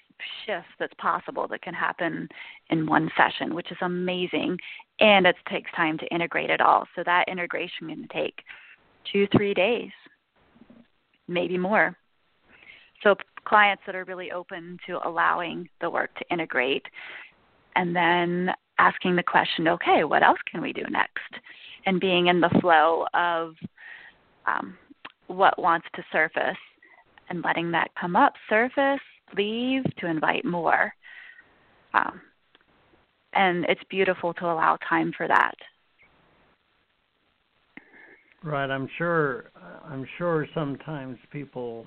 shifts 0.45 0.68
that's 0.78 0.93
possible 0.99 1.49
that 1.49 1.62
can 1.62 1.72
happen 1.72 2.28
in 2.68 2.86
one 2.86 3.11
session 3.16 3.55
which 3.55 3.72
is 3.72 3.78
amazing. 3.80 4.59
And 5.01 5.26
it 5.26 5.36
takes 5.49 5.70
time 5.74 5.97
to 5.99 6.14
integrate 6.14 6.51
it 6.51 6.61
all. 6.61 6.86
So 6.95 7.03
that 7.07 7.24
integration 7.26 7.88
can 7.88 8.07
take 8.12 8.43
two 9.11 9.26
three 9.34 9.55
days 9.55 9.91
maybe 11.26 11.57
more. 11.57 11.97
So 13.03 13.14
clients 13.45 13.84
that 13.86 13.95
are 13.95 14.05
really 14.05 14.30
open 14.30 14.76
to 14.86 14.99
allowing 15.09 15.70
the 15.80 15.88
work 15.88 16.14
to 16.16 16.24
integrate 16.30 16.84
and 17.76 17.94
then 17.94 18.50
asking 18.78 19.16
the 19.16 19.22
question 19.22 19.68
okay 19.68 20.04
what 20.04 20.22
else 20.22 20.38
can 20.50 20.60
we 20.62 20.72
do 20.72 20.84
next? 20.90 21.34
And 21.86 22.00
being 22.00 22.26
in 22.26 22.40
the 22.40 22.50
flow 22.60 23.06
of 23.14 23.54
um, 24.46 24.76
what 25.26 25.58
wants 25.58 25.86
to 25.94 26.02
surface 26.12 26.58
and 27.28 27.42
letting 27.42 27.70
that 27.70 27.90
come 27.98 28.16
up 28.16 28.34
surface 28.48 29.00
leave 29.36 29.84
to 29.98 30.06
invite 30.06 30.44
more. 30.44 30.92
Um, 31.94 32.20
and 33.32 33.64
it's 33.68 33.80
beautiful 33.88 34.34
to 34.34 34.44
allow 34.46 34.76
time 34.88 35.12
for 35.16 35.28
that. 35.28 35.54
Right. 38.42 38.70
I'm 38.70 38.88
sure 38.96 39.50
i'm 39.84 40.06
sure 40.16 40.46
sometimes 40.54 41.18
people 41.30 41.86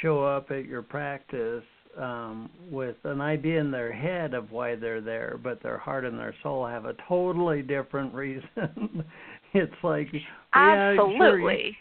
show 0.00 0.24
up 0.24 0.50
at 0.50 0.64
your 0.64 0.80
practice 0.80 1.64
um, 1.98 2.50
with 2.70 2.96
an 3.04 3.20
idea 3.20 3.60
in 3.60 3.70
their 3.70 3.92
head 3.92 4.34
of 4.34 4.50
why 4.50 4.76
they're 4.76 5.00
there, 5.00 5.38
but 5.42 5.62
their 5.62 5.78
heart 5.78 6.04
and 6.04 6.18
their 6.18 6.34
soul 6.42 6.66
have 6.66 6.84
a 6.84 6.94
totally 7.08 7.62
different 7.62 8.14
reason. 8.14 8.48
it's 9.54 9.72
like 9.82 10.08
absolutely. 10.54 11.54
Yeah, 11.54 11.70
sure. 11.70 11.74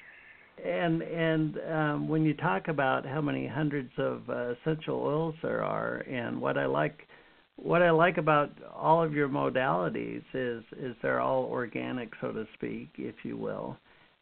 And 0.62 1.01
and 1.01 1.57
um, 1.72 2.10
when 2.10 2.24
you 2.24 2.34
talk 2.34 2.68
about 2.68 3.05
how 3.05 3.22
many 3.22 3.47
hundreds 3.47 3.91
of 3.97 4.30
uh, 4.30 4.53
essential 4.53 4.99
oils 4.99 5.36
there 5.41 5.64
are, 5.64 5.99
and 5.99 6.41
what 6.41 6.57
I 6.57 6.66
like, 6.66 7.07
what 7.55 7.82
I 7.82 7.91
like 7.91 8.18
about 8.18 8.51
all 8.74 9.01
of 9.01 9.14
your 9.14 9.30
modalities 9.30 10.24
is 10.34 10.64
is 10.78 10.95
they're 11.01 11.22
all 11.22 11.45
organic, 11.45 12.10
so 12.20 12.34
to 12.34 12.45
speak, 12.55 12.89
if 12.97 13.16
you 13.24 13.38
will, 13.38 13.78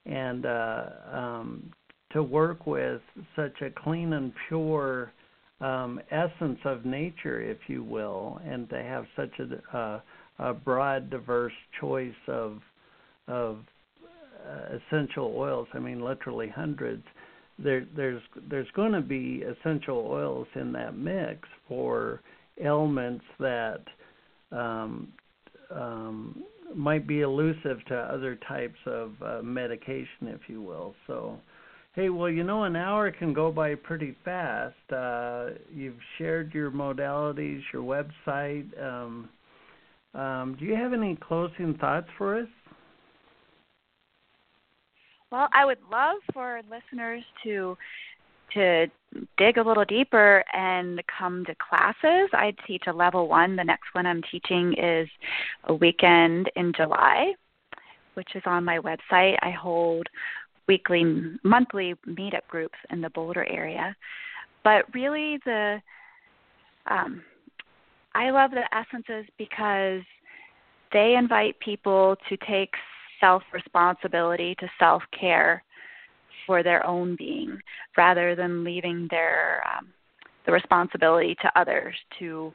and 0.05 0.45
uh, 0.45 0.85
um, 1.11 1.71
to 2.11 2.21
work 2.21 2.67
with 2.67 3.01
such 3.35 3.61
a 3.61 3.71
clean 3.71 4.13
and 4.13 4.31
pure 4.47 5.11
um, 5.59 5.99
essence 6.11 6.59
of 6.65 6.85
nature, 6.85 7.41
if 7.41 7.57
you 7.67 7.83
will, 7.83 8.39
and 8.45 8.69
to 8.69 8.81
have 8.81 9.05
such 9.15 9.31
a, 9.39 9.77
uh, 9.77 10.01
a 10.39 10.53
broad, 10.53 11.09
diverse 11.09 11.53
choice 11.79 12.13
of 12.27 12.59
of 13.27 13.59
uh, 14.47 14.77
essential 14.77 15.33
oils. 15.35 15.67
I 15.73 15.79
mean, 15.79 16.01
literally 16.01 16.47
hundreds. 16.49 17.03
there 17.59 17.85
there's 17.95 18.21
there's 18.49 18.71
going 18.75 18.93
to 18.93 19.01
be 19.01 19.43
essential 19.43 20.07
oils 20.09 20.47
in 20.55 20.71
that 20.73 20.97
mix 20.97 21.47
for 21.67 22.21
ailments 22.61 23.25
that 23.39 23.81
um, 24.51 25.09
um, 25.71 26.43
might 26.75 27.07
be 27.07 27.21
elusive 27.21 27.83
to 27.87 27.95
other 27.95 28.37
types 28.47 28.79
of 28.85 29.11
uh, 29.21 29.41
medication, 29.41 30.27
if 30.27 30.41
you 30.47 30.61
will. 30.61 30.93
So, 31.07 31.37
hey, 31.97 32.09
well, 32.09 32.29
you 32.29 32.43
know, 32.43 32.63
an 32.65 32.75
hour 32.75 33.09
can 33.11 33.33
go 33.33 33.51
by 33.51 33.73
pretty 33.73 34.15
fast. 34.23 34.75
Uh, 34.95 35.47
you've 35.73 35.97
shared 36.19 36.53
your 36.53 36.69
modalities, 36.69 37.61
your 37.73 37.81
website. 37.81 38.69
Um, 38.79 39.27
um, 40.13 40.55
do 40.59 40.65
you 40.65 40.75
have 40.75 40.93
any 40.93 41.15
closing 41.15 41.75
thoughts 41.81 42.07
for 42.15 42.39
us? 42.39 42.47
Well, 45.31 45.49
I 45.51 45.65
would 45.65 45.79
love 45.91 46.17
for 46.31 46.61
listeners 46.69 47.23
to 47.43 47.75
to 48.53 48.87
dig 49.37 49.57
a 49.57 49.63
little 49.63 49.83
deeper 49.83 50.41
and 50.53 51.01
come 51.19 51.43
to 51.45 51.55
classes. 51.55 52.29
I 52.31 52.53
teach 52.65 52.83
a 52.87 52.93
level 52.93 53.27
one. 53.27 53.55
The 53.55 53.63
next 53.63 53.87
one 53.91 54.05
I'm 54.05 54.21
teaching 54.31 54.73
is 54.77 55.09
a 55.65 55.73
weekend 55.73 56.49
in 56.55 56.71
July, 56.73 57.33
which 58.13 58.29
is 58.35 58.43
on 58.45 58.63
my 58.63 58.79
website. 58.79 59.35
I 59.41 59.51
hold 59.51 60.07
weekly, 60.67 61.03
monthly 61.43 61.95
meetup 62.07 62.45
groups 62.47 62.77
in 62.91 63.01
the 63.01 63.09
Boulder 63.09 63.45
area. 63.49 63.95
But 64.63 64.85
really, 64.93 65.39
the 65.45 65.81
um, 66.89 67.21
I 68.15 68.31
love 68.31 68.51
the 68.51 68.63
essences 68.75 69.25
because 69.37 70.01
they 70.91 71.15
invite 71.15 71.59
people 71.59 72.15
to 72.29 72.37
take 72.47 72.73
self 73.19 73.43
responsibility 73.53 74.55
to 74.59 74.67
self 74.79 75.03
care 75.17 75.63
for 76.45 76.63
their 76.63 76.85
own 76.85 77.15
being 77.17 77.59
rather 77.97 78.35
than 78.35 78.63
leaving 78.63 79.07
their 79.11 79.63
um, 79.67 79.87
the 80.45 80.51
responsibility 80.51 81.35
to 81.41 81.59
others 81.59 81.93
to 82.19 82.53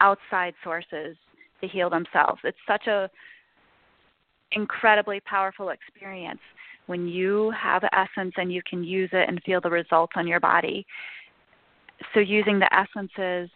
outside 0.00 0.54
sources 0.62 1.16
to 1.60 1.68
heal 1.68 1.88
themselves 1.88 2.40
it's 2.44 2.58
such 2.66 2.86
a 2.88 3.08
incredibly 4.52 5.20
powerful 5.20 5.70
experience 5.70 6.40
when 6.86 7.06
you 7.06 7.50
have 7.50 7.82
essence 7.92 8.34
and 8.36 8.52
you 8.52 8.62
can 8.68 8.82
use 8.82 9.10
it 9.12 9.28
and 9.28 9.42
feel 9.44 9.60
the 9.60 9.70
results 9.70 10.12
on 10.16 10.26
your 10.26 10.40
body 10.40 10.84
so 12.14 12.20
using 12.20 12.58
the 12.58 12.72
essences 12.74 13.50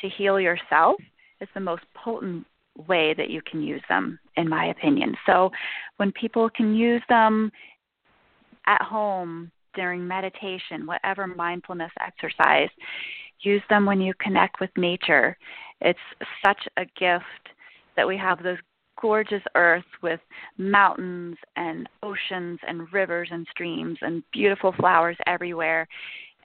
to 0.00 0.08
heal 0.08 0.40
yourself 0.40 0.96
is 1.40 1.48
the 1.54 1.60
most 1.60 1.82
potent 1.94 2.46
way 2.88 3.14
that 3.14 3.30
you 3.30 3.42
can 3.42 3.62
use 3.62 3.82
them, 3.88 4.18
in 4.36 4.48
my 4.48 4.66
opinion. 4.66 5.14
So 5.26 5.50
when 5.98 6.12
people 6.12 6.48
can 6.50 6.74
use 6.74 7.02
them 7.08 7.50
at 8.66 8.82
home 8.82 9.50
during 9.74 10.06
meditation, 10.06 10.86
whatever 10.86 11.26
mindfulness 11.26 11.92
exercise, 12.00 12.70
use 13.40 13.62
them 13.68 13.86
when 13.86 14.00
you 14.00 14.14
connect 14.20 14.60
with 14.60 14.70
nature. 14.76 15.36
It's 15.80 15.98
such 16.44 16.60
a 16.76 16.84
gift 16.98 17.24
that 17.96 18.06
we 18.06 18.16
have 18.16 18.42
this 18.42 18.58
gorgeous 19.02 19.42
earth 19.56 19.84
with 20.00 20.20
mountains 20.56 21.36
and 21.56 21.88
oceans 22.02 22.60
and 22.66 22.90
rivers 22.92 23.28
and 23.32 23.46
streams 23.50 23.98
and 24.00 24.22
beautiful 24.32 24.72
flowers 24.78 25.16
everywhere. 25.26 25.86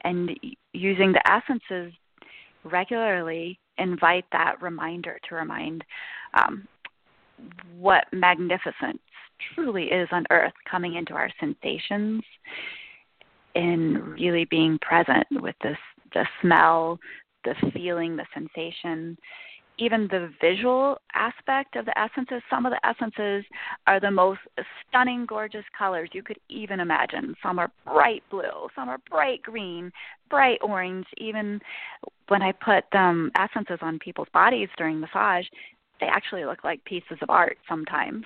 And 0.03 0.32
using 0.74 1.14
the 1.14 1.32
essences 1.32 1.93
regularly 2.64 3.60
invite 3.78 4.26
that 4.32 4.62
reminder 4.62 5.20
to 5.30 5.36
remind 5.36 5.84
um, 6.34 6.68
what 7.78 8.05
magnificence 8.12 8.99
truly 9.53 9.86
is 9.86 10.10
on 10.12 10.26
earth 10.32 10.53
coming 10.70 10.95
into 10.95 11.14
our 11.14 11.30
sensations 11.39 12.24
and 13.53 14.08
really 14.08 14.45
being 14.45 14.80
present 14.80 15.26
with 15.32 15.55
this 15.62 15.78
the 16.14 16.26
smell 16.41 16.99
the 17.43 17.53
feeling 17.74 18.16
the 18.16 18.26
sensation 18.34 19.18
even 19.80 20.07
the 20.09 20.32
visual 20.41 20.97
aspect 21.13 21.75
of 21.75 21.86
the 21.86 21.97
essences, 21.97 22.41
some 22.49 22.65
of 22.65 22.71
the 22.71 22.86
essences 22.86 23.45
are 23.86 23.99
the 23.99 24.09
most 24.09 24.39
stunning, 24.88 25.25
gorgeous 25.25 25.65
colors 25.78 26.09
you 26.13 26.23
could 26.23 26.39
even 26.49 26.80
imagine. 26.80 27.36
Some 27.43 27.59
are 27.59 27.71
bright 27.86 28.23
blue, 28.32 28.67
some 28.75 28.89
are 28.89 28.97
bright 29.09 29.41
green, 29.43 29.91
bright 30.30 30.59
orange. 30.61 31.05
Even 31.17 31.59
when 32.28 32.41
I 32.41 32.51
put 32.53 32.84
um, 32.93 33.32
essences 33.38 33.78
on 33.82 33.99
people's 33.99 34.30
bodies 34.34 34.69
during 34.78 34.99
massage, 34.99 35.45
they 35.99 36.07
actually 36.07 36.45
look 36.45 36.63
like 36.63 36.84
pieces 36.86 37.17
of 37.21 37.30
art 37.30 37.57
sometimes. 37.69 38.25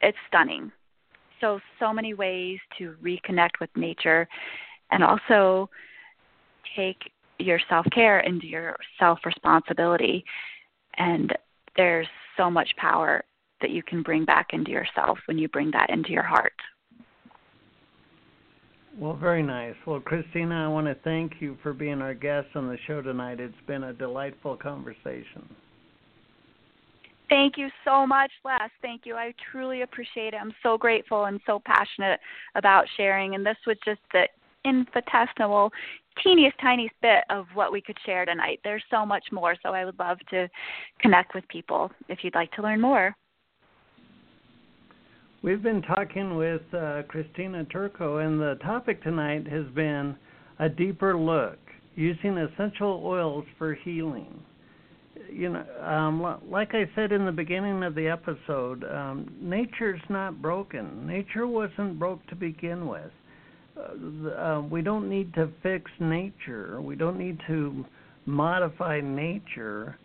It's 0.00 0.18
stunning. 0.28 0.72
So, 1.40 1.60
so 1.78 1.92
many 1.92 2.14
ways 2.14 2.58
to 2.78 2.94
reconnect 3.02 3.60
with 3.60 3.70
nature 3.76 4.26
and 4.90 5.02
also 5.02 5.68
take 6.76 7.10
your 7.38 7.60
self 7.68 7.84
care 7.92 8.20
into 8.20 8.46
your 8.46 8.76
self 8.98 9.18
responsibility 9.24 10.24
and 10.96 11.32
there's 11.76 12.08
so 12.36 12.50
much 12.50 12.70
power 12.76 13.22
that 13.60 13.70
you 13.70 13.82
can 13.82 14.02
bring 14.02 14.24
back 14.24 14.48
into 14.52 14.70
yourself 14.70 15.18
when 15.26 15.38
you 15.38 15.48
bring 15.48 15.70
that 15.70 15.90
into 15.90 16.10
your 16.10 16.22
heart. 16.22 16.52
Well, 18.98 19.14
very 19.14 19.42
nice. 19.42 19.74
Well, 19.86 20.00
Christina, 20.00 20.66
I 20.66 20.68
want 20.68 20.86
to 20.86 20.94
thank 21.02 21.34
you 21.40 21.56
for 21.62 21.72
being 21.72 22.02
our 22.02 22.12
guest 22.12 22.48
on 22.54 22.68
the 22.68 22.76
show 22.86 23.00
tonight. 23.00 23.40
It's 23.40 23.54
been 23.66 23.84
a 23.84 23.92
delightful 23.92 24.56
conversation. 24.56 25.48
Thank 27.30 27.56
you 27.56 27.68
so 27.86 28.06
much, 28.06 28.30
Les. 28.44 28.68
Thank 28.82 29.06
you. 29.06 29.14
I 29.14 29.32
truly 29.50 29.80
appreciate 29.80 30.34
it. 30.34 30.38
I'm 30.38 30.52
so 30.62 30.76
grateful 30.76 31.24
and 31.24 31.40
so 31.46 31.62
passionate 31.64 32.20
about 32.56 32.84
sharing. 32.98 33.34
And 33.34 33.46
this 33.46 33.56
was 33.66 33.78
just 33.86 34.00
the 34.12 34.26
infinitesimal 34.64 35.70
teeniest 36.22 36.58
tiniest 36.60 36.94
bit 37.00 37.24
of 37.30 37.46
what 37.54 37.72
we 37.72 37.80
could 37.80 37.96
share 38.04 38.24
tonight. 38.24 38.60
There's 38.64 38.84
so 38.90 39.06
much 39.06 39.24
more, 39.32 39.56
so 39.62 39.70
I 39.70 39.84
would 39.84 39.98
love 39.98 40.18
to 40.30 40.48
connect 41.00 41.34
with 41.34 41.46
people 41.48 41.90
if 42.08 42.18
you'd 42.22 42.34
like 42.34 42.52
to 42.52 42.62
learn 42.62 42.80
more. 42.80 43.14
We've 45.42 45.62
been 45.62 45.82
talking 45.82 46.36
with 46.36 46.62
uh, 46.72 47.02
Christina 47.08 47.64
Turco, 47.64 48.18
and 48.18 48.40
the 48.40 48.58
topic 48.62 49.02
tonight 49.02 49.46
has 49.48 49.66
been 49.74 50.16
a 50.60 50.68
deeper 50.68 51.18
look 51.18 51.58
using 51.96 52.38
essential 52.38 53.02
oils 53.04 53.44
for 53.58 53.74
healing. 53.74 54.40
You 55.30 55.50
know, 55.50 55.64
um, 55.84 56.40
like 56.48 56.74
I 56.74 56.88
said 56.94 57.10
in 57.10 57.24
the 57.24 57.32
beginning 57.32 57.82
of 57.82 57.94
the 57.94 58.06
episode, 58.06 58.84
um, 58.84 59.34
nature's 59.40 60.00
not 60.08 60.40
broken. 60.40 61.06
Nature 61.06 61.46
wasn't 61.46 61.98
broke 61.98 62.24
to 62.28 62.36
begin 62.36 62.86
with 62.86 63.10
uh, 63.76 64.62
we 64.70 64.82
don't 64.82 65.08
need 65.08 65.32
to 65.34 65.50
fix 65.62 65.90
nature. 66.00 66.80
We 66.80 66.96
don't 66.96 67.18
need 67.18 67.38
to 67.46 67.84
modify 68.26 69.00
nature. 69.00 69.96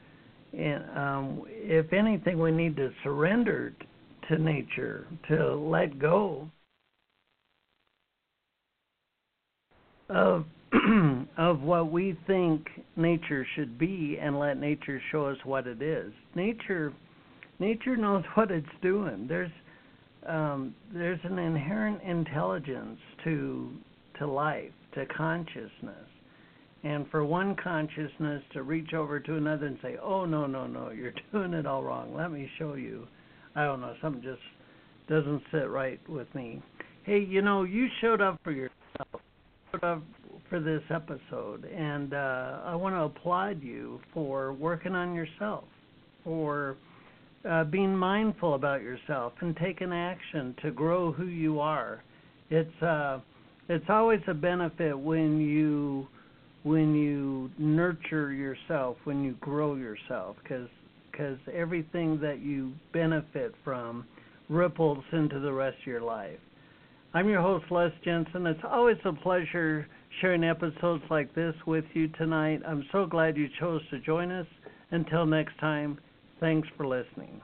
And 0.57 0.83
um, 0.97 1.43
if 1.47 1.91
anything, 1.93 2.39
we 2.39 2.51
need 2.51 2.75
to 2.77 2.91
surrender 3.03 3.73
to 4.29 4.37
nature, 4.37 5.07
to 5.27 5.55
let 5.55 5.99
go 5.99 6.49
of 10.09 10.45
of 11.37 11.61
what 11.61 11.91
we 11.91 12.17
think 12.27 12.67
nature 12.97 13.45
should 13.55 13.79
be, 13.79 14.17
and 14.21 14.37
let 14.37 14.59
nature 14.59 15.01
show 15.11 15.25
us 15.25 15.37
what 15.45 15.65
it 15.65 15.81
is. 15.81 16.11
Nature, 16.35 16.93
nature 17.59 17.95
knows 17.95 18.23
what 18.33 18.51
it's 18.51 18.67
doing. 18.81 19.27
There's 19.29 19.51
um, 20.27 20.75
there's 20.93 21.19
an 21.23 21.39
inherent 21.39 22.01
intelligence 22.03 22.99
to 23.23 23.71
to 24.19 24.27
life, 24.27 24.71
to 24.95 25.05
consciousness. 25.05 26.07
And 26.83 27.09
for 27.09 27.25
one 27.25 27.55
consciousness 27.55 28.41
to 28.53 28.63
reach 28.63 28.93
over 28.93 29.19
to 29.19 29.35
another 29.35 29.67
and 29.67 29.77
say, 29.81 29.97
"Oh 30.01 30.25
no, 30.25 30.45
no, 30.47 30.67
no, 30.67 30.91
you're 30.91 31.13
doing 31.31 31.53
it 31.53 31.65
all 31.65 31.83
wrong. 31.83 32.15
Let 32.15 32.31
me 32.31 32.49
show 32.57 32.75
you." 32.75 33.07
I 33.57 33.65
don't 33.65 33.81
know, 33.81 33.95
something 34.03 34.21
just 34.21 34.39
doesn't 35.09 35.41
sit 35.51 35.67
right 35.69 35.99
with 36.07 36.27
me. 36.35 36.61
Hey, 37.05 37.19
you 37.19 37.41
know, 37.41 37.63
you 37.63 37.87
showed 38.01 38.21
up 38.21 38.39
for 38.43 38.51
yourself, 38.51 39.21
showed 39.71 39.83
up 39.83 40.03
for 40.47 40.59
this 40.59 40.83
episode, 40.91 41.65
and 41.65 42.13
uh, 42.13 42.59
I 42.65 42.75
want 42.75 42.93
to 42.93 43.01
applaud 43.01 43.63
you 43.63 43.99
for 44.13 44.53
working 44.53 44.93
on 44.93 45.15
yourself, 45.15 45.63
for 46.23 46.77
uh, 47.47 47.63
being 47.63 47.95
mindful 47.95 48.55
about 48.55 48.81
yourself 48.81 49.33
and 49.41 49.55
taking 49.57 49.93
action 49.93 50.55
to 50.61 50.71
grow 50.71 51.11
who 51.11 51.25
you 51.25 51.59
are. 51.59 52.03
It's 52.49 52.81
uh, 52.81 53.19
it's 53.69 53.85
always 53.89 54.21
a 54.27 54.33
benefit 54.33 54.97
when 54.97 55.39
you 55.39 56.07
when 56.63 56.95
you 56.95 57.49
nurture 57.57 58.31
yourself, 58.33 58.97
when 59.03 59.23
you 59.23 59.33
grow 59.39 59.75
yourself, 59.75 60.35
because 60.43 60.69
because 61.11 61.37
everything 61.53 62.19
that 62.21 62.39
you 62.39 62.73
benefit 62.93 63.53
from 63.63 64.05
ripples 64.49 65.03
into 65.11 65.39
the 65.39 65.51
rest 65.51 65.77
of 65.81 65.87
your 65.87 66.01
life. 66.01 66.39
I'm 67.13 67.27
your 67.27 67.41
host, 67.41 67.65
Les 67.71 67.91
Jensen. 68.03 68.45
It's 68.45 68.59
always 68.63 68.97
a 69.03 69.13
pleasure 69.13 69.87
sharing 70.21 70.43
episodes 70.43 71.03
like 71.09 71.33
this 71.33 71.55
with 71.65 71.85
you 71.93 72.07
tonight. 72.09 72.61
I'm 72.67 72.85
so 72.91 73.05
glad 73.05 73.35
you 73.35 73.47
chose 73.59 73.81
to 73.89 73.99
join 73.99 74.31
us. 74.31 74.45
Until 74.91 75.25
next 75.25 75.57
time, 75.59 75.97
Thanks 76.39 76.67
for 76.77 76.85
listening. 76.85 77.41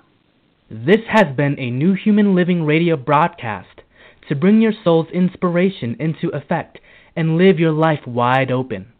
This 0.69 1.01
has 1.09 1.35
been 1.35 1.59
a 1.59 1.71
New 1.71 1.93
Human 1.93 2.35
Living 2.35 2.63
radio 2.63 2.95
broadcast 2.95 3.81
to 4.29 4.35
bring 4.35 4.61
your 4.61 4.73
soul's 4.83 5.09
inspiration 5.11 5.95
into 5.99 6.29
effect 6.29 6.79
and 7.15 7.37
live 7.37 7.59
your 7.59 7.71
life 7.71 8.05
wide 8.07 8.51
open. 8.51 8.93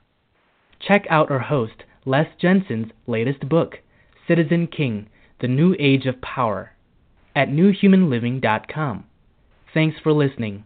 Check 0.79 1.05
out 1.09 1.31
our 1.31 1.39
host, 1.39 1.83
Les 2.05 2.27
Jensen's 2.41 2.91
latest 3.07 3.47
book, 3.47 3.79
Citizen 4.27 4.67
King 4.67 5.07
The 5.41 5.47
New 5.47 5.75
Age 5.79 6.05
of 6.05 6.21
Power, 6.21 6.71
at 7.35 7.49
newhumanliving.com. 7.49 9.05
Thanks 9.73 9.97
for 10.01 10.11
listening. 10.11 10.65